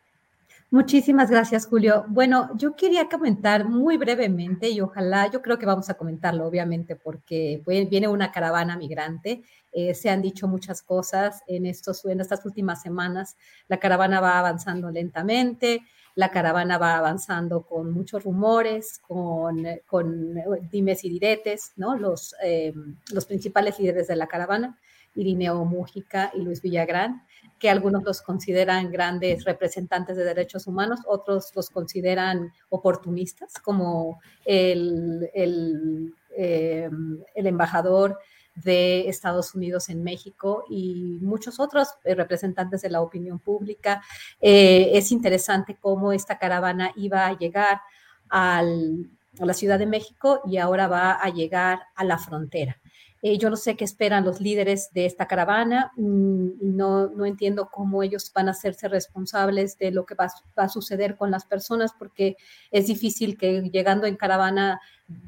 Muchísimas 0.70 1.30
gracias, 1.30 1.66
Julio. 1.66 2.04
Bueno, 2.08 2.50
yo 2.56 2.76
quería 2.76 3.08
comentar 3.08 3.66
muy 3.66 3.98
brevemente 3.98 4.70
y 4.70 4.80
ojalá, 4.80 5.30
yo 5.30 5.42
creo 5.42 5.58
que 5.58 5.66
vamos 5.66 5.88
a 5.90 5.94
comentarlo, 5.94 6.46
obviamente, 6.46 6.96
porque 6.96 7.62
viene 7.66 8.08
una 8.08 8.32
caravana 8.32 8.76
migrante. 8.76 9.42
Eh, 9.72 9.94
se 9.94 10.10
han 10.10 10.22
dicho 10.22 10.48
muchas 10.48 10.82
cosas 10.82 11.42
en, 11.46 11.66
estos, 11.66 12.04
en 12.06 12.20
estas 12.20 12.44
últimas 12.44 12.82
semanas. 12.82 13.36
La 13.68 13.78
caravana 13.78 14.20
va 14.20 14.38
avanzando 14.38 14.90
lentamente, 14.90 15.82
la 16.18 16.32
caravana 16.32 16.78
va 16.78 16.96
avanzando 16.96 17.62
con 17.62 17.92
muchos 17.92 18.24
rumores, 18.24 18.98
con, 19.06 19.64
con 19.86 20.34
dimes 20.68 21.04
y 21.04 21.10
diretes, 21.10 21.74
¿no? 21.76 21.96
Los, 21.96 22.34
eh, 22.42 22.74
los 23.12 23.24
principales 23.24 23.78
líderes 23.78 24.08
de 24.08 24.16
la 24.16 24.26
caravana, 24.26 24.80
Irineo 25.14 25.64
Mújica 25.64 26.32
y 26.34 26.40
Luis 26.40 26.60
Villagrán 26.60 27.22
que 27.60 27.70
algunos 27.70 28.02
los 28.02 28.20
consideran 28.20 28.90
grandes 28.90 29.44
representantes 29.44 30.16
de 30.16 30.24
derechos 30.24 30.66
humanos, 30.66 30.98
otros 31.06 31.52
los 31.54 31.70
consideran 31.70 32.52
oportunistas, 32.68 33.54
como 33.62 34.20
el, 34.44 35.30
el, 35.34 36.14
eh, 36.36 36.90
embajador 37.36 38.18
de 38.64 39.08
Estados 39.08 39.54
Unidos 39.54 39.88
en 39.88 40.02
México 40.02 40.64
y 40.68 41.18
muchos 41.20 41.60
otros 41.60 41.88
eh, 42.04 42.14
representantes 42.14 42.82
de 42.82 42.90
la 42.90 43.00
opinión 43.00 43.38
pública. 43.38 44.02
Eh, 44.40 44.90
es 44.94 45.12
interesante 45.12 45.76
cómo 45.80 46.12
esta 46.12 46.38
caravana 46.38 46.92
iba 46.96 47.26
a 47.26 47.36
llegar 47.36 47.80
al, 48.28 49.10
a 49.40 49.46
la 49.46 49.54
Ciudad 49.54 49.78
de 49.78 49.86
México 49.86 50.40
y 50.46 50.58
ahora 50.58 50.88
va 50.88 51.12
a 51.12 51.28
llegar 51.30 51.80
a 51.94 52.04
la 52.04 52.18
frontera. 52.18 52.78
Eh, 53.20 53.36
yo 53.36 53.50
no 53.50 53.56
sé 53.56 53.76
qué 53.76 53.84
esperan 53.84 54.24
los 54.24 54.40
líderes 54.40 54.92
de 54.92 55.04
esta 55.04 55.26
caravana 55.26 55.90
mm, 55.96 56.50
no, 56.60 57.08
no, 57.08 57.26
entiendo 57.26 57.68
cómo 57.68 58.04
ellos 58.04 58.30
van 58.32 58.46
a 58.46 58.52
hacerse 58.52 58.86
responsables 58.86 59.76
de 59.76 59.90
lo 59.90 60.06
que 60.06 60.14
va, 60.14 60.28
a 60.54 60.68
suceder 60.68 61.16
con 61.16 61.32
las 61.32 61.44
personas 61.44 61.92
porque 61.98 62.36
es 62.70 62.86
difícil 62.86 63.36
que 63.36 63.62
llegando 63.72 64.06
en 64.06 64.14
caravana 64.14 64.80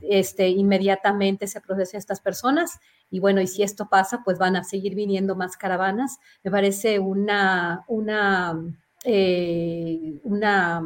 este, 0.02 0.48
inmediatamente 0.50 1.48
se 1.48 1.60
procesen 1.60 1.98
estas 1.98 2.20
personas 2.20 2.78
y 3.10 3.18
bueno, 3.18 3.40
y 3.40 3.46
si 3.46 3.62
esto 3.62 3.88
pasa, 3.88 4.22
pues 4.24 4.38
van 4.38 4.56
a 4.56 4.64
seguir 4.64 4.94
viniendo 4.94 5.34
más 5.34 5.56
caravanas. 5.56 6.18
Me 6.44 6.50
parece 6.50 6.98
una, 6.98 7.84
una, 7.88 8.58
eh, 9.04 10.20
una, 10.22 10.82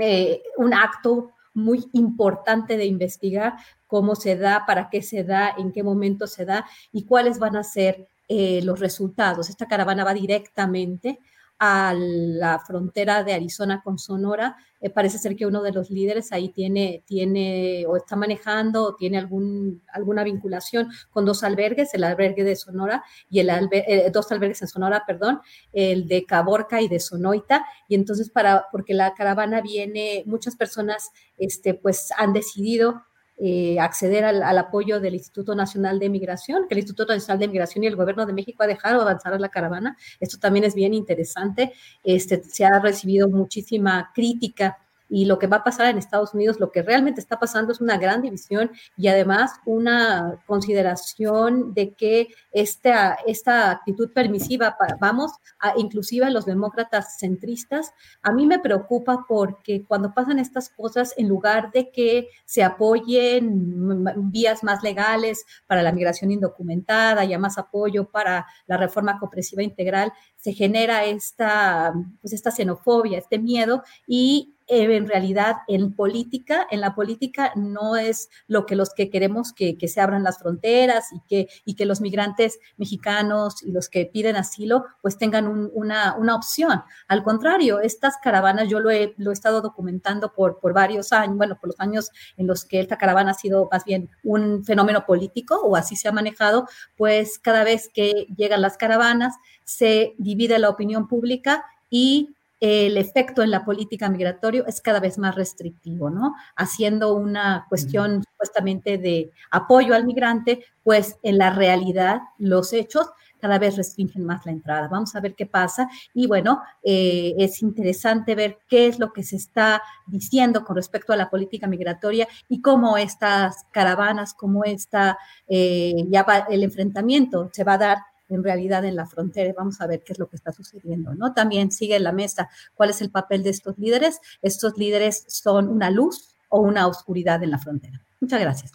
eh, 0.00 0.42
un 0.56 0.74
acto 0.74 1.30
muy 1.54 1.88
importante 1.92 2.76
de 2.76 2.86
investigar 2.86 3.54
cómo 3.86 4.16
se 4.16 4.36
da, 4.36 4.64
para 4.66 4.90
qué 4.90 5.02
se 5.02 5.22
da, 5.22 5.54
en 5.56 5.70
qué 5.70 5.84
momento 5.84 6.26
se 6.26 6.44
da 6.44 6.66
y 6.90 7.04
cuáles 7.04 7.38
van 7.38 7.56
a 7.56 7.62
ser 7.62 8.08
eh, 8.28 8.60
los 8.62 8.80
resultados. 8.80 9.48
Esta 9.48 9.68
caravana 9.68 10.02
va 10.02 10.14
directamente 10.14 11.20
a 11.58 11.94
la 11.96 12.58
frontera 12.58 13.22
de 13.22 13.32
Arizona 13.32 13.80
con 13.82 13.98
Sonora. 13.98 14.56
Eh, 14.80 14.90
parece 14.90 15.18
ser 15.18 15.36
que 15.36 15.46
uno 15.46 15.62
de 15.62 15.72
los 15.72 15.90
líderes 15.90 16.32
ahí 16.32 16.50
tiene, 16.50 17.02
tiene 17.06 17.84
o 17.86 17.96
está 17.96 18.16
manejando 18.16 18.84
o 18.84 18.94
tiene 18.96 19.18
algún, 19.18 19.82
alguna 19.92 20.24
vinculación 20.24 20.88
con 21.10 21.24
dos 21.24 21.42
albergues, 21.42 21.94
el 21.94 22.04
albergue 22.04 22.44
de 22.44 22.56
Sonora 22.56 23.04
y 23.30 23.40
el 23.40 23.50
eh, 23.72 24.10
dos 24.12 24.30
albergues 24.32 24.62
en 24.62 24.68
Sonora, 24.68 25.04
perdón, 25.06 25.40
el 25.72 26.06
de 26.08 26.26
Caborca 26.26 26.80
y 26.82 26.88
de 26.88 27.00
Sonoita. 27.00 27.64
Y 27.88 27.94
entonces, 27.94 28.30
para, 28.30 28.66
porque 28.70 28.94
la 28.94 29.14
caravana 29.14 29.60
viene, 29.60 30.24
muchas 30.26 30.56
personas 30.56 31.10
este, 31.38 31.74
pues 31.74 32.10
han 32.18 32.32
decidido 32.32 33.04
eh, 33.36 33.80
acceder 33.80 34.24
al, 34.24 34.58
apoyo 34.58 35.00
del 35.00 35.14
Instituto 35.14 35.54
Nacional 35.54 35.98
de 35.98 36.08
Migración, 36.08 36.68
que 36.68 36.74
el 36.74 36.78
Instituto 36.78 37.12
Nacional 37.12 37.40
de 37.40 37.48
Migración 37.48 37.84
y 37.84 37.88
el 37.88 37.96
Gobierno 37.96 38.26
de 38.26 38.32
México 38.32 38.62
ha 38.62 38.66
dejado 38.66 39.00
avanzar 39.00 39.34
a 39.34 39.38
la 39.38 39.48
caravana. 39.48 39.96
Esto 40.20 40.38
también 40.38 40.64
es 40.64 40.74
bien 40.74 40.94
interesante. 40.94 41.72
Este, 42.02 42.42
se 42.42 42.64
ha 42.64 42.78
recibido 42.78 43.28
muchísima 43.28 44.12
crítica 44.14 44.78
y 45.08 45.26
lo 45.26 45.38
que 45.38 45.46
va 45.46 45.58
a 45.58 45.64
pasar 45.64 45.86
en 45.88 45.98
Estados 45.98 46.34
Unidos, 46.34 46.60
lo 46.60 46.72
que 46.72 46.82
realmente 46.82 47.20
está 47.20 47.38
pasando 47.38 47.72
es 47.72 47.80
una 47.80 47.98
gran 47.98 48.22
división 48.22 48.70
y 48.96 49.08
además 49.08 49.52
una 49.64 50.42
consideración 50.46 51.74
de 51.74 51.94
que 51.94 52.28
esta, 52.52 53.18
esta 53.26 53.70
actitud 53.70 54.10
permisiva, 54.12 54.76
vamos, 55.00 55.32
a, 55.60 55.74
inclusive 55.76 56.26
a 56.26 56.30
los 56.30 56.46
demócratas 56.46 57.18
centristas, 57.18 57.92
a 58.22 58.32
mí 58.32 58.46
me 58.46 58.58
preocupa 58.58 59.24
porque 59.28 59.84
cuando 59.86 60.14
pasan 60.14 60.38
estas 60.38 60.68
cosas, 60.70 61.14
en 61.16 61.28
lugar 61.28 61.70
de 61.72 61.90
que 61.90 62.28
se 62.44 62.62
apoyen 62.62 64.04
vías 64.30 64.64
más 64.64 64.82
legales 64.82 65.44
para 65.66 65.82
la 65.82 65.92
migración 65.92 66.30
indocumentada, 66.30 67.24
ya 67.24 67.38
más 67.38 67.58
apoyo 67.58 68.06
para 68.06 68.46
la 68.66 68.76
reforma 68.76 69.18
compresiva 69.18 69.62
integral, 69.62 70.12
se 70.36 70.52
genera 70.52 71.04
esta, 71.04 71.92
pues 72.20 72.32
esta 72.32 72.50
xenofobia, 72.50 73.18
este 73.18 73.38
miedo 73.38 73.82
y 74.06 74.53
en 74.66 75.08
realidad 75.08 75.56
en 75.68 75.92
política, 75.94 76.66
en 76.70 76.80
la 76.80 76.94
política 76.94 77.52
no 77.54 77.96
es 77.96 78.30
lo 78.46 78.66
que 78.66 78.76
los 78.76 78.94
que 78.94 79.10
queremos 79.10 79.52
que, 79.52 79.76
se 79.84 80.00
abran 80.00 80.22
las 80.22 80.38
fronteras 80.38 81.12
y 81.12 81.20
que, 81.28 81.48
y 81.66 81.74
que 81.74 81.84
los 81.84 82.00
migrantes 82.00 82.58
mexicanos 82.78 83.62
y 83.62 83.70
los 83.70 83.88
que 83.90 84.06
piden 84.06 84.36
asilo 84.36 84.86
pues 85.02 85.18
tengan 85.18 85.46
una, 85.46 86.16
una, 86.16 86.34
opción. 86.34 86.82
Al 87.06 87.22
contrario, 87.22 87.80
estas 87.80 88.14
caravanas 88.22 88.68
yo 88.68 88.80
lo 88.80 88.90
he, 88.90 89.14
lo 89.18 89.30
he 89.30 89.34
estado 89.34 89.60
documentando 89.60 90.32
por, 90.32 90.58
por 90.58 90.72
varios 90.72 91.12
años, 91.12 91.36
bueno, 91.36 91.58
por 91.60 91.68
los 91.68 91.80
años 91.80 92.10
en 92.36 92.46
los 92.46 92.64
que 92.64 92.80
esta 92.80 92.96
caravana 92.96 93.32
ha 93.32 93.34
sido 93.34 93.68
más 93.70 93.84
bien 93.84 94.08
un 94.22 94.64
fenómeno 94.64 95.04
político 95.04 95.60
o 95.62 95.76
así 95.76 95.96
se 95.96 96.08
ha 96.08 96.12
manejado, 96.12 96.66
pues 96.96 97.38
cada 97.38 97.62
vez 97.62 97.90
que 97.92 98.26
llegan 98.36 98.62
las 98.62 98.78
caravanas 98.78 99.34
se 99.64 100.14
divide 100.18 100.58
la 100.58 100.70
opinión 100.70 101.08
pública 101.08 101.64
y 101.90 102.34
el 102.60 102.96
efecto 102.96 103.42
en 103.42 103.50
la 103.50 103.64
política 103.64 104.08
migratoria 104.08 104.64
es 104.66 104.80
cada 104.80 105.00
vez 105.00 105.18
más 105.18 105.34
restrictivo, 105.34 106.10
¿no? 106.10 106.34
Haciendo 106.56 107.14
una 107.14 107.66
cuestión 107.68 108.22
supuestamente 108.22 108.98
de 108.98 109.30
apoyo 109.50 109.94
al 109.94 110.06
migrante, 110.06 110.64
pues 110.82 111.18
en 111.22 111.38
la 111.38 111.50
realidad 111.50 112.20
los 112.38 112.72
hechos 112.72 113.08
cada 113.44 113.58
vez 113.58 113.76
restringen 113.76 114.24
más 114.24 114.46
la 114.46 114.52
entrada. 114.52 114.88
Vamos 114.88 115.14
a 115.14 115.20
ver 115.20 115.34
qué 115.34 115.44
pasa. 115.44 115.86
Y 116.14 116.26
bueno, 116.26 116.62
eh, 116.82 117.34
es 117.36 117.60
interesante 117.60 118.34
ver 118.34 118.60
qué 118.70 118.86
es 118.86 118.98
lo 118.98 119.12
que 119.12 119.22
se 119.22 119.36
está 119.36 119.82
diciendo 120.06 120.64
con 120.64 120.76
respecto 120.76 121.12
a 121.12 121.16
la 121.16 121.28
política 121.28 121.66
migratoria 121.66 122.26
y 122.48 122.62
cómo 122.62 122.96
estas 122.96 123.66
caravanas, 123.70 124.32
cómo 124.32 124.64
está 124.64 125.18
eh, 125.46 126.06
ya 126.08 126.24
el 126.48 126.62
enfrentamiento 126.62 127.50
se 127.52 127.64
va 127.64 127.74
a 127.74 127.78
dar 127.78 127.98
en 128.28 128.42
realidad 128.42 128.84
en 128.84 128.96
la 128.96 129.06
frontera. 129.06 129.52
Vamos 129.56 129.80
a 129.80 129.86
ver 129.86 130.02
qué 130.04 130.12
es 130.12 130.18
lo 130.18 130.28
que 130.28 130.36
está 130.36 130.52
sucediendo, 130.52 131.14
¿no? 131.14 131.32
También 131.32 131.70
sigue 131.70 131.96
en 131.96 132.04
la 132.04 132.12
mesa 132.12 132.48
cuál 132.74 132.90
es 132.90 133.00
el 133.00 133.10
papel 133.10 133.42
de 133.42 133.50
estos 133.50 133.78
líderes. 133.78 134.20
Estos 134.42 134.76
líderes 134.76 135.24
son 135.28 135.68
una 135.68 135.90
luz 135.90 136.36
o 136.48 136.60
una 136.60 136.86
oscuridad 136.86 137.42
en 137.42 137.50
la 137.50 137.58
frontera. 137.58 138.00
Muchas 138.20 138.40
gracias. 138.40 138.72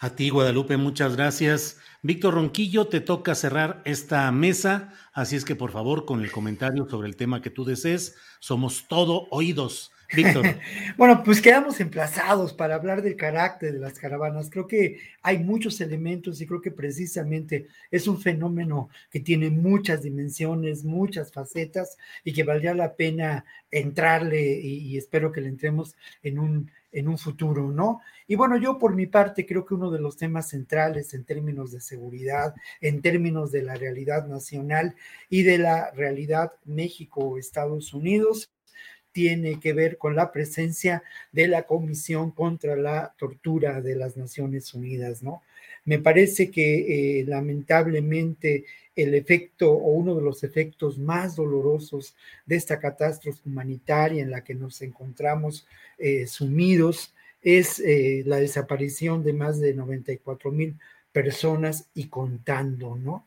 A 0.00 0.10
ti, 0.10 0.30
Guadalupe, 0.30 0.76
muchas 0.76 1.16
gracias. 1.16 1.78
Víctor 2.02 2.34
Ronquillo, 2.34 2.86
te 2.86 3.00
toca 3.00 3.34
cerrar 3.34 3.82
esta 3.84 4.30
mesa, 4.30 4.92
así 5.12 5.34
es 5.34 5.44
que 5.44 5.56
por 5.56 5.72
favor, 5.72 6.04
con 6.04 6.20
el 6.20 6.30
comentario 6.30 6.88
sobre 6.88 7.08
el 7.08 7.16
tema 7.16 7.42
que 7.42 7.50
tú 7.50 7.64
desees, 7.64 8.14
somos 8.38 8.86
todo 8.86 9.26
oídos. 9.30 9.90
Víctor. 10.14 10.46
bueno, 10.96 11.22
pues 11.22 11.42
quedamos 11.42 11.80
emplazados 11.80 12.54
para 12.54 12.76
hablar 12.76 13.02
del 13.02 13.16
carácter 13.16 13.74
de 13.74 13.78
las 13.78 13.98
caravanas. 13.98 14.48
Creo 14.50 14.66
que 14.66 15.00
hay 15.22 15.38
muchos 15.38 15.80
elementos 15.80 16.40
y 16.40 16.46
creo 16.46 16.62
que 16.62 16.70
precisamente 16.70 17.66
es 17.90 18.08
un 18.08 18.20
fenómeno 18.20 18.88
que 19.10 19.20
tiene 19.20 19.50
muchas 19.50 20.02
dimensiones, 20.02 20.84
muchas 20.84 21.30
facetas 21.30 21.98
y 22.24 22.32
que 22.32 22.44
valdría 22.44 22.74
la 22.74 22.94
pena 22.94 23.44
entrarle 23.70 24.60
y, 24.60 24.96
espero 24.96 25.30
que 25.30 25.42
le 25.42 25.48
entremos 25.48 25.94
en 26.22 26.38
un, 26.38 26.70
en 26.90 27.06
un 27.06 27.18
futuro, 27.18 27.70
¿no? 27.70 28.00
Y 28.26 28.34
bueno, 28.34 28.56
yo 28.56 28.78
por 28.78 28.94
mi 28.94 29.06
parte 29.06 29.44
creo 29.44 29.66
que 29.66 29.74
uno 29.74 29.90
de 29.90 30.00
los 30.00 30.16
temas 30.16 30.48
centrales 30.48 31.12
en 31.12 31.24
términos 31.24 31.70
de 31.70 31.80
seguridad, 31.80 32.54
en 32.80 33.02
términos 33.02 33.52
de 33.52 33.62
la 33.62 33.74
realidad 33.74 34.26
nacional 34.26 34.94
y 35.28 35.42
de 35.42 35.58
la 35.58 35.90
realidad 35.90 36.52
México-Estados 36.64 37.92
Unidos, 37.92 38.50
tiene 39.12 39.60
que 39.60 39.72
ver 39.72 39.98
con 39.98 40.14
la 40.14 40.32
presencia 40.32 41.02
de 41.32 41.48
la 41.48 41.64
Comisión 41.64 42.30
contra 42.30 42.76
la 42.76 43.14
Tortura 43.18 43.80
de 43.80 43.96
las 43.96 44.16
Naciones 44.16 44.74
Unidas, 44.74 45.22
¿no? 45.22 45.42
Me 45.84 45.98
parece 45.98 46.50
que 46.50 47.20
eh, 47.20 47.24
lamentablemente 47.24 48.64
el 48.94 49.14
efecto 49.14 49.72
o 49.72 49.92
uno 49.92 50.14
de 50.14 50.22
los 50.22 50.44
efectos 50.44 50.98
más 50.98 51.36
dolorosos 51.36 52.14
de 52.44 52.56
esta 52.56 52.78
catástrofe 52.78 53.40
humanitaria 53.46 54.22
en 54.22 54.30
la 54.30 54.44
que 54.44 54.54
nos 54.54 54.82
encontramos 54.82 55.66
eh, 55.98 56.26
sumidos 56.26 57.14
es 57.40 57.80
eh, 57.80 58.22
la 58.26 58.38
desaparición 58.38 59.22
de 59.22 59.32
más 59.32 59.60
de 59.60 59.72
94 59.72 60.50
mil 60.50 60.76
personas 61.12 61.88
y 61.94 62.08
contando, 62.08 62.96
¿no? 62.96 63.24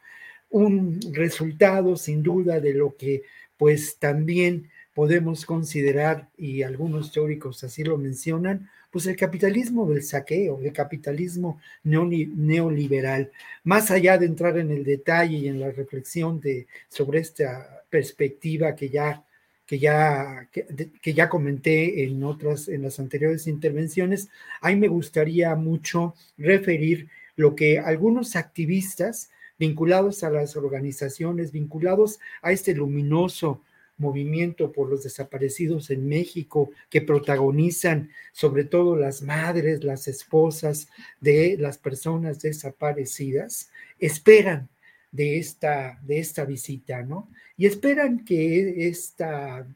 Un 0.50 1.00
resultado 1.14 1.96
sin 1.96 2.22
duda 2.22 2.60
de 2.60 2.74
lo 2.74 2.96
que 2.96 3.24
pues 3.58 3.98
también 3.98 4.70
podemos 4.94 5.46
considerar, 5.46 6.30
y 6.38 6.64
algunos 6.64 7.12
teóricos 7.12 7.64
así 7.64 7.84
lo 7.84 7.98
mencionan, 7.98 8.70
pues 8.92 9.06
el 9.06 9.16
capitalismo 9.16 9.88
del 9.88 10.04
saqueo, 10.04 10.60
el 10.62 10.74
capitalismo 10.74 11.62
neoliberal. 11.84 13.32
Más 13.64 13.90
allá 13.90 14.18
de 14.18 14.26
entrar 14.26 14.58
en 14.58 14.70
el 14.70 14.84
detalle 14.84 15.38
y 15.38 15.48
en 15.48 15.62
la 15.62 15.72
reflexión 15.72 16.42
de, 16.42 16.68
sobre 16.90 17.20
esta 17.20 17.84
perspectiva 17.90 18.76
que 18.76 18.90
ya, 18.90 19.24
que 19.66 19.80
ya, 19.80 20.50
que, 20.52 21.14
ya 21.14 21.30
comenté 21.30 22.04
en 22.04 22.22
otras, 22.26 22.68
en 22.68 22.82
las 22.82 23.00
anteriores 23.00 23.48
intervenciones, 23.48 24.28
ahí 24.60 24.76
me 24.76 24.90
gustaría 24.90 25.56
mucho 25.56 26.14
referir 26.38 27.08
lo 27.38 27.56
que 27.56 27.80
algunos 27.80 28.36
activistas 28.36 29.30
vinculados 29.58 30.24
a 30.24 30.30
las 30.30 30.58
organizaciones, 30.58 31.54
vinculados 31.54 32.20
a 32.42 32.52
este 32.52 32.74
luminoso 32.74 33.62
movimiento 34.02 34.72
por 34.72 34.90
los 34.90 35.04
desaparecidos 35.04 35.90
en 35.92 36.08
México 36.10 36.72
que 36.90 37.02
protagonizan 37.02 38.10
sobre 38.34 38.66
todo 38.66 38.96
las 38.96 39.22
madres, 39.22 39.84
las 39.84 40.08
esposas 40.08 40.90
de 41.22 41.56
las 41.58 41.78
personas 41.78 42.42
desaparecidas, 42.42 43.70
esperan 44.00 44.68
de 45.12 45.38
esta, 45.38 46.00
de 46.04 46.20
esta 46.20 46.46
visita, 46.46 47.04
¿no? 47.04 47.30
Y 47.58 47.66
esperan 47.68 48.26
que 48.26 48.88
esta, 48.88 49.68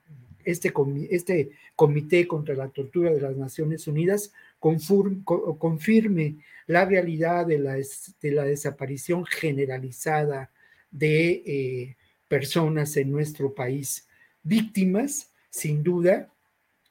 este, 0.43 0.73
este 1.09 1.51
Comité 1.75 2.25
contra 2.25 2.55
la 2.55 2.69
Tortura 2.69 3.11
de 3.11 3.19
las 3.19 3.35
Naciones 3.35 3.85
Unidas 3.87 4.31
confirme 4.59 6.37
la 6.67 6.85
realidad 6.85 7.45
de 7.45 7.59
la, 7.59 7.75
de 7.75 8.31
la 8.31 8.45
desaparición 8.45 9.25
generalizada 9.25 10.51
de 10.89 11.43
eh, 11.45 11.95
personas 12.29 12.95
en 12.95 13.11
nuestro 13.11 13.53
país 13.53 14.04
víctimas, 14.45 15.31
sin 15.49 15.83
duda, 15.83 16.29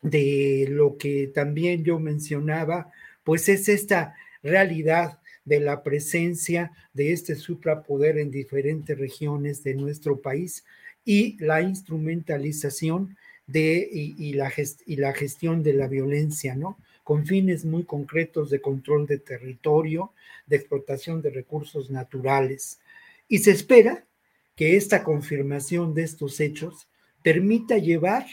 de 0.02 0.66
lo 0.68 0.98
que 0.98 1.28
también 1.28 1.82
yo 1.82 1.98
mencionaba, 1.98 2.92
pues 3.24 3.48
es 3.48 3.70
esta 3.70 4.14
realidad 4.42 5.18
de 5.46 5.60
la 5.60 5.82
presencia 5.82 6.72
de 6.92 7.12
este 7.12 7.36
suprapoder 7.36 8.18
en 8.18 8.30
diferentes 8.30 8.98
regiones 8.98 9.64
de 9.64 9.74
nuestro 9.74 10.20
país 10.20 10.64
y 11.04 11.36
la 11.42 11.62
instrumentalización 11.62 13.16
de 13.46 13.88
y, 13.90 14.32
la 14.34 14.52
y 14.86 14.96
la 14.96 15.12
gestión 15.12 15.62
de 15.62 15.74
la 15.74 15.86
violencia, 15.86 16.54
¿no? 16.54 16.78
Con 17.02 17.26
fines 17.26 17.64
muy 17.64 17.84
concretos 17.84 18.50
de 18.50 18.60
control 18.60 19.06
de 19.06 19.18
territorio, 19.18 20.12
de 20.46 20.56
explotación 20.56 21.20
de 21.20 21.30
recursos 21.30 21.90
naturales. 21.90 22.78
Y 23.28 23.38
se 23.38 23.50
espera 23.50 24.04
que 24.56 24.76
esta 24.76 25.04
confirmación 25.04 25.94
de 25.94 26.04
estos 26.04 26.40
hechos 26.40 26.88
permita 27.24 27.78
llevar 27.78 28.26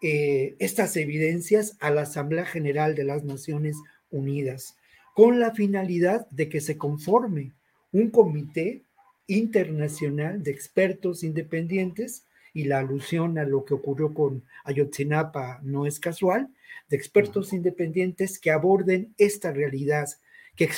eh, 0.00 0.56
estas 0.58 0.96
evidencias 0.96 1.76
a 1.78 1.90
la 1.90 2.02
Asamblea 2.02 2.46
General 2.46 2.94
de 2.94 3.04
las 3.04 3.22
Naciones 3.22 3.76
Unidas, 4.10 4.76
con 5.14 5.38
la 5.38 5.52
finalidad 5.52 6.26
de 6.30 6.48
que 6.48 6.62
se 6.62 6.78
conforme 6.78 7.52
un 7.92 8.10
comité 8.10 8.82
internacional 9.26 10.42
de 10.42 10.50
expertos 10.50 11.22
independientes, 11.22 12.24
y 12.54 12.64
la 12.64 12.78
alusión 12.78 13.36
a 13.36 13.44
lo 13.44 13.64
que 13.64 13.74
ocurrió 13.74 14.14
con 14.14 14.44
Ayotzinapa 14.64 15.60
no 15.62 15.86
es 15.86 16.00
casual, 16.00 16.48
de 16.88 16.96
expertos 16.96 17.52
independientes 17.52 18.38
que 18.38 18.50
aborden 18.50 19.12
esta 19.18 19.52
realidad, 19.52 20.08
que, 20.56 20.70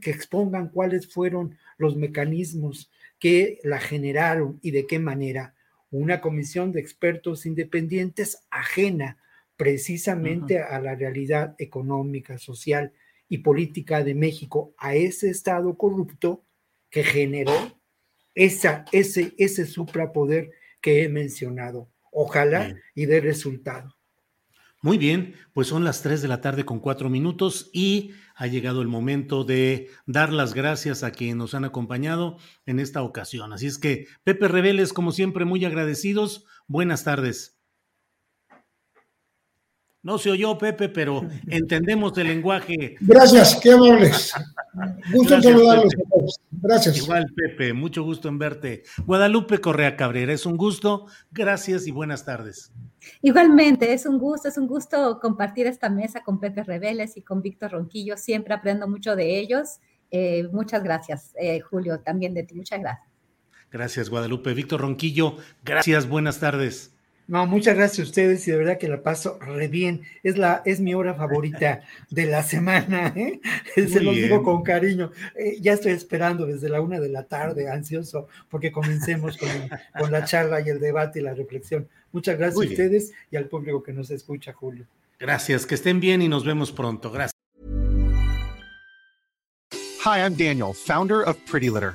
que 0.00 0.10
expongan 0.10 0.68
cuáles 0.70 1.06
fueron 1.06 1.56
los 1.76 1.96
mecanismos 1.96 2.90
que 3.20 3.60
la 3.62 3.78
generaron 3.78 4.58
y 4.62 4.72
de 4.72 4.86
qué 4.86 4.98
manera 4.98 5.54
una 5.90 6.20
comisión 6.20 6.72
de 6.72 6.80
expertos 6.80 7.46
independientes 7.46 8.46
ajena 8.50 9.18
precisamente 9.56 10.60
a 10.60 10.80
la 10.80 10.94
realidad 10.94 11.54
económica, 11.58 12.38
social 12.38 12.92
y 13.28 13.38
política 13.38 14.04
de 14.04 14.14
México, 14.14 14.72
a 14.78 14.94
ese 14.94 15.30
Estado 15.30 15.76
corrupto 15.76 16.44
que 16.90 17.02
generó 17.02 17.52
esa, 18.34 18.84
ese, 18.92 19.34
ese 19.36 19.66
suprapoder 19.66 20.50
que 20.80 21.02
he 21.02 21.08
mencionado. 21.08 21.90
Ojalá 22.12 22.76
y 22.94 23.06
dé 23.06 23.20
resultado. 23.20 23.97
Muy 24.80 24.96
bien, 24.96 25.34
pues 25.52 25.66
son 25.66 25.82
las 25.82 26.02
3 26.02 26.22
de 26.22 26.28
la 26.28 26.40
tarde 26.40 26.64
con 26.64 26.78
cuatro 26.78 27.10
minutos 27.10 27.68
y 27.72 28.12
ha 28.36 28.46
llegado 28.46 28.80
el 28.80 28.86
momento 28.86 29.42
de 29.42 29.90
dar 30.06 30.32
las 30.32 30.54
gracias 30.54 31.02
a 31.02 31.10
quienes 31.10 31.34
nos 31.34 31.54
han 31.54 31.64
acompañado 31.64 32.36
en 32.64 32.78
esta 32.78 33.02
ocasión. 33.02 33.52
Así 33.52 33.66
es 33.66 33.78
que, 33.78 34.06
Pepe 34.22 34.46
Reveles, 34.46 34.92
como 34.92 35.10
siempre, 35.10 35.44
muy 35.44 35.64
agradecidos. 35.64 36.44
Buenas 36.68 37.02
tardes. 37.02 37.57
No 40.02 40.16
se 40.16 40.30
oyó, 40.30 40.56
Pepe, 40.58 40.88
pero 40.88 41.22
entendemos 41.48 42.16
el 42.18 42.28
lenguaje. 42.28 42.96
Gracias, 43.00 43.58
qué 43.60 43.72
amables. 43.72 44.32
Gusto 45.12 45.34
en 45.34 45.42
saludarlos. 45.42 45.94
Gracias. 46.50 46.98
Igual, 46.98 47.26
Pepe, 47.34 47.72
mucho 47.72 48.02
gusto 48.02 48.28
en 48.28 48.38
verte. 48.38 48.82
Guadalupe 49.06 49.60
Correa 49.60 49.96
Cabrera, 49.96 50.32
es 50.32 50.46
un 50.46 50.56
gusto. 50.56 51.06
Gracias 51.30 51.86
y 51.86 51.90
buenas 51.90 52.24
tardes. 52.24 52.72
Igualmente, 53.22 53.92
es 53.92 54.06
un 54.06 54.18
gusto, 54.18 54.48
es 54.48 54.58
un 54.58 54.66
gusto 54.66 55.18
compartir 55.20 55.66
esta 55.66 55.88
mesa 55.88 56.22
con 56.22 56.38
Pepe 56.40 56.62
Reveles 56.62 57.16
y 57.16 57.22
con 57.22 57.42
Víctor 57.42 57.72
Ronquillo. 57.72 58.16
Siempre 58.16 58.54
aprendo 58.54 58.88
mucho 58.88 59.16
de 59.16 59.38
ellos. 59.38 59.78
Eh, 60.10 60.48
muchas 60.52 60.82
gracias, 60.82 61.32
eh, 61.40 61.60
Julio, 61.60 62.00
también 62.00 62.34
de 62.34 62.44
ti. 62.44 62.54
Muchas 62.54 62.80
gracias. 62.80 63.08
Gracias, 63.70 64.10
Guadalupe. 64.10 64.54
Víctor 64.54 64.80
Ronquillo, 64.80 65.36
gracias, 65.64 66.08
buenas 66.08 66.40
tardes. 66.40 66.97
No, 67.28 67.46
muchas 67.46 67.76
gracias 67.76 67.98
a 68.06 68.08
ustedes 68.08 68.48
y 68.48 68.50
de 68.50 68.56
verdad 68.56 68.78
que 68.78 68.88
la 68.88 69.02
paso 69.02 69.38
re 69.38 69.68
bien. 69.68 70.00
Es 70.22 70.38
la, 70.38 70.62
es 70.64 70.80
mi 70.80 70.94
hora 70.94 71.12
favorita 71.12 71.82
de 72.10 72.24
la 72.24 72.42
semana, 72.42 73.12
¿eh? 73.14 73.38
Se 73.74 74.00
los 74.00 74.16
digo 74.16 74.42
con 74.42 74.62
cariño. 74.62 75.12
Eh, 75.36 75.58
ya 75.60 75.74
estoy 75.74 75.92
esperando 75.92 76.46
desde 76.46 76.70
la 76.70 76.80
una 76.80 76.98
de 76.98 77.10
la 77.10 77.24
tarde, 77.24 77.70
ansioso, 77.70 78.28
porque 78.48 78.72
comencemos 78.72 79.36
con, 79.36 79.50
con 79.98 80.10
la 80.10 80.24
charla 80.24 80.62
y 80.62 80.70
el 80.70 80.80
debate 80.80 81.20
y 81.20 81.22
la 81.22 81.34
reflexión. 81.34 81.86
Muchas 82.12 82.38
gracias 82.38 82.64
a 82.64 82.68
ustedes 82.70 83.12
y 83.30 83.36
al 83.36 83.44
público 83.44 83.82
que 83.82 83.92
nos 83.92 84.10
escucha, 84.10 84.54
Julio. 84.54 84.86
Gracias, 85.20 85.66
que 85.66 85.74
estén 85.74 86.00
bien 86.00 86.22
y 86.22 86.28
nos 86.28 86.46
vemos 86.46 86.72
pronto. 86.72 87.10
Gracias. 87.10 87.32
Hi, 90.02 90.20
I'm 90.20 90.34
Daniel, 90.34 90.72
founder 90.72 91.20
of 91.28 91.36
Pretty 91.44 91.68
Litter. 91.68 91.94